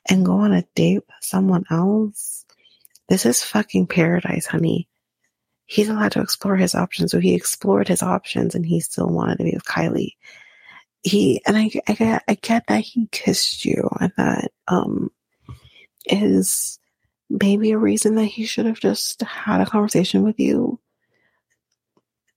and 0.08 0.26
go 0.26 0.38
on 0.38 0.52
a 0.52 0.64
date 0.74 1.02
with 1.06 1.16
someone 1.20 1.64
else. 1.70 2.44
This 3.08 3.26
is 3.26 3.42
fucking 3.42 3.86
paradise, 3.86 4.46
honey. 4.46 4.88
He's 5.66 5.88
allowed 5.88 6.12
to 6.12 6.20
explore 6.20 6.56
his 6.56 6.74
options. 6.74 7.10
So 7.10 7.20
he 7.20 7.34
explored 7.34 7.88
his 7.88 8.02
options 8.02 8.54
and 8.54 8.64
he 8.64 8.80
still 8.80 9.08
wanted 9.08 9.38
to 9.38 9.44
be 9.44 9.52
with 9.54 9.64
Kylie. 9.64 10.16
He, 11.02 11.42
and 11.46 11.56
I, 11.56 11.70
I 11.86 11.92
get, 11.92 12.24
I 12.28 12.34
get 12.34 12.66
that 12.68 12.80
he 12.80 13.08
kissed 13.10 13.64
you 13.64 13.88
and 14.00 14.12
that, 14.16 14.52
um, 14.68 15.10
is 16.06 16.78
maybe 17.28 17.72
a 17.72 17.78
reason 17.78 18.14
that 18.16 18.24
he 18.24 18.44
should 18.44 18.66
have 18.66 18.80
just 18.80 19.22
had 19.22 19.60
a 19.60 19.66
conversation 19.66 20.22
with 20.22 20.38
you. 20.38 20.78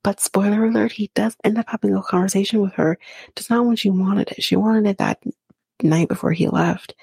But 0.04 0.22
spoiler 0.22 0.66
alert, 0.66 0.94
he 0.94 1.12
does 1.16 1.36
end 1.44 1.58
up 1.58 1.66
having 1.68 1.94
a 1.94 2.02
conversation 2.02 2.62
with 2.62 2.74
her. 2.74 2.98
Just 3.36 3.50
not 3.50 3.66
when 3.66 3.76
she 3.76 3.90
wanted 3.90 4.32
it. 4.32 4.44
She 4.44 4.56
wanted 4.56 4.88
it 4.88 4.98
that 5.00 5.22
night 5.82 6.08
before 6.08 6.32
he 6.32 6.48
left 6.48 6.96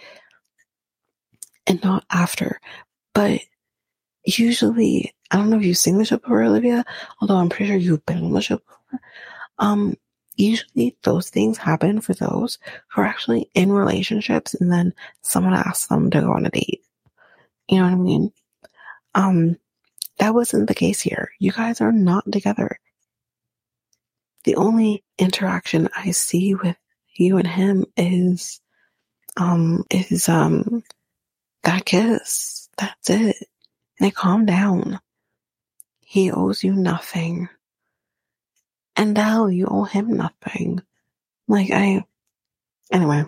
and 1.66 1.82
not 1.82 2.04
after. 2.10 2.60
But 3.14 3.40
usually, 4.24 5.14
I 5.30 5.36
don't 5.36 5.50
know 5.50 5.58
if 5.58 5.64
you've 5.64 5.76
seen 5.76 5.98
the 5.98 6.04
show 6.04 6.18
before, 6.18 6.42
Olivia, 6.42 6.84
although 7.20 7.36
I'm 7.36 7.48
pretty 7.48 7.66
sure 7.66 7.76
you've 7.76 8.06
been 8.06 8.24
on 8.24 8.32
the 8.32 8.42
show 8.42 8.58
before. 8.58 9.00
Um, 9.58 9.96
usually 10.36 10.96
those 11.02 11.30
things 11.30 11.58
happen 11.58 12.00
for 12.00 12.14
those 12.14 12.58
who 12.88 13.02
are 13.02 13.06
actually 13.06 13.50
in 13.54 13.70
relationships 13.70 14.54
and 14.54 14.72
then 14.72 14.92
someone 15.22 15.54
asks 15.54 15.86
them 15.86 16.10
to 16.10 16.20
go 16.20 16.32
on 16.32 16.46
a 16.46 16.50
date. 16.50 16.82
You 17.68 17.78
know 17.78 17.84
what 17.84 17.92
I 17.92 17.96
mean? 17.96 18.32
Um, 19.14 19.56
that 20.18 20.34
wasn't 20.34 20.68
the 20.68 20.74
case 20.74 21.00
here. 21.00 21.30
You 21.38 21.52
guys 21.52 21.80
are 21.80 21.92
not 21.92 22.30
together. 22.30 22.78
The 24.44 24.56
only 24.56 25.02
interaction 25.18 25.88
I 25.96 26.10
see 26.10 26.54
with 26.54 26.76
you 27.14 27.38
and 27.38 27.46
him 27.46 27.86
is, 27.96 28.60
um, 29.36 29.84
is, 29.90 30.28
um, 30.28 30.82
that 31.62 31.84
kiss. 31.84 32.68
That's 32.78 33.10
it. 33.10 33.36
And 33.98 34.08
it 34.08 34.14
calm 34.14 34.46
down. 34.46 35.00
He 36.00 36.30
owes 36.30 36.62
you 36.62 36.72
nothing. 36.74 37.48
And 38.96 39.14
now 39.14 39.46
you 39.46 39.66
owe 39.68 39.84
him 39.84 40.16
nothing. 40.16 40.82
Like 41.48 41.70
I, 41.70 42.04
anyway. 42.92 43.24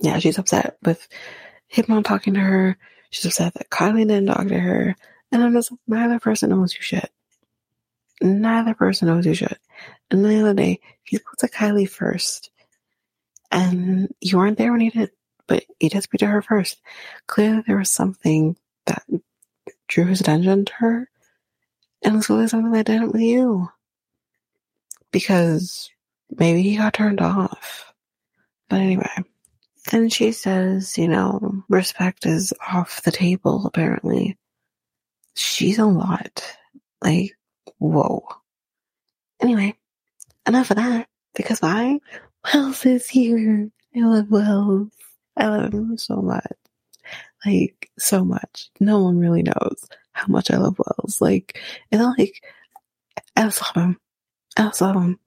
Yeah, 0.00 0.18
she's 0.18 0.38
upset 0.38 0.78
with 0.82 1.06
him 1.68 1.84
not 1.88 2.04
talking 2.04 2.34
to 2.34 2.40
her. 2.40 2.78
She's 3.10 3.26
upset 3.26 3.54
that 3.54 3.70
Kylie 3.70 4.06
didn't 4.08 4.26
talk 4.26 4.48
to 4.48 4.58
her. 4.58 4.96
And 5.30 5.42
I'm 5.42 5.52
just, 5.52 5.72
neither 5.86 6.18
person 6.18 6.52
owes 6.52 6.74
you 6.74 6.80
shit. 6.80 7.10
Neither 8.20 8.74
person 8.74 9.08
owes 9.08 9.26
you 9.26 9.34
shit. 9.34 9.58
And 10.10 10.24
the 10.24 10.40
other 10.40 10.54
day, 10.54 10.80
he 11.02 11.16
spoke 11.16 11.36
to 11.38 11.48
Kylie 11.48 11.88
first. 11.88 12.50
And 13.50 14.14
you 14.20 14.38
weren't 14.38 14.58
there 14.58 14.70
when 14.70 14.80
he 14.80 14.90
did, 14.90 15.10
but 15.46 15.64
he 15.78 15.88
did 15.88 16.02
speak 16.02 16.20
to 16.20 16.26
her 16.26 16.42
first. 16.42 16.80
Clearly 17.26 17.62
there 17.66 17.78
was 17.78 17.90
something 17.90 18.56
that 18.86 19.02
drew 19.88 20.06
his 20.06 20.20
attention 20.20 20.66
to 20.66 20.72
her. 20.74 21.10
And 22.02 22.16
it's 22.16 22.28
clearly 22.28 22.48
something 22.48 22.72
that 22.72 22.86
didn't 22.86 23.12
with 23.12 23.22
you. 23.22 23.68
Because 25.10 25.90
maybe 26.30 26.62
he 26.62 26.76
got 26.76 26.94
turned 26.94 27.20
off. 27.20 27.92
But 28.68 28.80
anyway. 28.80 29.24
Then 29.90 30.08
she 30.10 30.32
says, 30.32 30.96
you 30.98 31.08
know, 31.08 31.64
respect 31.68 32.26
is 32.26 32.52
off 32.70 33.02
the 33.02 33.10
table, 33.10 33.66
apparently. 33.66 34.38
She's 35.34 35.78
a 35.78 35.86
lot. 35.86 36.56
Like, 37.02 37.36
whoa. 37.78 38.28
Anyway, 39.40 39.74
enough 40.46 40.70
of 40.70 40.76
that. 40.76 41.08
Because 41.34 41.60
why? 41.60 41.98
Wells 42.44 42.86
is 42.86 43.08
here. 43.08 43.70
I 43.96 44.00
love 44.00 44.30
Wells. 44.30 44.88
I 45.36 45.48
love 45.48 45.72
him 45.72 45.96
so 45.98 46.16
much. 46.16 46.46
Like, 47.44 47.90
so 47.98 48.24
much. 48.24 48.68
No 48.80 49.02
one 49.02 49.18
really 49.18 49.42
knows 49.42 49.88
how 50.12 50.26
much 50.28 50.50
I 50.50 50.56
love 50.56 50.78
Wells. 50.78 51.20
Like, 51.20 51.58
it's 51.90 52.00
not 52.00 52.18
like, 52.18 52.42
I 53.36 53.44
just 53.44 53.62
love 53.62 53.84
him. 53.84 54.00
I 54.56 54.62
just 54.64 54.80
love 54.80 54.96
him. 54.96 55.18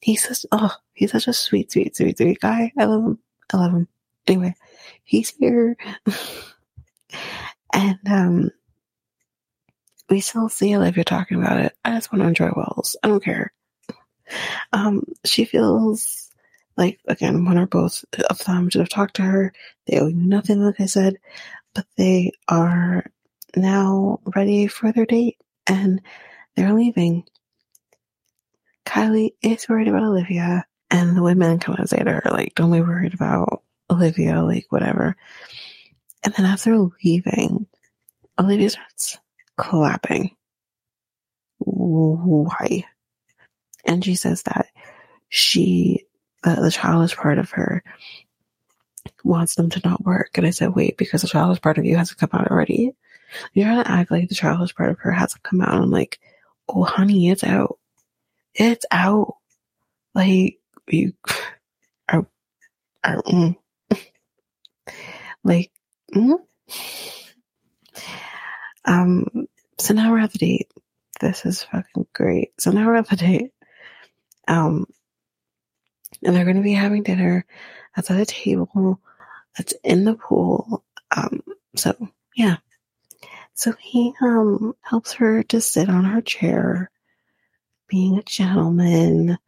He's 0.00 0.22
such, 0.22 0.46
oh, 0.52 0.74
he's 0.94 1.12
such 1.12 1.28
a 1.28 1.32
sweet, 1.32 1.72
sweet, 1.72 1.96
sweet, 1.96 2.16
sweet 2.16 2.40
guy. 2.40 2.72
I 2.78 2.84
love 2.84 3.04
him. 3.04 3.18
I 3.52 3.56
love 3.56 3.72
him. 3.72 3.88
Anyway, 4.26 4.54
he's 5.04 5.30
here. 5.30 5.76
and 7.72 7.98
um 8.08 8.50
we 10.08 10.20
still 10.20 10.48
see 10.48 10.74
Olivia 10.76 11.04
talking 11.04 11.38
about 11.40 11.60
it. 11.60 11.72
I 11.84 11.92
just 11.92 12.12
want 12.12 12.22
to 12.22 12.28
enjoy 12.28 12.50
Wells. 12.54 12.96
I 13.02 13.08
don't 13.08 13.22
care. 13.22 13.52
Um, 14.72 15.04
she 15.24 15.44
feels 15.44 16.29
like 16.80 16.98
again, 17.06 17.44
one 17.44 17.58
or 17.58 17.66
both 17.66 18.04
of 18.28 18.38
them 18.38 18.68
should 18.68 18.80
have 18.80 18.88
talked 18.88 19.16
to 19.16 19.22
her. 19.22 19.52
They 19.86 20.00
owe 20.00 20.08
nothing, 20.08 20.64
like 20.64 20.80
I 20.80 20.86
said, 20.86 21.18
but 21.74 21.86
they 21.96 22.32
are 22.48 23.04
now 23.54 24.20
ready 24.34 24.66
for 24.66 24.90
their 24.90 25.06
date 25.06 25.36
and 25.66 26.00
they're 26.56 26.74
leaving. 26.74 27.24
Kylie 28.84 29.34
is 29.42 29.68
worried 29.68 29.86
about 29.86 30.02
Olivia, 30.02 30.64
and 30.90 31.16
the 31.16 31.22
women 31.22 31.60
come 31.60 31.76
and 31.76 31.88
say 31.88 31.98
to 31.98 32.10
her, 32.10 32.22
like, 32.30 32.54
don't 32.56 32.72
be 32.72 32.80
worried 32.80 33.14
about 33.14 33.62
Olivia, 33.88 34.42
like 34.42 34.66
whatever. 34.70 35.14
And 36.24 36.34
then 36.34 36.46
as 36.46 36.64
they're 36.64 36.76
leaving, 37.04 37.66
Olivia 38.38 38.70
starts 38.70 39.18
clapping. 39.56 40.34
Why? 41.58 42.84
And 43.84 44.04
she 44.04 44.16
says 44.16 44.42
that 44.42 44.66
she, 45.28 46.06
uh, 46.44 46.60
the 46.60 46.70
childish 46.70 47.16
part 47.16 47.38
of 47.38 47.50
her, 47.50 47.82
wants 49.24 49.54
them 49.54 49.70
to 49.70 49.80
not 49.84 50.04
work. 50.04 50.36
And 50.36 50.46
I 50.46 50.50
said, 50.50 50.74
wait, 50.74 50.96
because 50.96 51.22
the 51.22 51.28
childish 51.28 51.60
part 51.60 51.78
of 51.78 51.84
you 51.84 51.96
hasn't 51.96 52.18
come 52.18 52.30
out 52.32 52.50
already. 52.50 52.94
You're 53.54 53.70
to 53.82 53.90
act 53.90 54.10
like 54.10 54.28
the 54.28 54.34
childish 54.34 54.74
part 54.74 54.90
of 54.90 54.98
her 55.00 55.12
hasn't 55.12 55.42
come 55.42 55.60
out. 55.60 55.74
I'm 55.74 55.90
like, 55.90 56.18
oh, 56.68 56.82
honey, 56.84 57.30
it's 57.30 57.44
out. 57.44 57.78
It's 58.54 58.84
out. 58.90 59.36
Like, 60.14 60.58
you 60.88 61.12
are, 62.08 62.26
are, 63.04 63.22
mm. 63.22 63.56
Like, 65.44 65.70
mm? 66.14 66.38
um, 68.84 69.46
so 69.78 69.94
now 69.94 70.10
we're 70.10 70.20
at 70.20 70.32
the 70.32 70.38
date. 70.38 70.70
This 71.20 71.46
is 71.46 71.62
fucking 71.62 72.06
great. 72.12 72.52
So 72.58 72.70
now 72.70 72.86
we're 72.86 72.96
at 72.96 73.08
the 73.08 73.16
date. 73.16 73.52
Um, 74.48 74.86
and 76.22 76.34
they're 76.34 76.44
going 76.44 76.56
to 76.56 76.62
be 76.62 76.74
having 76.74 77.02
dinner 77.02 77.44
at 77.96 78.10
a 78.10 78.24
table 78.24 79.00
that's 79.56 79.74
in 79.84 80.04
the 80.04 80.14
pool. 80.14 80.84
Um, 81.14 81.42
so 81.76 81.94
yeah. 82.36 82.56
So 83.54 83.74
he, 83.78 84.14
um, 84.22 84.74
helps 84.80 85.12
her 85.14 85.42
to 85.44 85.60
sit 85.60 85.88
on 85.88 86.04
her 86.04 86.22
chair, 86.22 86.90
being 87.88 88.16
a 88.16 88.22
gentleman 88.22 89.38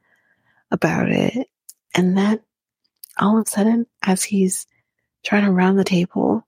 about 0.70 1.10
it. 1.10 1.48
And 1.94 2.16
then 2.16 2.40
all 3.18 3.38
of 3.38 3.46
a 3.46 3.50
sudden, 3.50 3.86
as 4.02 4.22
he's 4.22 4.66
trying 5.22 5.44
to 5.44 5.52
round 5.52 5.78
the 5.78 5.84
table, 5.84 6.46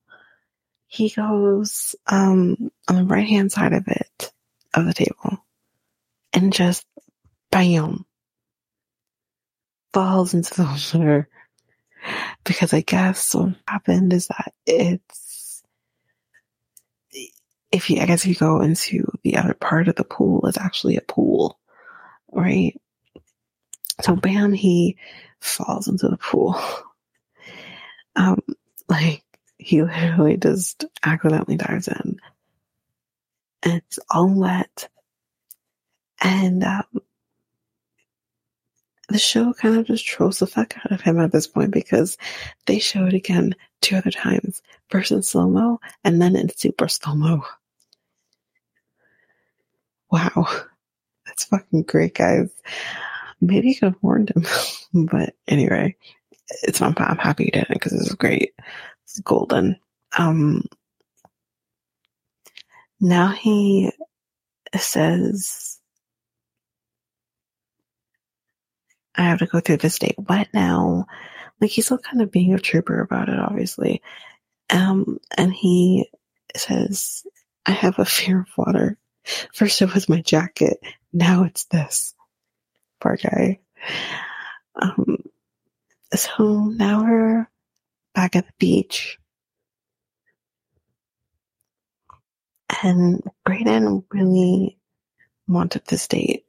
he 0.87 1.11
goes 1.11 1.95
um, 2.07 2.70
on 2.89 2.97
the 2.97 3.05
right 3.05 3.27
hand 3.27 3.51
side 3.53 3.72
of 3.72 3.87
it, 3.89 4.33
of 4.75 4.87
the 4.87 4.95
table, 4.95 5.45
and 6.33 6.53
just 6.53 6.87
bam, 7.51 8.05
falls 9.95 10.34
into 10.34 10.53
the 10.55 10.64
water. 10.64 11.28
Because 12.45 12.74
I 12.74 12.82
guess 12.82 13.34
what 13.34 13.55
happened 13.66 14.12
is 14.12 14.26
that 14.26 14.53
it's, 14.66 15.62
if 17.72 17.88
you, 17.88 18.01
I 18.01 18.07
guess 18.07 18.24
if 18.24 18.28
you 18.28 18.34
go 18.34 18.61
into 18.61 19.11
the 19.22 19.38
other 19.38 19.55
part 19.55 19.88
of 19.88 19.95
the 19.95 20.05
pool, 20.05 20.47
it's 20.47 20.59
actually 20.59 20.97
a 20.97 21.01
pool, 21.01 21.59
right? 22.30 22.78
So 24.03 24.16
bam, 24.16 24.53
he 24.53 24.99
falls 25.40 25.88
into 25.88 26.09
the 26.09 26.18
pool. 26.18 26.61
Um, 28.16 28.38
like 28.88 29.24
he 29.59 29.82
literally 29.82 30.36
just 30.36 30.84
accidentally 31.03 31.57
dives 31.57 31.88
in. 31.88 32.20
It's 33.64 33.99
all 34.09 34.32
wet. 34.32 34.88
And 36.22 36.62
um, 36.62 36.84
the 39.09 39.18
show 39.18 39.52
kind 39.52 39.76
of 39.76 39.86
just 39.86 40.07
trolls 40.07 40.38
the 40.38 40.46
fuck 40.46 40.76
out 40.78 40.92
of 40.92 41.00
him 41.00 41.18
at 41.18 41.32
this 41.32 41.46
point 41.46 41.70
because 41.70 42.16
they 42.66 42.78
show 42.78 43.05
it 43.07 43.14
again 43.14 43.55
two 43.80 43.96
other 43.96 44.11
times. 44.11 44.62
First 44.88 45.12
in 45.12 45.22
slow 45.22 45.48
mo 45.48 45.80
and 46.05 46.20
then 46.20 46.36
in 46.36 46.48
super 46.57 46.88
slow 46.88 47.14
mo. 47.14 47.44
Wow. 50.11 50.46
That's 51.26 51.44
fucking 51.44 51.82
great, 51.82 52.14
guys. 52.14 52.50
Maybe 53.40 53.68
you 53.68 53.74
could 53.74 53.92
have 53.92 54.02
warned 54.02 54.30
him. 54.30 54.44
but 55.09 55.34
anyway, 55.48 55.96
it's 56.62 56.80
not, 56.80 56.98
I'm 57.00 57.18
happy 57.18 57.44
you 57.44 57.50
didn't 57.50 57.72
because 57.72 57.92
this 57.92 58.09
is 58.09 58.14
great. 58.14 58.55
It's 59.02 59.20
golden. 59.20 59.76
Um, 60.16 60.62
now 63.00 63.28
he 63.28 63.90
says, 64.76 65.78
I 69.17 69.23
have 69.23 69.39
to 69.41 69.47
go 69.47 69.61
through 69.61 69.79
this 69.79 69.99
date. 69.99 70.17
What 70.17 70.49
now? 70.53 71.07
Like 71.61 71.71
he's 71.71 71.87
still 71.87 71.99
kind 71.99 72.21
of 72.23 72.31
being 72.31 72.55
a 72.55 72.59
trooper 72.59 73.01
about 73.01 73.29
it, 73.29 73.39
obviously. 73.39 74.03
Um, 74.71 75.19
and 75.37 75.53
he 75.53 76.11
says, 76.57 77.25
I 77.67 77.73
have 77.73 77.99
a 77.99 78.05
fear 78.05 78.41
of 78.41 78.49
water. 78.57 78.99
First 79.53 79.81
it 79.83 79.95
was 79.95 80.09
my 80.09 80.21
jacket. 80.21 80.79
Now 81.12 81.45
it's 81.45 81.65
this. 81.67 82.15
Poor 83.01 83.17
guy. 83.17 83.61
Um, 84.81 85.19
so 86.12 86.65
now 86.65 87.03
we're 87.05 87.49
back 88.15 88.37
at 88.37 88.47
the 88.47 88.53
beach. 88.59 89.19
And 92.83 93.23
Brayden 93.47 94.05
really 94.11 94.79
wanted 95.47 95.83
this 95.87 96.09
date. 96.09 96.45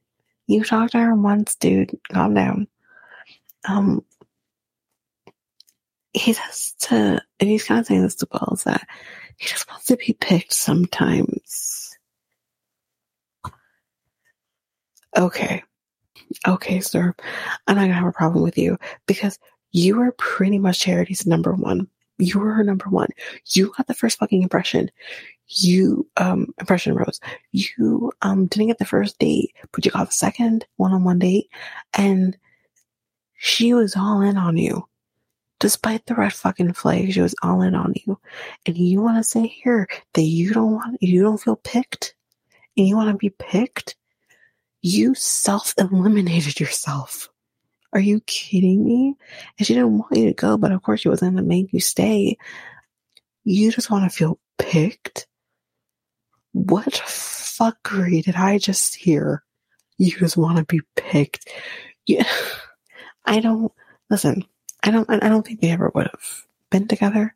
You 0.47 0.63
talked 0.63 0.91
to 0.91 0.99
her 0.99 1.15
once, 1.15 1.55
dude. 1.55 1.97
Calm 2.11 2.33
down. 2.33 2.67
Um, 3.67 4.05
he 6.13 6.33
has 6.33 6.73
to, 6.81 7.21
and 7.39 7.49
he's 7.49 7.65
kind 7.65 7.79
of 7.79 7.87
saying 7.87 8.01
this 8.03 8.15
to 8.15 8.27
Wells 8.31 8.63
that 8.63 8.87
he 9.37 9.47
just 9.47 9.67
wants 9.69 9.85
to 9.87 9.97
be 9.97 10.13
picked 10.13 10.53
sometimes. 10.53 11.97
Okay. 15.17 15.63
Okay, 16.47 16.79
sir. 16.79 17.13
I'm 17.67 17.75
not 17.75 17.83
gonna 17.83 17.93
have 17.93 18.05
a 18.07 18.11
problem 18.11 18.43
with 18.43 18.57
you 18.57 18.77
because 19.07 19.39
you 19.71 20.01
are 20.01 20.11
pretty 20.13 20.59
much 20.59 20.79
Charity's 20.79 21.25
number 21.25 21.53
one. 21.53 21.87
You 22.17 22.39
were 22.39 22.53
her 22.53 22.63
number 22.63 22.89
one. 22.89 23.09
You 23.47 23.73
got 23.75 23.87
the 23.87 23.93
first 23.93 24.19
fucking 24.19 24.41
impression. 24.41 24.89
You, 25.47 26.07
um, 26.17 26.53
impression 26.59 26.95
rose. 26.95 27.19
You, 27.51 28.11
um, 28.21 28.47
didn't 28.47 28.67
get 28.67 28.77
the 28.77 28.85
first 28.85 29.19
date, 29.19 29.53
but 29.71 29.85
you 29.85 29.91
got 29.91 30.07
the 30.07 30.13
second 30.13 30.65
one-on-one 30.77 31.19
date 31.19 31.49
and 31.93 32.37
she 33.37 33.73
was 33.73 33.95
all 33.95 34.21
in 34.21 34.37
on 34.37 34.57
you. 34.57 34.87
Despite 35.59 36.05
the 36.05 36.15
red 36.15 36.33
fucking 36.33 36.73
flag, 36.73 37.13
she 37.13 37.21
was 37.21 37.35
all 37.41 37.61
in 37.61 37.75
on 37.75 37.93
you. 38.05 38.19
And 38.65 38.77
you 38.77 39.01
want 39.01 39.17
to 39.17 39.23
say 39.23 39.47
here 39.47 39.87
that 40.13 40.21
you 40.21 40.53
don't 40.53 40.73
want, 40.73 40.97
you 41.01 41.21
don't 41.21 41.41
feel 41.41 41.55
picked 41.57 42.15
and 42.77 42.87
you 42.87 42.95
want 42.95 43.09
to 43.09 43.17
be 43.17 43.29
picked? 43.29 43.95
You 44.81 45.15
self 45.15 45.73
eliminated 45.77 46.59
yourself. 46.59 47.29
Are 47.95 48.01
you 48.01 48.19
kidding 48.27 48.83
me? 48.83 49.15
And 49.57 49.65
she 49.65 49.73
didn't 49.73 49.97
want 49.97 50.17
you 50.17 50.25
to 50.25 50.33
go, 50.33 50.57
but 50.57 50.73
of 50.73 50.83
course 50.83 50.99
she 50.99 51.07
wasn't 51.07 51.35
going 51.35 51.45
to 51.45 51.47
make 51.47 51.71
you 51.71 51.79
stay. 51.79 52.37
You 53.45 53.71
just 53.71 53.89
want 53.89 54.03
to 54.03 54.15
feel 54.15 54.37
picked? 54.57 55.27
What 56.51 56.91
fuckery 56.91 58.21
did 58.21 58.35
I 58.35 58.57
just 58.57 58.95
hear? 58.95 59.43
You 59.97 60.11
just 60.11 60.35
want 60.35 60.57
to 60.57 60.65
be 60.65 60.81
picked. 60.97 61.49
Yeah. 62.05 62.27
I 63.25 63.39
don't, 63.39 63.71
listen, 64.09 64.43
I 64.83 64.91
don't, 64.91 65.09
I 65.09 65.29
don't 65.29 65.47
think 65.47 65.61
they 65.61 65.71
ever 65.71 65.89
would 65.95 66.07
have 66.07 66.45
been 66.69 66.89
together. 66.89 67.33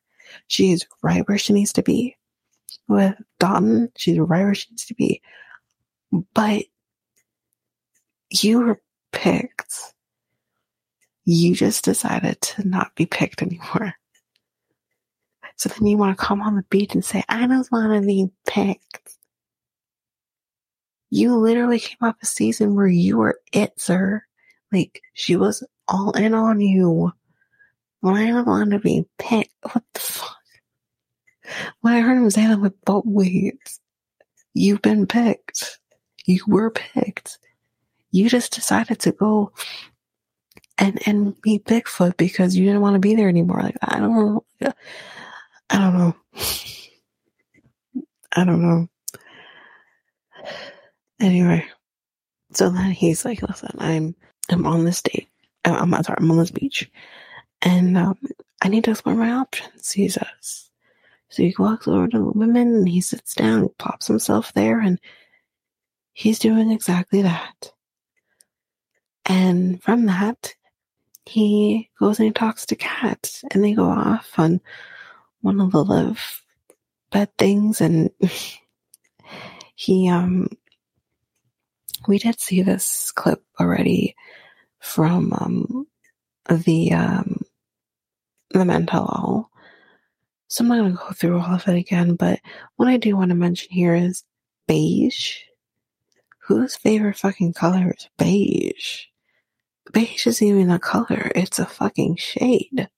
She's 0.47 0.86
right 1.01 1.26
where 1.26 1.38
she 1.38 1.53
needs 1.53 1.72
to 1.74 1.84
be. 1.84 2.18
With 2.89 3.16
Dotun, 3.39 3.91
she's 3.95 4.20
right 4.20 4.43
where 4.43 4.55
she 4.55 4.68
needs 4.72 4.88
to 4.88 4.93
be. 4.93 5.22
But 6.34 6.66
you 8.30 8.60
were 8.60 8.82
picked 9.14 9.93
you 11.32 11.54
just 11.54 11.86
decided 11.86 12.42
to 12.42 12.68
not 12.68 12.96
be 12.96 13.06
picked 13.06 13.44
anymore. 13.44 13.94
So 15.58 15.70
then 15.70 15.86
you 15.86 15.98
want 15.98 16.18
to 16.18 16.24
come 16.24 16.42
on 16.42 16.56
the 16.56 16.64
beach 16.70 16.96
and 16.96 17.06
say, 17.06 17.24
I 17.30 17.46
don't 17.46 17.72
want 17.72 17.94
to 17.94 18.06
be 18.06 18.30
picked. 18.48 19.18
You 21.12 21.36
literally 21.36 21.80
came 21.80 21.98
off 22.02 22.16
a 22.24 22.26
season 22.26 22.76
where 22.76 22.88
you 22.88 23.18
were 23.18 23.40
it, 23.52 23.74
sir. 23.80 24.24
Like, 24.72 25.02
she 25.14 25.36
was 25.36 25.64
all 25.88 26.12
in 26.12 26.34
on 26.34 26.62
you. 26.62 27.12
Well, 28.02 28.16
I 28.16 28.28
don't 28.28 28.48
want 28.48 28.72
to 28.72 28.80
be 28.80 29.06
picked. 29.20 29.54
What 29.62 29.84
the 29.94 30.00
fuck? 30.00 30.36
When 31.82 31.94
I 31.94 32.00
heard 32.00 32.18
him 32.18 32.30
say 32.32 32.48
that 32.48 32.62
with 32.62 32.80
both 32.86 33.06
ways, 33.06 33.80
you've 34.54 34.82
been 34.82 35.06
picked. 35.06 35.80
You 36.26 36.42
were 36.48 36.72
picked. 36.72 37.38
You 38.12 38.30
just 38.30 38.54
decided 38.54 39.00
to 39.02 39.12
go 39.12 39.52
and 40.80 41.02
and 41.08 41.40
be 41.42 41.60
Bigfoot 41.60 42.18
because 42.18 42.56
you 42.56 42.66
didn't 42.66 42.82
want 42.82 42.96
to 42.96 43.00
be 43.00 43.16
there 43.16 43.30
anymore. 43.30 43.62
Like 43.62 43.78
I 43.82 44.00
don't 44.00 44.16
know. 44.16 44.46
I 45.70 45.78
don't 45.80 45.98
know. 45.98 46.16
I 48.36 48.46
don't 48.46 48.62
know. 48.62 48.88
Anyway, 51.22 51.66
so 52.54 52.70
then 52.70 52.92
he's 52.92 53.26
like, 53.26 53.42
"Listen, 53.42 53.76
I'm 53.80 54.16
I'm 54.50 54.66
on 54.68 54.86
this 54.86 55.02
date. 55.02 55.30
I'm, 55.66 55.94
I'm 55.94 56.04
sorry, 56.04 56.18
I'm 56.20 56.32
on 56.32 56.38
this 56.38 56.52
beach, 56.52 56.90
and 57.62 57.98
um, 57.98 58.18
I 58.62 58.70
need 58.70 58.86
to 58.86 58.92
explore 58.92 59.16
my 59.16 59.32
options." 59.32 59.92
He 59.92 60.10
says. 60.10 60.66
So 61.30 61.44
he 61.44 61.56
walks 61.60 61.88
over 61.88 62.08
to 62.08 62.18
the 62.18 62.26
women 62.26 62.76
and 62.76 62.90
he 62.90 63.02
sits 63.02 63.36
down, 63.36 63.70
pops 63.78 64.08
himself 64.08 64.54
there, 64.54 64.80
and 64.80 65.00
he's 66.14 66.40
doing 66.40 66.72
exactly 66.72 67.22
that. 67.22 67.72
And 69.26 69.82
from 69.84 70.08
that, 70.08 70.56
he 71.30 71.90
goes 72.00 72.20
and 72.20 72.28
he 72.28 72.34
talks 72.34 72.66
to 72.68 72.76
cats 72.76 73.44
and 73.52 73.64
they 73.64 73.74
go 73.74 73.86
off 73.86 74.32
on 74.38 74.60
one 75.42 75.62
of 75.62 75.72
the 75.72 75.84
live 75.84 76.44
bed 77.12 77.30
things, 77.38 77.82
and 77.82 78.10
he 79.76 80.10
um 80.10 80.48
we 82.08 82.18
did 82.20 82.40
see 82.40 82.62
this 82.62 83.12
clip 83.12 83.44
already 83.60 84.16
from 84.80 85.34
um 85.34 85.88
the 86.50 86.92
um 86.94 87.42
the 88.52 88.66
mental 88.66 89.06
all 89.06 89.52
So 90.48 90.64
I'm 90.64 90.70
not 90.70 90.78
gonna 90.78 90.92
go 90.96 91.12
through 91.14 91.40
all 91.40 91.56
of 91.56 91.68
it 91.68 91.76
again, 91.76 92.16
but 92.16 92.40
what 92.78 92.88
I 92.88 92.98
do 92.98 93.16
want 93.16 93.30
to 93.30 93.36
mention 93.36 93.70
here 93.72 93.96
is 93.96 94.24
beige. 94.68 95.38
Whose 96.48 96.76
favorite 96.76 97.18
fucking 97.18 97.54
color 97.54 97.94
is 97.96 98.10
beige? 98.18 99.06
Beige 99.92 100.28
isn't 100.28 100.48
even 100.48 100.70
a 100.70 100.80
color, 100.80 101.32
it's 101.36 101.60
a 101.60 101.66
fucking 101.66 102.18
shade. 102.18 102.90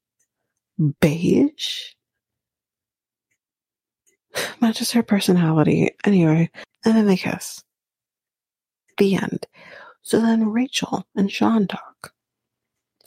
Beige? 1.00 1.94
Matches 4.60 4.92
her 4.92 5.04
personality. 5.04 5.90
Anyway, 6.04 6.50
and 6.86 6.96
then 6.96 7.06
they 7.06 7.18
kiss. 7.18 7.64
The 8.98 9.16
end. 9.16 9.46
So 10.02 10.20
then 10.20 10.50
Rachel 10.50 11.06
and 11.16 11.32
Sean 11.32 11.68
talk. 11.68 12.14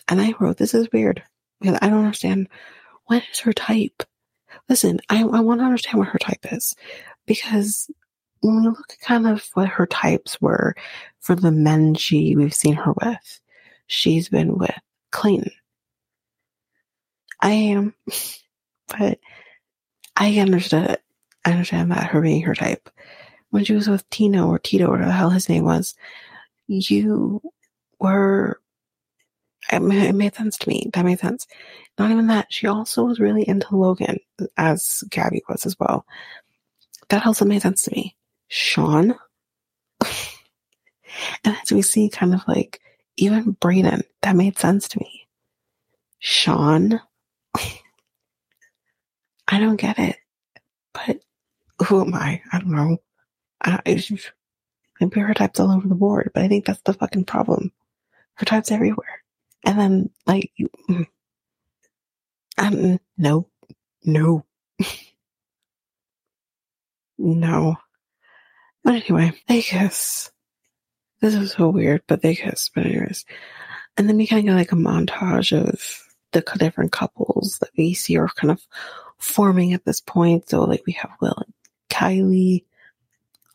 And 0.09 0.21
I 0.21 0.35
wrote, 0.39 0.59
this 0.59 0.75
is 0.75 0.89
weird. 0.93 1.23
Because 1.61 1.79
I 1.81 1.89
don't 1.89 2.05
understand 2.05 2.49
what 3.07 3.23
is 3.33 3.39
her 3.41 3.53
type. 3.53 4.03
Listen, 4.69 5.01
I, 5.09 5.23
I 5.23 5.41
want 5.41 5.61
to 5.61 5.65
understand 5.65 5.99
what 5.99 6.09
her 6.09 6.19
type 6.19 6.47
is. 6.53 6.75
Because 7.27 7.91
when 8.41 8.57
we 8.57 8.69
look 8.69 8.93
at 8.93 9.01
kind 9.01 9.27
of 9.27 9.49
what 9.55 9.69
her 9.69 9.87
types 9.87 10.41
were 10.41 10.75
for 11.21 11.35
the 11.35 11.51
men 11.51 11.95
she 11.95 12.37
we've 12.37 12.55
seen 12.55 12.75
her 12.75 12.93
with, 13.03 13.41
she's 13.87 14.29
been 14.29 14.57
with 14.57 14.75
Clayton. 15.11 15.51
I 17.41 17.51
am, 17.53 17.95
but 18.89 19.19
I 20.17 20.39
understood 20.39 20.91
it. 20.91 21.03
I 21.45 21.51
understand 21.51 21.91
that 21.93 22.11
her 22.11 22.21
being 22.21 22.43
her 22.43 22.55
type. 22.55 22.89
When 23.51 23.65
she 23.65 23.75
was 23.75 23.89
with 23.89 24.09
Tino 24.11 24.49
or 24.49 24.59
Tito 24.59 24.87
or 24.87 24.93
whatever 24.93 25.09
the 25.09 25.13
hell 25.13 25.31
his 25.31 25.49
name 25.49 25.65
was, 25.65 25.95
you 26.67 27.41
were, 28.01 28.61
it 29.71 29.81
made 29.81 30.35
sense 30.35 30.59
to 30.59 30.69
me. 30.69 30.91
That 30.93 31.05
made 31.05 31.21
sense. 31.21 31.47
Not 31.99 32.11
even 32.11 32.27
that. 32.29 32.47
She 32.51 32.67
also 32.67 33.05
was 33.05 33.21
really 33.21 33.47
into 33.47 33.77
Logan, 33.77 34.19
as 34.57 35.05
Gabby 35.11 35.43
was 35.49 35.67
as 35.67 35.79
well. 35.79 36.05
That 37.11 37.27
also 37.27 37.45
made 37.45 37.63
sense 37.63 37.83
to 37.83 37.93
me. 37.93 38.17
Sean. 38.49 39.15
and 41.45 41.57
as 41.63 41.71
we 41.71 41.83
see 41.83 42.09
kind 42.09 42.35
of 42.35 42.41
like 42.49 42.81
even 43.17 43.55
Brayden, 43.57 44.03
that 44.23 44.37
made 44.37 44.59
sense 44.59 44.89
to 44.89 45.01
me. 45.01 45.29
Sean, 46.19 47.01
I 49.49 49.59
don't 49.59 49.77
get 49.77 49.99
it. 49.99 50.17
But 50.93 51.21
who 51.87 52.01
am 52.01 52.15
I? 52.15 52.43
I 52.53 52.59
don't 52.59 52.71
know. 52.71 52.99
I, 53.61 53.81
maybe 55.01 55.21
her 55.21 55.35
type's 55.35 55.61
all 55.61 55.71
over 55.73 55.89
the 55.89 55.95
board, 55.95 56.31
but 56.35 56.43
I 56.43 56.49
think 56.49 56.65
that's 56.65 56.83
the 56.83 56.95
fucking 56.95 57.25
problem. 57.25 57.73
Her 58.35 58.45
type's 58.45 58.71
everywhere. 58.71 59.23
And 59.65 59.79
then, 59.79 60.11
like, 60.27 60.51
you, 60.57 60.71
um, 62.59 63.01
no, 63.17 63.49
no, 64.05 64.45
no. 67.19 67.77
But 68.83 68.95
anyway, 68.95 69.33
they 69.49 69.63
kiss. 69.63 70.31
This 71.25 71.37
is 71.37 71.53
so 71.53 71.71
weird, 71.71 72.03
but 72.07 72.21
they 72.21 72.35
kiss. 72.35 72.69
But 72.69 72.85
anyways, 72.85 73.25
and 73.97 74.07
then 74.07 74.19
we 74.19 74.27
kind 74.27 74.41
of 74.41 74.45
get 74.45 74.55
like 74.57 74.73
a 74.73 74.75
montage 74.75 75.59
of 75.59 76.03
the 76.33 76.43
different 76.59 76.93
couples 76.93 77.57
that 77.63 77.71
we 77.79 77.95
see 77.95 78.19
are 78.19 78.29
kind 78.29 78.51
of 78.51 78.61
forming 79.17 79.73
at 79.73 79.87
this 79.87 80.03
point. 80.03 80.51
So 80.51 80.65
like 80.65 80.83
we 80.87 80.93
have 80.93 81.13
Will 81.23 81.33
and 81.35 81.55
Kylie 81.89 82.67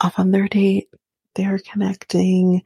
off 0.02 0.18
on 0.18 0.32
their 0.32 0.48
date. 0.48 0.90
They're 1.36 1.60
connecting. 1.60 2.64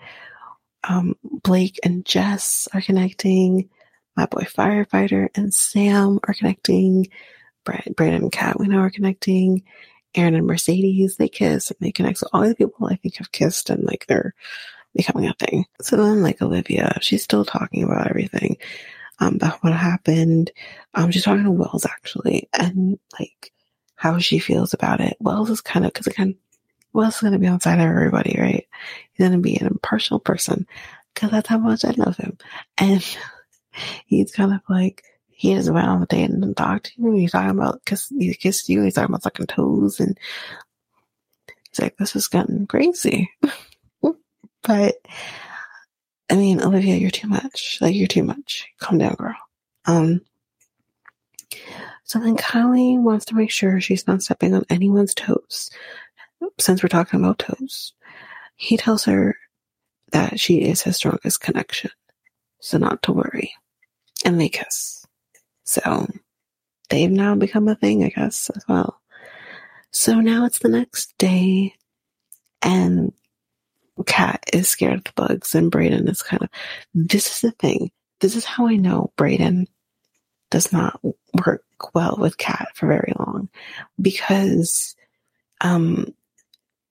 Um, 0.86 1.18
Blake 1.22 1.82
and 1.84 2.06
Jess 2.06 2.70
are 2.74 2.80
connecting. 2.80 3.70
My 4.16 4.26
boy 4.28 4.44
firefighter 4.44 5.28
and 5.36 5.54
Sam 5.54 6.22
are 6.26 6.34
connecting. 6.34 7.08
Brayden 7.66 8.16
and 8.16 8.32
Kat 8.32 8.58
we 8.58 8.70
know 8.70 8.80
are 8.80 8.90
connecting. 8.90 9.64
Aaron 10.16 10.36
and 10.36 10.48
Mercedes, 10.48 11.18
they 11.18 11.28
kiss 11.28 11.72
and 11.72 11.80
they 11.82 11.92
connect. 11.92 12.20
So 12.20 12.28
all 12.32 12.44
these 12.44 12.56
people 12.56 12.88
I 12.88 12.96
think 12.96 13.18
have 13.18 13.34
kissed 13.34 13.70
and 13.70 13.84
like 13.84 14.06
they're 14.08 14.34
becoming 14.96 15.28
a 15.28 15.34
thing. 15.34 15.66
So 15.82 15.98
then 15.98 16.22
like 16.22 16.42
Olivia, 16.42 16.98
she's 17.02 17.24
still 17.24 17.46
talking 17.46 17.84
about 17.84 18.10
everything. 18.10 18.58
Um, 19.20 19.36
about 19.36 19.64
what 19.64 19.74
happened. 19.74 20.52
Um, 20.96 21.12
she's 21.12 21.24
talking 21.24 21.44
to 21.44 21.52
Wells 21.52 21.86
actually 21.86 22.50
and 22.52 22.98
like 23.20 23.54
how 23.96 24.18
she 24.18 24.40
feels 24.40 24.74
about 24.74 25.02
it. 25.02 25.16
Wells 25.20 25.52
is 25.52 25.62
kind 25.62 25.86
of, 25.86 25.94
cause 25.94 26.08
again, 26.08 26.36
Wells 26.94 27.16
is 27.16 27.22
going 27.22 27.34
to 27.34 27.40
be 27.40 27.48
on 27.48 27.62
side 27.62 27.80
of 27.80 27.86
everybody, 27.86 28.36
right? 28.40 28.68
He's 29.12 29.28
going 29.28 29.32
to 29.32 29.38
be 29.38 29.56
an 29.58 29.68
impartial 29.68 30.20
person 30.20 30.68
because 31.14 31.30
that's 31.30 31.48
how 31.48 31.60
much 31.60 31.86
I 31.86 31.92
love 31.92 32.18
him. 32.18 32.38
And 32.78 33.06
he's 34.08 34.32
kind 34.32 34.52
of 34.52 34.62
like, 34.68 35.04
he 35.44 35.56
just 35.56 35.70
went 35.70 35.88
on 35.88 36.00
the 36.00 36.06
date 36.06 36.30
and 36.30 36.56
talked 36.56 36.86
to 36.86 37.02
you. 37.02 37.10
And 37.10 37.20
He's 37.20 37.32
talking 37.32 37.50
about 37.50 37.84
kiss, 37.86 38.08
he 38.18 38.34
kissed 38.34 38.70
you. 38.70 38.82
He's 38.82 38.94
talking 38.94 39.10
about 39.10 39.24
sucking 39.24 39.48
toes, 39.48 40.00
and 40.00 40.18
he's 41.70 41.80
like, 41.82 41.98
"This 41.98 42.16
is 42.16 42.30
getting 42.30 42.66
crazy." 42.66 43.30
but 44.64 44.96
I 46.30 46.36
mean, 46.36 46.62
Olivia, 46.62 46.96
you're 46.96 47.12
too 47.12 47.28
much. 47.28 47.78
Like 47.82 47.96
you're 47.96 48.08
too 48.08 48.24
much. 48.24 48.68
Calm 48.80 48.98
down, 48.98 49.16
girl. 49.16 49.36
Um. 49.86 50.22
So 52.06 52.20
then 52.20 52.36
Kylie 52.36 53.02
wants 53.02 53.26
to 53.26 53.36
make 53.36 53.52
sure 53.52 53.80
she's 53.80 54.08
not 54.08 54.22
stepping 54.22 54.54
on 54.54 54.66
anyone's 54.70 55.14
toes. 55.14 55.70
Since 56.60 56.84
we're 56.84 56.90
talking 56.90 57.20
about 57.20 57.40
toes, 57.40 57.94
he 58.56 58.78
tells 58.78 59.06
her 59.06 59.36
that 60.12 60.40
she 60.40 60.62
is 60.62 60.82
his 60.82 60.98
strongest 60.98 61.42
connection. 61.42 61.92
So 62.60 62.78
not 62.78 63.02
to 63.04 63.14
worry. 63.14 63.54
And 64.26 64.40
they 64.40 64.50
kiss. 64.50 65.06
So 65.64 66.08
they've 66.90 67.12
now 67.12 67.36
become 67.36 67.68
a 67.68 67.76
thing, 67.76 68.04
I 68.04 68.10
guess, 68.10 68.50
as 68.56 68.64
well. 68.68 69.02
So 69.92 70.20
now 70.20 70.46
it's 70.46 70.60
the 70.60 70.70
next 70.70 71.18
day, 71.18 71.76
and 72.62 73.14
Kat 74.06 74.44
is 74.52 74.68
scared 74.68 74.98
of 74.98 75.04
the 75.04 75.14
bugs, 75.16 75.56
and 75.56 75.72
Brayden 75.72 76.10
is 76.10 76.22
kind 76.22 76.44
of. 76.44 76.50
This 76.94 77.28
is 77.28 77.42
the 77.42 77.52
thing. 77.52 77.92
This 78.20 78.36
is 78.36 78.46
how 78.46 78.68
I 78.68 78.76
know 78.76 79.12
Brayden 79.18 79.68
does 80.50 80.72
not 80.72 81.00
work 81.46 81.64
well 81.94 82.18
with 82.20 82.38
Kat 82.38 82.70
for 82.76 82.88
very 82.88 83.14
long 83.18 83.50
because 84.00 84.96
um 85.62 86.14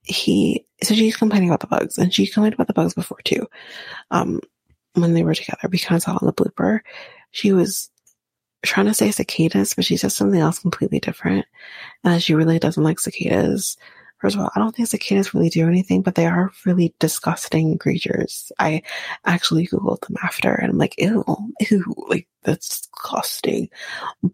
he 0.03 0.67
so 0.83 0.95
she's 0.95 1.17
complaining 1.17 1.49
about 1.49 1.61
the 1.61 1.67
bugs 1.69 1.97
and 1.97 2.13
she 2.13 2.27
complained 2.27 2.55
about 2.55 2.67
the 2.67 2.73
bugs 2.73 2.93
before 2.93 3.19
too 3.25 3.47
um 4.11 4.41
when 4.95 5.15
they 5.15 5.23
were 5.23 5.35
together 5.35 5.69
because 5.69 6.09
on 6.09 6.19
the 6.23 6.33
blooper 6.33 6.81
she 7.31 7.53
was 7.53 7.91
trying 8.63 8.87
to 8.87 8.95
say 8.95 9.11
cicadas, 9.11 9.75
but 9.75 9.85
she 9.85 9.97
says 9.97 10.15
something 10.15 10.41
else 10.41 10.61
completely 10.61 11.01
different. 11.01 11.47
And 12.05 12.23
she 12.23 12.35
really 12.35 12.59
doesn't 12.59 12.83
like 12.83 13.01
cicadas. 13.01 13.77
First 14.23 14.37
of 14.37 14.43
all, 14.43 14.51
I 14.55 14.61
don't 14.61 14.75
think 14.75 14.89
cicadas 14.89 15.35
really 15.35 15.49
do 15.49 15.67
anything, 15.67 16.01
but 16.01 16.15
they 16.15 16.27
are 16.27 16.53
really 16.65 16.95
disgusting 17.01 17.77
creatures. 17.77 18.53
I 18.61 18.83
actually 19.25 19.67
Googled 19.67 20.01
them 20.07 20.17
after 20.23 20.55
and 20.55 20.71
I'm 20.71 20.79
like, 20.79 20.95
ew, 20.97 21.25
ew, 21.69 21.95
like 22.09 22.29
that's 22.45 22.83
disgusting. 22.83 23.69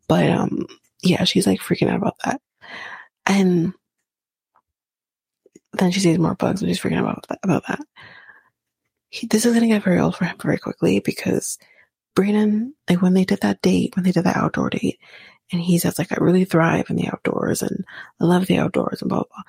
But, 0.07 0.29
um, 0.29 0.67
yeah, 1.03 1.25
she's 1.25 1.47
like 1.47 1.61
freaking 1.61 1.89
out 1.89 1.97
about 1.97 2.17
that. 2.27 2.43
And 3.25 3.73
then 5.73 5.91
she 5.91 6.01
sees 6.01 6.19
more 6.19 6.35
bugs 6.35 6.61
and 6.61 6.71
she's 6.71 6.79
freaking 6.79 6.99
out 6.99 7.05
about 7.05 7.27
that. 7.31 7.39
About 7.43 7.67
that. 7.69 7.81
He, 9.09 9.27
this 9.27 9.47
is 9.47 9.59
to 9.59 9.67
get 9.67 9.83
very 9.83 10.01
old 10.01 10.17
for 10.17 10.27
him 10.27 10.37
very 10.39 10.59
quickly 10.59 11.01
because 11.01 11.57
Brayden, 12.15 12.73
like 12.91 13.01
when 13.01 13.15
they 13.15 13.25
did 13.25 13.41
that 13.41 13.63
date, 13.63 13.97
when 13.97 14.05
they 14.05 14.13
did 14.13 14.25
that 14.25 14.37
outdoor 14.37 14.69
date, 14.69 15.01
and 15.51 15.63
he 15.63 15.79
says 15.79 15.99
like, 15.99 16.13
I 16.13 16.17
really 16.21 16.45
thrive 16.45 16.91
in 16.91 16.97
the 16.97 17.09
outdoors 17.09 17.63
and 17.63 17.87
I 18.21 18.25
love 18.25 18.47
the 18.49 18.59
outdoors 18.59 19.01
and 19.01 19.09
blah, 19.09 19.21
blah, 19.21 19.29
blah. 19.35 19.45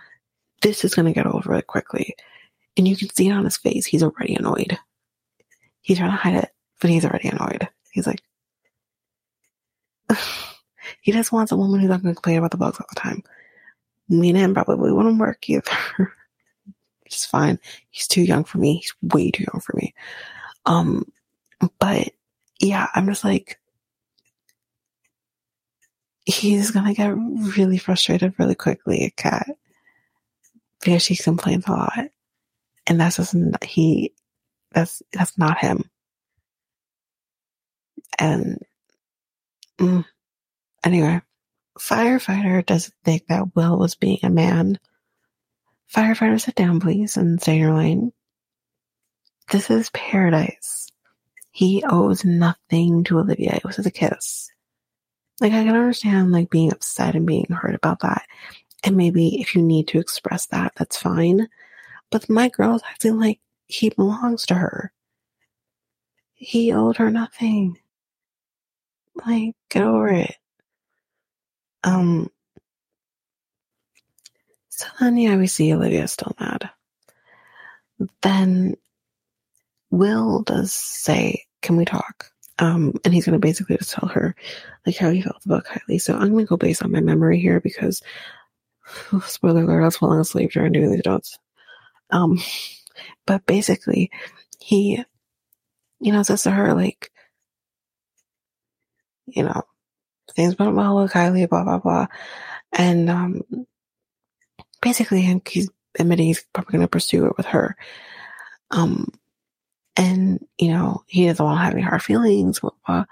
This 0.62 0.84
is 0.84 0.96
going 0.96 1.06
to 1.06 1.14
get 1.14 1.26
over 1.26 1.50
really 1.50 1.62
quickly. 1.62 2.16
And 2.78 2.88
you 2.88 2.96
can 2.96 3.10
see 3.10 3.28
it 3.30 3.34
on 3.34 3.46
his 3.46 3.58
face. 3.58 3.86
He's 3.86 4.04
already 4.04 4.36
annoyed. 4.36 4.78
He's 5.82 5.98
trying 5.98 6.12
to 6.12 6.18
hide 6.18 6.36
it, 6.36 6.50
but 6.82 6.90
he's 6.90 7.06
already 7.06 7.30
annoyed. 7.30 7.68
He's 7.92 8.08
like, 8.08 8.22
he 11.02 11.12
just 11.12 11.32
wants 11.32 11.52
a 11.52 11.58
woman 11.58 11.80
who's 11.80 11.90
not 11.90 12.02
going 12.02 12.14
to 12.14 12.22
complain 12.22 12.38
about 12.38 12.52
the 12.52 12.58
bugs 12.58 12.80
all 12.80 12.88
the 12.94 13.00
time. 13.00 13.24
Me 14.08 14.30
and 14.30 14.38
him 14.38 14.54
probably 14.54 14.92
wouldn't 14.92 15.20
work 15.20 15.50
either. 15.50 15.72
It's 17.12 17.26
fine. 17.26 17.60
He's 17.90 18.08
too 18.08 18.22
young 18.22 18.44
for 18.44 18.60
me. 18.60 18.76
He's 18.78 18.94
way 19.02 19.32
too 19.32 19.44
young 19.52 19.62
for 19.62 19.76
me. 19.76 19.96
Um, 20.66 21.12
but 21.80 22.10
yeah, 22.60 22.88
I'm 22.94 23.08
just 23.08 23.24
like, 23.24 23.60
he's 26.26 26.70
gonna 26.70 26.94
get 26.94 27.16
really 27.16 27.80
frustrated 27.80 28.36
really 28.38 28.54
quickly 28.54 29.06
at 29.06 29.16
Kat 29.16 29.48
because 30.82 31.02
she 31.02 31.16
complains 31.16 31.68
a 31.68 31.72
lot, 31.72 32.10
and 32.88 33.00
that's 33.00 33.18
just 33.18 33.36
he. 33.64 34.14
That's 34.72 35.02
that's 35.12 35.38
not 35.38 35.60
him. 35.60 35.90
And 38.20 38.60
mm, 39.80 40.06
anyway, 40.84 41.22
firefighter 41.80 42.66
doesn't 42.66 42.94
think 43.04 43.28
that 43.28 43.56
Will 43.56 43.78
was 43.78 43.96
being 43.96 44.20
a 44.24 44.30
man. 44.30 44.80
Firefighter, 45.94 46.40
sit 46.40 46.56
down, 46.56 46.80
please, 46.80 47.18
and 47.18 47.42
stay 47.42 47.54
in 47.54 47.60
your 47.60 47.74
lane. 47.74 48.12
This 49.52 49.72
is 49.72 49.90
paradise. 49.90 50.88
He 51.52 51.84
owes 51.88 52.24
nothing 52.24 53.04
to 53.06 53.20
Olivia. 53.20 53.56
It 53.56 53.66
was 53.66 53.80
a 53.80 53.92
kiss. 53.92 54.52
Like 55.42 55.54
I 55.54 55.64
can 55.64 55.76
understand 55.76 56.32
like 56.32 56.50
being 56.50 56.72
upset 56.72 57.16
and 57.16 57.26
being 57.26 57.48
hurt 57.50 57.74
about 57.74 58.02
that. 58.02 58.24
And 58.84 58.96
maybe 58.96 59.40
if 59.42 59.56
you 59.56 59.62
need 59.62 59.88
to 59.90 60.00
express 60.00 60.46
that, 60.48 60.74
that's 60.76 60.98
fine. 60.98 61.50
But 62.12 62.30
my 62.30 62.50
girl's 62.50 62.82
acting 62.90 63.20
like 63.20 63.40
he 63.68 63.90
belongs 63.90 64.46
to 64.48 64.56
her. 64.56 64.92
He 66.34 66.72
owed 66.72 66.98
her 66.98 67.12
nothing. 67.12 67.78
Like, 69.26 69.56
get 69.70 69.84
over 69.84 70.08
it. 70.08 70.36
Um 71.84 72.30
so 74.70 74.86
then 75.00 75.18
yeah, 75.18 75.36
we 75.36 75.48
see 75.48 75.74
Olivia 75.74 76.08
still 76.08 76.36
mad. 76.40 76.70
Then 78.22 78.76
Will 79.92 80.44
does 80.44 80.72
say, 80.72 81.44
Can 81.62 81.76
we 81.76 81.86
talk? 81.86 82.32
Um, 82.60 82.94
and 83.06 83.14
he's 83.14 83.26
going 83.26 83.40
to 83.40 83.46
basically 83.46 83.78
just 83.78 83.92
tell 83.92 84.10
her 84.10 84.36
like 84.86 84.98
how 84.98 85.10
he 85.12 85.22
felt 85.22 85.46
about 85.46 85.66
Kylie. 85.66 86.02
So 86.02 86.14
I'm 86.14 86.32
going 86.32 86.46
to 86.46 86.50
go 86.50 86.58
based 86.58 86.84
on 86.84 86.92
my 86.92 87.00
memory 87.00 87.40
here 87.40 87.62
because 87.62 88.02
spoiler 89.26 89.64
alert, 89.64 89.82
I 89.82 89.86
was 89.86 89.98
falling 89.98 90.20
asleep 90.20 90.52
during 90.52 90.72
doing 90.74 90.92
these 90.92 91.06
notes. 91.06 91.38
Um, 92.12 92.40
but 93.26 93.46
basically 93.46 94.12
he, 94.60 95.04
you 96.00 96.12
know, 96.12 96.24
says 96.24 96.44
to 96.44 96.52
her 96.52 96.74
like, 96.74 97.12
you 99.26 99.44
know, 99.44 99.62
things 100.36 100.58
went 100.58 100.76
well 100.76 100.98
with 100.98 101.12
Kylie, 101.12 101.50
blah, 101.50 101.64
blah, 101.64 101.80
blah. 101.80 102.08
And, 102.72 103.10
um, 103.10 103.42
basically 104.82 105.22
he's 105.48 105.70
admitting 105.98 106.28
he's 106.28 106.44
probably 106.54 106.74
going 106.74 106.82
to 106.82 106.88
pursue 106.88 107.26
it 107.26 107.38
with 107.38 107.46
her. 107.48 107.76
Um, 108.72 109.08
and, 109.96 110.46
you 110.58 110.70
know, 110.70 111.04
he 111.08 111.28
doesn't 111.28 111.44
want 111.44 111.60
to 111.60 111.64
have 111.64 111.74
any 111.74 111.82
hard 111.82 112.02
feelings. 112.02 112.60
Blah, 112.60 112.72
blah. 112.86 113.06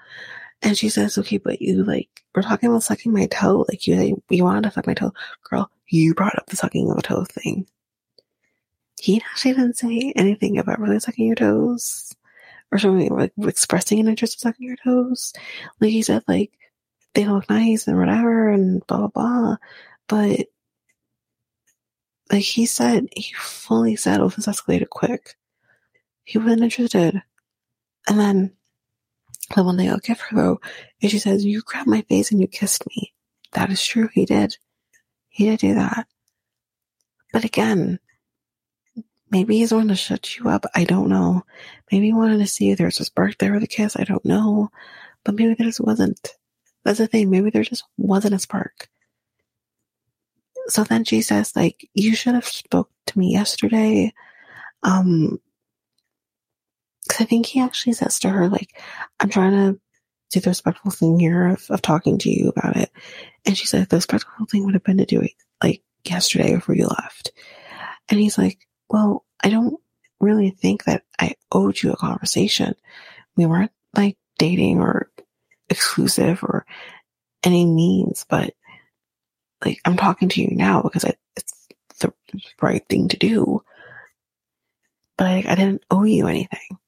And 0.62 0.76
she 0.76 0.88
says, 0.88 1.16
okay, 1.16 1.38
but 1.38 1.62
you 1.62 1.84
like, 1.84 2.08
we're 2.34 2.42
talking 2.42 2.68
about 2.68 2.82
sucking 2.82 3.12
my 3.12 3.26
toe. 3.26 3.64
Like 3.68 3.86
you, 3.86 4.22
you 4.28 4.44
wanted 4.44 4.64
to 4.64 4.70
suck 4.72 4.86
my 4.86 4.94
toe. 4.94 5.12
Girl, 5.48 5.70
you 5.86 6.14
brought 6.14 6.36
up 6.36 6.46
the 6.46 6.56
sucking 6.56 6.90
of 6.90 6.98
a 6.98 7.02
toe 7.02 7.24
thing. 7.24 7.66
He 9.00 9.22
actually 9.22 9.52
didn't 9.52 9.78
say 9.78 10.12
anything 10.16 10.58
about 10.58 10.80
really 10.80 10.98
sucking 10.98 11.26
your 11.26 11.36
toes 11.36 12.12
or 12.72 12.78
something 12.78 13.14
like 13.14 13.32
expressing 13.42 14.00
an 14.00 14.08
interest 14.08 14.34
in 14.34 14.40
sucking 14.40 14.66
your 14.66 14.76
toes. 14.82 15.32
Like 15.80 15.90
he 15.90 16.02
said, 16.02 16.24
like, 16.26 16.52
they 17.14 17.24
look 17.26 17.48
nice 17.48 17.86
and 17.86 17.96
whatever 17.96 18.50
and 18.50 18.84
blah, 18.86 18.98
blah, 18.98 19.08
blah. 19.08 19.56
But 20.08 20.46
like 22.30 22.42
he 22.42 22.66
said, 22.66 23.06
he 23.16 23.32
fully 23.34 23.96
said, 23.96 24.20
oh, 24.20 24.28
this 24.28 24.46
escalated 24.46 24.88
quick. 24.90 25.36
He 26.24 26.38
wasn't 26.38 26.64
interested. 26.64 27.22
And 28.08 28.18
then 28.18 28.52
the 29.54 29.64
one 29.64 29.76
thing 29.76 29.90
I'll 29.90 29.98
give 29.98 30.20
her 30.20 30.36
though 30.36 30.60
is 31.00 31.10
she 31.10 31.18
says, 31.18 31.44
You 31.44 31.62
grabbed 31.62 31.88
my 31.88 32.02
face 32.02 32.30
and 32.30 32.40
you 32.40 32.46
kissed 32.46 32.86
me. 32.88 33.14
That 33.52 33.70
is 33.70 33.84
true. 33.84 34.08
He 34.12 34.24
did. 34.26 34.56
He 35.28 35.46
did 35.46 35.60
do 35.60 35.74
that. 35.74 36.06
But 37.32 37.44
again, 37.44 37.98
Maybe 39.30 39.58
he's 39.58 39.72
wanting 39.72 39.88
to 39.88 39.94
shut 39.94 40.38
you 40.38 40.48
up. 40.48 40.64
I 40.74 40.84
don't 40.84 41.08
know. 41.08 41.44
Maybe 41.92 42.06
he 42.06 42.12
wanted 42.12 42.38
to 42.38 42.46
see 42.46 42.70
if 42.70 42.78
there's 42.78 43.00
a 43.00 43.04
spark 43.04 43.36
there 43.38 43.52
with 43.52 43.62
a 43.62 43.66
kiss. 43.66 43.96
I 43.96 44.04
don't 44.04 44.24
know. 44.24 44.70
But 45.24 45.34
maybe 45.34 45.54
there 45.54 45.66
just 45.66 45.80
wasn't. 45.80 46.34
That's 46.84 46.98
the 46.98 47.06
thing. 47.06 47.28
Maybe 47.28 47.50
there 47.50 47.62
just 47.62 47.84
wasn't 47.98 48.34
a 48.34 48.38
spark. 48.38 48.88
So 50.68 50.84
then 50.84 51.04
she 51.04 51.20
says, 51.20 51.54
like, 51.54 51.88
you 51.94 52.14
should 52.14 52.34
have 52.34 52.46
spoke 52.46 52.90
to 53.06 53.18
me 53.18 53.32
yesterday. 53.32 54.12
Um, 54.82 55.40
cause 57.18 57.24
I 57.24 57.28
think 57.28 57.46
he 57.46 57.60
actually 57.60 57.94
says 57.94 58.18
to 58.20 58.28
her, 58.28 58.48
like, 58.48 58.80
I'm 59.20 59.28
trying 59.28 59.52
to 59.52 59.80
do 60.30 60.40
the 60.40 60.50
respectful 60.50 60.90
thing 60.90 61.18
here 61.18 61.48
of, 61.48 61.66
of 61.70 61.82
talking 61.82 62.18
to 62.18 62.30
you 62.30 62.50
about 62.50 62.76
it. 62.76 62.90
And 63.44 63.56
she 63.56 63.66
said, 63.66 63.88
the 63.88 63.96
respectful 63.96 64.46
thing 64.46 64.64
would 64.64 64.74
have 64.74 64.84
been 64.84 64.98
to 64.98 65.06
do 65.06 65.20
it 65.20 65.32
like 65.62 65.82
yesterday 66.04 66.54
before 66.54 66.74
you 66.74 66.86
left. 66.86 67.32
And 68.08 68.20
he's 68.20 68.38
like, 68.38 68.66
well, 68.88 69.24
I 69.42 69.50
don't 69.50 69.80
really 70.20 70.50
think 70.50 70.84
that 70.84 71.04
I 71.18 71.34
owed 71.52 71.80
you 71.82 71.92
a 71.92 71.96
conversation. 71.96 72.74
We 73.36 73.46
weren't 73.46 73.72
like 73.96 74.16
dating 74.38 74.80
or 74.80 75.10
exclusive 75.68 76.42
or 76.42 76.66
any 77.42 77.64
means, 77.64 78.26
but 78.28 78.54
like 79.64 79.80
I'm 79.84 79.96
talking 79.96 80.28
to 80.30 80.42
you 80.42 80.50
now 80.50 80.82
because 80.82 81.04
I, 81.04 81.14
it's 81.36 81.68
the 82.00 82.12
right 82.60 82.86
thing 82.88 83.08
to 83.08 83.16
do. 83.16 83.62
But 85.16 85.46
I 85.46 85.54
didn't 85.54 85.84
owe 85.90 86.04
you 86.04 86.28
anything. 86.28 86.78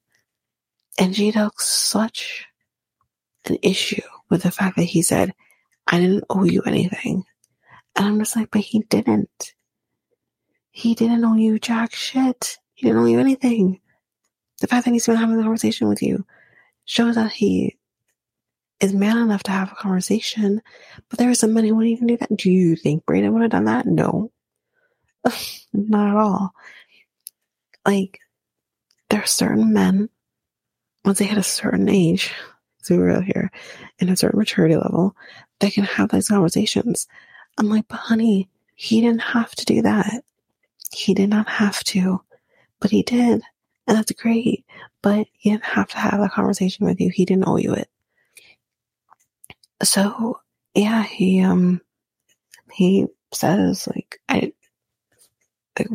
And 0.99 1.14
she 1.14 1.32
took 1.32 1.61
such 1.61 2.47
an 3.47 3.59
issue 3.62 4.03
with 4.28 4.43
the 4.43 4.51
fact 4.51 4.76
that 4.76 4.84
he 4.84 5.03
said, 5.03 5.34
I 5.86 5.99
didn't 5.99 6.24
owe 6.30 6.45
you 6.45 6.62
anything. 6.62 7.24
And 7.97 8.07
I'm 8.07 8.18
just 8.18 8.36
like, 8.36 8.51
but 8.51 8.61
he 8.61 8.80
didn't. 8.88 9.55
He 10.70 10.95
didn't 10.95 11.24
owe 11.24 11.34
you 11.34 11.59
jack 11.59 11.95
shit. 11.95 12.59
He 12.74 12.86
didn't 12.86 13.03
owe 13.03 13.07
you 13.07 13.18
anything. 13.18 13.80
The 14.61 14.66
fact 14.66 14.84
that 14.84 14.93
he's 14.93 15.07
been 15.07 15.16
having 15.16 15.38
a 15.38 15.43
conversation 15.43 15.88
with 15.88 16.03
you 16.03 16.24
shows 16.84 17.14
that 17.16 17.32
he 17.32 17.76
is 18.80 18.95
man 18.95 19.18
enough 19.18 19.43
to 19.45 19.51
have 19.51 19.72
a 19.72 19.76
conversation. 19.76 20.62
But 21.09 21.18
there 21.18 21.30
are 21.30 21.34
some 21.34 21.53
men 21.53 21.64
who 21.64 21.74
wouldn't 21.74 21.93
even 21.93 22.07
do 22.07 22.16
that. 22.18 22.36
Do 22.36 22.51
you 22.51 22.76
think 22.76 23.05
Brayden 23.05 23.32
would 23.32 23.43
have 23.43 23.51
done 23.51 23.64
that? 23.64 23.86
No. 23.86 24.30
Not 25.72 26.09
at 26.09 26.16
all. 26.16 26.53
Like, 27.86 28.20
there 29.09 29.22
are 29.22 29.26
certain 29.26 29.72
men, 29.72 30.09
once 31.05 31.18
they 31.18 31.24
hit 31.24 31.38
a 31.38 31.42
certain 31.42 31.88
age, 31.88 32.32
so 32.82 32.96
we're 32.96 33.12
real 33.12 33.20
here, 33.20 33.51
in 33.98 34.09
a 34.09 34.16
certain 34.16 34.38
maturity 34.38 34.76
level, 34.76 35.16
they 35.61 35.70
can 35.70 35.84
have 35.84 36.09
those 36.09 36.28
conversations. 36.28 37.07
I'm 37.59 37.68
like, 37.68 37.86
but 37.88 37.96
honey, 37.96 38.48
he 38.74 39.01
didn't 39.01 39.22
have 39.22 39.55
to 39.57 39.64
do 39.64 39.82
that. 39.82 40.24
He 40.92 41.14
did 41.14 41.30
not 41.30 41.48
have 41.48 41.82
to, 41.84 42.22
but 42.80 42.90
he 42.90 43.03
did. 43.03 43.42
And 43.86 43.98
that's 43.98 44.12
great. 44.12 44.64
But 45.03 45.26
he 45.32 45.51
didn't 45.51 45.64
have 45.64 45.88
to 45.88 45.98
have 45.98 46.20
that 46.20 46.32
conversation 46.32 46.86
with 46.86 47.01
you. 47.01 47.11
He 47.11 47.24
didn't 47.24 47.48
owe 47.48 47.57
you 47.57 47.74
it. 47.74 47.88
So 49.82 50.40
yeah, 50.74 51.03
he 51.03 51.40
um 51.40 51.80
he 52.72 53.07
says 53.32 53.88
like 53.88 54.20
I 54.28 54.53
like 55.78 55.88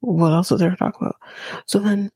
what 0.00 0.32
else 0.32 0.50
was 0.50 0.60
there 0.60 0.70
to 0.70 0.76
talk 0.76 1.00
about? 1.00 1.16
So 1.66 1.78
then 1.78 2.10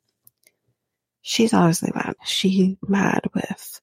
she's 1.23 1.55
obviously 1.55 1.93
mad. 1.95 2.15
She's 2.25 2.77
mad 2.87 3.23
with 3.35 3.81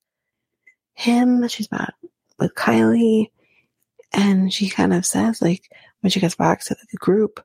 him, 0.93 1.47
she's 1.47 1.71
mad 1.71 1.93
with 2.37 2.53
Kylie, 2.55 3.31
and 4.13 4.53
she 4.53 4.69
kind 4.69 4.93
of 4.93 5.05
says 5.05 5.41
like 5.41 5.71
when 6.01 6.11
she 6.11 6.19
gets 6.19 6.35
back 6.35 6.61
to 6.61 6.75
the 6.91 6.97
group, 6.97 7.43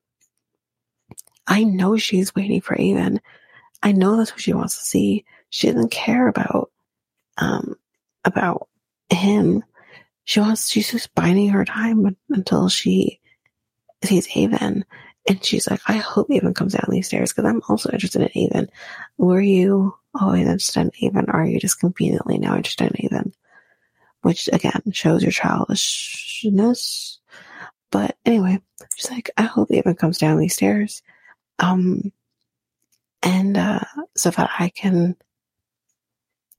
I 1.47 1.65
know 1.65 1.97
she's 1.97 2.35
waiting 2.35 2.61
for 2.61 2.75
Aven. 2.75 3.21
I 3.83 3.93
know 3.93 4.17
that's 4.17 4.33
what 4.33 4.41
she 4.41 4.53
wants 4.53 4.79
to 4.79 4.85
see. 4.85 5.25
She 5.51 5.69
doesn't 5.71 5.91
care 5.91 6.29
about 6.29 6.71
um 7.39 7.77
about 8.25 8.69
him. 9.11 9.63
She 10.25 10.41
wants 10.41 10.69
she's 10.69 10.91
just 10.91 11.15
biding 11.15 11.51
her 11.51 11.65
time 11.65 12.17
until 12.31 12.69
she 12.69 13.21
sees 14.03 14.29
Aven. 14.37 14.85
And 15.27 15.43
she's 15.43 15.69
like, 15.69 15.81
I 15.87 15.95
hope 15.95 16.31
Aven 16.31 16.53
comes 16.53 16.75
down 16.75 16.87
these 16.91 17.07
stairs 17.07 17.33
because 17.33 17.49
I'm 17.49 17.63
also 17.69 17.91
interested 17.91 18.23
in 18.23 18.45
Aven. 18.45 18.71
Were 19.17 19.41
you 19.41 19.95
always 20.15 20.47
interested 20.47 20.81
in 20.81 21.09
Aven? 21.09 21.31
Or 21.31 21.41
are 21.41 21.47
you 21.47 21.59
just 21.59 21.81
conveniently 21.81 22.39
now 22.39 22.57
interested 22.57 22.93
in 22.93 23.07
Aven? 23.07 23.33
Which 24.21 24.49
again 24.53 24.83
shows 24.93 25.23
your 25.23 25.33
childishness. 25.33 27.21
But 27.91 28.17
anyway, 28.27 28.61
she's 28.97 29.11
like, 29.11 29.31
I 29.37 29.43
hope 29.43 29.71
Aven 29.71 29.95
comes 29.95 30.19
down 30.19 30.39
these 30.39 30.55
stairs. 30.55 31.03
Um, 31.59 32.13
and, 33.23 33.57
uh, 33.57 33.81
so 34.17 34.31
that 34.31 34.51
I 34.59 34.69
can 34.69 35.17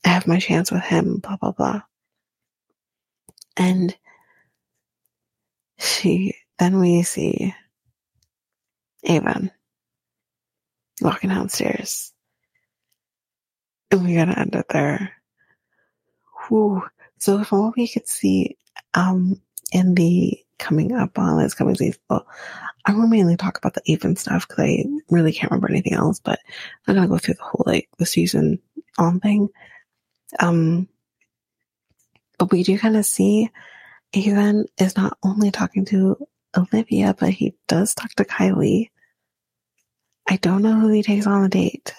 have 0.04 0.26
my 0.28 0.40
chance 0.40 0.72
with 0.72 0.84
him, 0.84 1.18
blah, 1.18 1.38
blah, 1.38 1.52
blah. 1.52 1.82
And 3.58 3.96
she, 5.78 6.36
then 6.58 6.80
we 6.80 7.04
see 7.04 7.54
Aven 9.08 9.52
walking 11.02 11.30
downstairs. 11.30 12.14
And 13.92 14.06
we 14.06 14.16
gotta 14.16 14.38
end 14.40 14.56
it 14.56 14.66
there. 14.70 15.14
Whew. 16.48 16.84
So 17.20 17.44
from 17.44 17.62
what 17.64 17.78
we 17.78 17.88
could 17.88 18.08
see, 18.08 18.58
um, 18.94 19.42
in 19.72 19.96
the 19.96 20.40
coming 20.58 20.94
up 20.94 21.18
on 21.18 21.38
this 21.42 21.54
coming 21.54 21.76
season, 21.76 22.00
I 22.10 22.94
will 22.94 23.08
mainly 23.08 23.36
talk 23.36 23.58
about 23.58 23.74
the 23.74 23.92
Aven 23.92 24.16
stuff 24.16 24.48
because 24.48 24.64
I 24.64 24.86
really 25.10 25.34
can't 25.34 25.52
remember 25.52 25.70
anything 25.70 25.94
else, 25.94 26.20
but 26.20 26.40
I'm 26.88 26.96
gonna 26.96 27.08
go 27.08 27.18
through 27.18 27.36
the 27.36 27.44
whole, 27.44 27.64
like, 27.66 27.90
the 27.98 28.06
season 28.06 28.60
on 28.98 29.20
thing. 29.20 29.50
Um, 30.40 30.88
but 32.38 32.52
we 32.52 32.64
do 32.64 32.78
kind 32.78 32.98
of 32.98 33.06
see 33.06 33.50
Aven 34.14 34.66
is 34.78 34.96
not 34.96 35.18
only 35.24 35.52
talking 35.52 35.86
to 35.86 36.18
Olivia, 36.56 37.16
but 37.18 37.30
he 37.30 37.56
does 37.68 37.94
talk 37.94 38.12
to 38.12 38.26
Kylie. 38.26 38.90
I 40.28 40.38
don't 40.38 40.62
know 40.62 40.80
who 40.80 40.90
he 40.90 41.04
takes 41.04 41.28
on 41.28 41.44
the 41.44 41.50
date, 41.50 41.94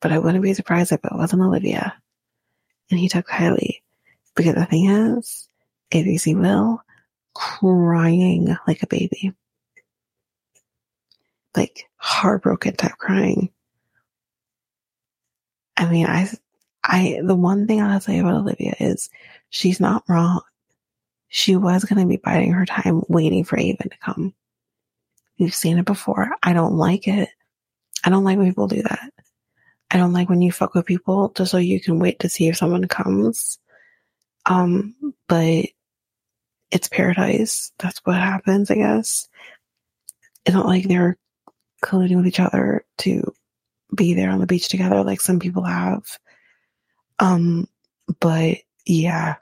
but 0.00 0.12
I 0.12 0.18
wouldn't 0.18 0.42
be 0.42 0.54
surprised 0.54 0.92
if 0.92 1.04
it 1.04 1.12
wasn't 1.12 1.42
Olivia 1.42 1.94
and 2.90 2.98
he 2.98 3.08
took 3.08 3.26
Kylie. 3.26 3.82
Because 4.34 4.54
the 4.54 4.66
thing 4.66 4.90
is, 4.90 5.48
see 6.18 6.34
Will 6.34 6.82
crying 7.34 8.56
like 8.66 8.82
a 8.82 8.86
baby, 8.86 9.32
like 11.56 11.88
heartbroken 11.96 12.76
type 12.76 12.98
crying. 12.98 13.50
I 15.76 15.90
mean, 15.90 16.06
I 16.06 16.28
I, 16.84 17.20
the 17.22 17.34
one 17.34 17.66
thing 17.66 17.80
I'll 17.80 18.00
say 18.00 18.18
about 18.18 18.34
Olivia 18.34 18.74
is 18.78 19.10
she's 19.50 19.80
not 19.80 20.04
wrong. 20.08 20.40
She 21.28 21.56
was 21.56 21.84
going 21.84 22.00
to 22.00 22.06
be 22.08 22.18
biding 22.18 22.52
her 22.52 22.64
time 22.64 23.02
waiting 23.08 23.42
for 23.44 23.58
Aven 23.58 23.90
to 23.90 23.98
come. 23.98 24.34
We've 25.38 25.54
seen 25.54 25.78
it 25.78 25.84
before. 25.84 26.30
I 26.42 26.52
don't 26.52 26.76
like 26.76 27.08
it. 27.08 27.28
I 28.04 28.10
don't 28.10 28.24
like 28.24 28.38
when 28.38 28.46
people 28.46 28.68
do 28.68 28.82
that. 28.82 29.10
I 29.90 29.98
don't 29.98 30.12
like 30.12 30.28
when 30.28 30.42
you 30.42 30.50
fuck 30.52 30.74
with 30.74 30.86
people 30.86 31.32
just 31.36 31.50
so 31.50 31.58
you 31.58 31.80
can 31.80 31.98
wait 31.98 32.20
to 32.20 32.28
see 32.28 32.48
if 32.48 32.56
someone 32.56 32.86
comes. 32.88 33.58
Um, 34.44 34.94
but 35.28 35.66
it's 36.70 36.88
paradise. 36.88 37.72
That's 37.78 38.00
what 38.04 38.16
happens, 38.16 38.70
I 38.70 38.76
guess. 38.76 39.28
It's 40.44 40.54
not 40.54 40.66
like 40.66 40.84
they're 40.84 41.16
colluding 41.84 42.16
with 42.16 42.26
each 42.26 42.40
other 42.40 42.84
to 42.98 43.32
be 43.94 44.14
there 44.14 44.30
on 44.30 44.40
the 44.40 44.46
beach 44.46 44.68
together 44.68 45.02
like 45.04 45.20
some 45.20 45.38
people 45.38 45.62
have. 45.62 46.02
Um, 47.18 47.68
but 48.20 48.58
yeah, 48.84 49.36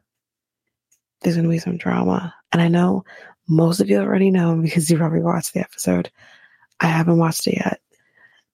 there's 1.20 1.36
to 1.36 1.49
be 1.49 1.59
some 1.59 1.76
drama. 1.76 2.34
And 2.53 2.61
I 2.61 2.68
know 2.68 3.05
most 3.47 3.80
of 3.80 3.88
you 3.88 3.99
already 3.99 4.30
know 4.30 4.57
because 4.57 4.90
you 4.90 4.97
probably 4.97 5.22
watched 5.22 5.55
the 5.55 5.61
episode. 5.61 6.11
I 6.80 6.86
haven't 6.86 7.18
watched 7.18 7.47
it 7.47 7.57
yet. 7.57 7.80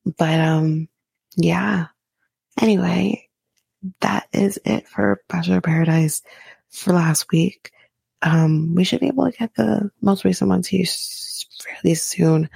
But, 0.04 0.40
um, 0.40 0.88
yeah. 1.36 1.86
Anyway, 2.60 3.28
that 4.00 4.28
is 4.32 4.58
it 4.64 4.88
for 4.88 5.22
Bachelor 5.28 5.60
Paradise 5.60 6.22
for 6.70 6.92
last 6.92 7.30
week. 7.30 7.70
Um, 8.22 8.74
we 8.74 8.84
should 8.84 9.00
be 9.00 9.08
able 9.08 9.30
to 9.30 9.36
get 9.36 9.54
the 9.54 9.90
most 10.00 10.24
recent 10.24 10.50
ones 10.50 10.68
to 10.68 10.76
you 10.76 10.84
fairly 11.62 11.94
soon. 11.94 12.50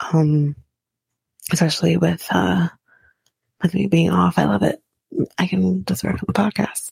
Um, 0.00 0.56
especially 1.52 1.96
with, 1.96 2.26
uh, 2.30 2.68
with 3.62 3.74
me 3.74 3.86
being 3.86 4.10
off. 4.10 4.38
I 4.38 4.44
love 4.44 4.62
it. 4.62 4.82
I 5.38 5.46
can 5.46 5.84
just 5.84 6.04
work 6.04 6.14
on 6.14 6.24
the 6.26 6.32
podcast. 6.32 6.90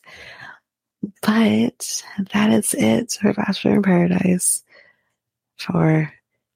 But 1.22 2.02
that 2.32 2.50
is 2.52 2.74
it 2.74 3.18
for 3.20 3.32
Bachelor 3.34 3.74
in 3.74 3.82
Paradise 3.82 4.63
for 5.56 6.12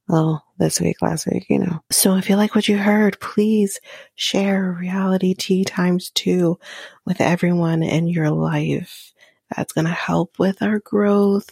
well, 0.09 0.43
this 0.59 0.81
week, 0.81 1.03
last 1.03 1.27
week, 1.27 1.47
you 1.51 1.59
know. 1.59 1.81
So 1.91 2.17
if 2.17 2.31
you 2.31 2.37
like 2.37 2.55
what 2.55 2.67
you 2.67 2.79
heard, 2.79 3.21
please 3.21 3.79
share 4.15 4.77
Realitea 4.81 5.67
times 5.67 6.11
two 6.11 6.59
with 7.05 7.21
everyone 7.21 7.83
in 7.83 8.09
your 8.09 8.31
life. 8.31 9.13
That's 9.55 9.73
going 9.73 9.87
to 9.87 9.93
help 9.93 10.39
with 10.39 10.63
our 10.63 10.79
growth. 10.79 11.51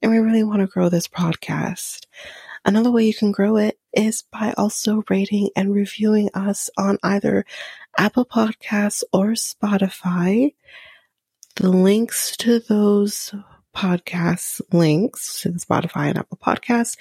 And 0.00 0.10
we 0.10 0.18
really 0.18 0.44
want 0.44 0.60
to 0.60 0.66
grow 0.66 0.88
this 0.88 1.08
podcast. 1.08 2.06
Another 2.64 2.90
way 2.90 3.04
you 3.04 3.14
can 3.14 3.32
grow 3.32 3.56
it 3.56 3.78
is 3.92 4.24
by 4.32 4.54
also 4.56 5.02
rating 5.10 5.50
and 5.54 5.72
reviewing 5.72 6.30
us 6.32 6.70
on 6.78 6.98
either 7.02 7.44
Apple 7.98 8.24
Podcasts 8.24 9.02
or 9.12 9.28
Spotify. 9.32 10.54
The 11.56 11.68
links 11.68 12.36
to 12.38 12.60
those 12.60 13.34
podcast 13.80 14.60
links 14.74 15.40
to 15.40 15.50
the 15.50 15.58
Spotify 15.58 16.10
and 16.10 16.18
Apple 16.18 16.36
Podcasts 16.36 16.98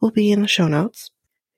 will 0.00 0.10
be 0.10 0.32
in 0.32 0.42
the 0.42 0.48
show 0.48 0.66
notes. 0.66 1.12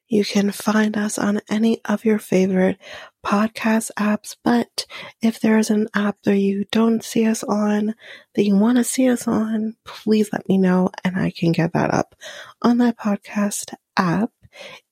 You 0.07 0.23
can 0.23 0.51
find 0.51 0.99
us 0.99 1.17
on 1.17 1.41
any 1.49 1.81
of 1.87 2.05
your 2.05 2.19
favorite 2.19 2.77
podcast 3.25 3.91
apps, 3.99 4.37
but 4.45 4.85
if 5.23 5.41
there 5.41 5.57
is 5.57 5.71
an 5.71 5.89
app 5.95 6.19
that 6.25 6.37
you 6.37 6.67
don't 6.71 7.03
see 7.03 7.27
us 7.27 7.43
on 7.43 7.95
that 8.35 8.45
you 8.45 8.55
want 8.55 8.77
to 8.77 8.85
see 8.85 9.09
us 9.09 9.27
on, 9.27 9.77
please 9.87 10.29
let 10.31 10.47
me 10.47 10.59
know 10.59 10.91
and 11.03 11.17
I 11.17 11.31
can 11.31 11.53
get 11.53 11.73
that 11.73 11.95
up 11.95 12.15
on 12.61 12.77
that 12.79 12.99
podcast 12.99 13.73
app. 13.97 14.31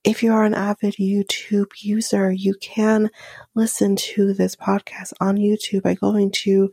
If 0.02 0.22
you 0.22 0.32
are 0.32 0.44
an 0.44 0.54
avid 0.54 0.94
YouTube 0.94 1.72
user, 1.82 2.32
you 2.32 2.54
can 2.54 3.10
listen 3.54 3.96
to 3.96 4.32
this 4.32 4.56
podcast 4.56 5.12
on 5.20 5.36
YouTube 5.36 5.82
by 5.82 5.92
going 5.92 6.30
to 6.30 6.72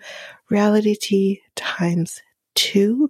Realitea 0.49 1.41
times 1.57 2.21
two. 2.59 3.09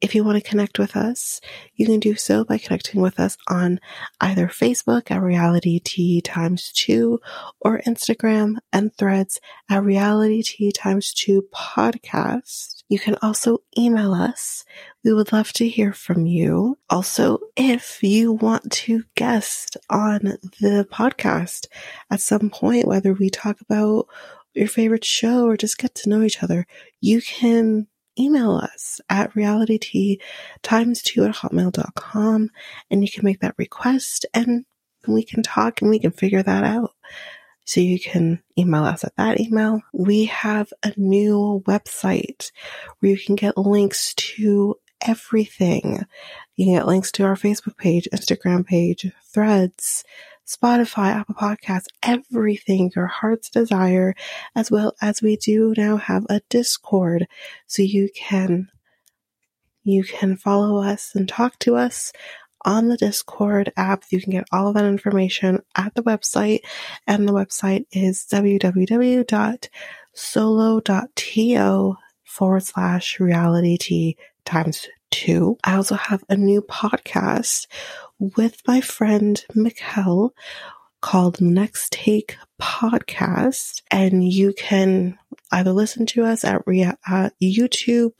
If 0.00 0.16
you 0.16 0.24
want 0.24 0.42
to 0.42 0.50
connect 0.50 0.80
with 0.80 0.96
us, 0.96 1.40
you 1.76 1.86
can 1.86 2.00
do 2.00 2.16
so 2.16 2.44
by 2.44 2.58
connecting 2.58 3.00
with 3.00 3.20
us 3.20 3.38
on 3.46 3.78
either 4.20 4.48
Facebook 4.48 5.12
at 5.12 5.22
Realitea 5.22 6.22
times 6.24 6.72
two 6.72 7.20
or 7.60 7.80
Instagram 7.86 8.56
and 8.72 8.92
threads 8.96 9.38
at 9.70 9.84
Realitea 9.84 10.72
times 10.74 11.14
two 11.14 11.44
podcast. 11.54 12.82
You 12.88 12.98
can 12.98 13.16
also 13.22 13.58
email 13.78 14.12
us. 14.12 14.64
We 15.04 15.14
would 15.14 15.32
love 15.32 15.52
to 15.52 15.68
hear 15.68 15.92
from 15.92 16.26
you. 16.26 16.78
Also, 16.90 17.38
if 17.56 18.02
you 18.02 18.32
want 18.32 18.72
to 18.72 19.04
guest 19.14 19.76
on 19.88 20.36
the 20.60 20.84
podcast 20.90 21.68
at 22.10 22.20
some 22.20 22.50
point, 22.50 22.88
whether 22.88 23.12
we 23.12 23.30
talk 23.30 23.60
about 23.60 24.08
your 24.54 24.68
favorite 24.68 25.04
show 25.04 25.46
or 25.46 25.56
just 25.56 25.78
get 25.78 25.94
to 25.94 26.08
know 26.08 26.22
each 26.22 26.42
other, 26.42 26.66
you 27.00 27.22
can 27.22 27.86
email 28.18 28.56
us 28.56 29.00
at 29.08 29.32
realitea 29.34 30.20
times 30.62 31.02
two 31.02 31.24
at 31.24 31.34
hotmail.com 31.36 32.50
and 32.90 33.02
you 33.02 33.10
can 33.10 33.24
make 33.24 33.40
that 33.40 33.54
request 33.58 34.26
and 34.34 34.64
we 35.06 35.22
can 35.24 35.42
talk 35.42 35.80
and 35.80 35.90
we 35.90 35.98
can 35.98 36.12
figure 36.12 36.42
that 36.42 36.64
out. 36.64 36.92
So 37.64 37.80
you 37.80 37.98
can 37.98 38.42
email 38.58 38.84
us 38.84 39.04
at 39.04 39.16
that 39.16 39.40
email. 39.40 39.80
We 39.92 40.26
have 40.26 40.72
a 40.82 40.92
new 40.96 41.62
website 41.66 42.50
where 42.98 43.12
you 43.12 43.18
can 43.18 43.36
get 43.36 43.56
links 43.56 44.14
to 44.14 44.76
everything. 45.00 46.04
You 46.56 46.66
can 46.66 46.74
get 46.74 46.86
links 46.86 47.12
to 47.12 47.24
our 47.24 47.36
Facebook 47.36 47.76
page, 47.76 48.08
Instagram 48.12 48.66
page, 48.66 49.10
threads, 49.32 50.04
Spotify, 50.52 51.14
Apple 51.14 51.34
Podcasts, 51.34 51.86
everything 52.02 52.90
your 52.94 53.06
heart's 53.06 53.48
desire, 53.48 54.14
as 54.54 54.70
well 54.70 54.94
as 55.00 55.22
we 55.22 55.36
do 55.36 55.72
now 55.76 55.96
have 55.96 56.26
a 56.28 56.42
Discord 56.48 57.26
so 57.66 57.82
you 57.82 58.10
can 58.14 58.68
you 59.84 60.04
can 60.04 60.36
follow 60.36 60.80
us 60.82 61.12
and 61.14 61.28
talk 61.28 61.58
to 61.60 61.74
us 61.74 62.12
on 62.64 62.88
the 62.88 62.96
Discord 62.96 63.72
app. 63.76 64.04
You 64.10 64.20
can 64.20 64.30
get 64.30 64.44
all 64.52 64.68
of 64.68 64.74
that 64.74 64.84
information 64.84 65.60
at 65.74 65.94
the 65.94 66.02
website, 66.02 66.60
and 67.06 67.26
the 67.28 67.32
website 67.32 67.86
is 67.90 68.24
www.solo.to 68.30 69.66
forward 72.24 72.62
slash 72.62 73.18
realitea 73.18 74.16
times 74.44 74.88
two. 75.10 75.56
I 75.62 75.74
also 75.76 75.94
have 75.94 76.24
a 76.28 76.36
new 76.36 76.62
podcast 76.62 77.66
with 78.22 78.62
my 78.68 78.80
friend 78.80 79.44
Mikel 79.52 80.32
called 81.00 81.40
Next 81.40 81.90
Take 81.90 82.36
Podcast. 82.60 83.82
And 83.90 84.22
you 84.26 84.52
can 84.56 85.18
either 85.50 85.72
listen 85.72 86.06
to 86.06 86.24
us 86.24 86.44
at, 86.44 86.64
Rea- 86.64 86.84
at 86.84 87.00
uh, 87.10 87.30
YouTube 87.42 88.12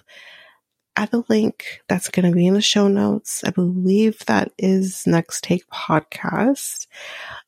at 0.96 1.12
the 1.12 1.22
link 1.28 1.82
that's 1.88 2.10
going 2.10 2.28
to 2.28 2.34
be 2.34 2.48
in 2.48 2.54
the 2.54 2.60
show 2.60 2.88
notes. 2.88 3.44
I 3.44 3.50
believe 3.50 4.18
that 4.26 4.52
is 4.58 5.06
Next 5.06 5.44
Take 5.44 5.68
Podcast. 5.68 6.88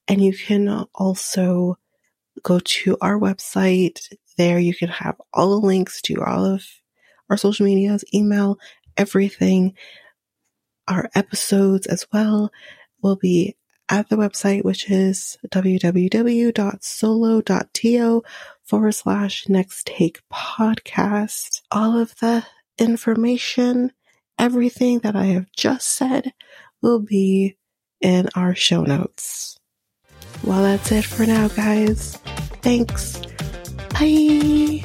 And 0.06 0.22
you 0.22 0.32
can 0.32 0.86
also 0.94 1.76
go 2.44 2.60
to 2.60 2.96
our 3.00 3.18
website. 3.18 4.14
There 4.38 4.60
you 4.60 4.74
can 4.74 4.88
have 4.88 5.20
all 5.32 5.60
the 5.60 5.66
links 5.66 6.00
to 6.02 6.22
all 6.22 6.44
of 6.44 6.64
our 7.28 7.36
social 7.36 7.66
medias, 7.66 8.04
email, 8.14 8.58
everything 8.96 9.74
our 10.88 11.10
episodes 11.14 11.86
as 11.86 12.06
well 12.12 12.50
will 13.02 13.16
be 13.16 13.56
at 13.88 14.08
the 14.08 14.16
website, 14.16 14.64
which 14.64 14.90
is 14.90 15.38
www.solo.to 15.48 16.52
forward 18.62 18.92
slash 18.92 19.48
next 19.48 19.86
take 19.86 20.20
podcast. 20.32 21.60
All 21.70 21.98
of 21.98 22.16
the 22.16 22.44
information, 22.78 23.92
everything 24.38 25.00
that 25.00 25.14
I 25.14 25.26
have 25.26 25.52
just 25.52 25.88
said 25.88 26.32
will 26.80 27.00
be 27.00 27.56
in 28.00 28.28
our 28.34 28.54
show 28.54 28.82
notes. 28.82 29.58
Well, 30.42 30.62
that's 30.62 30.90
it 30.92 31.04
for 31.04 31.26
now, 31.26 31.48
guys. 31.48 32.16
Thanks. 32.62 33.20
Bye. 33.90 34.84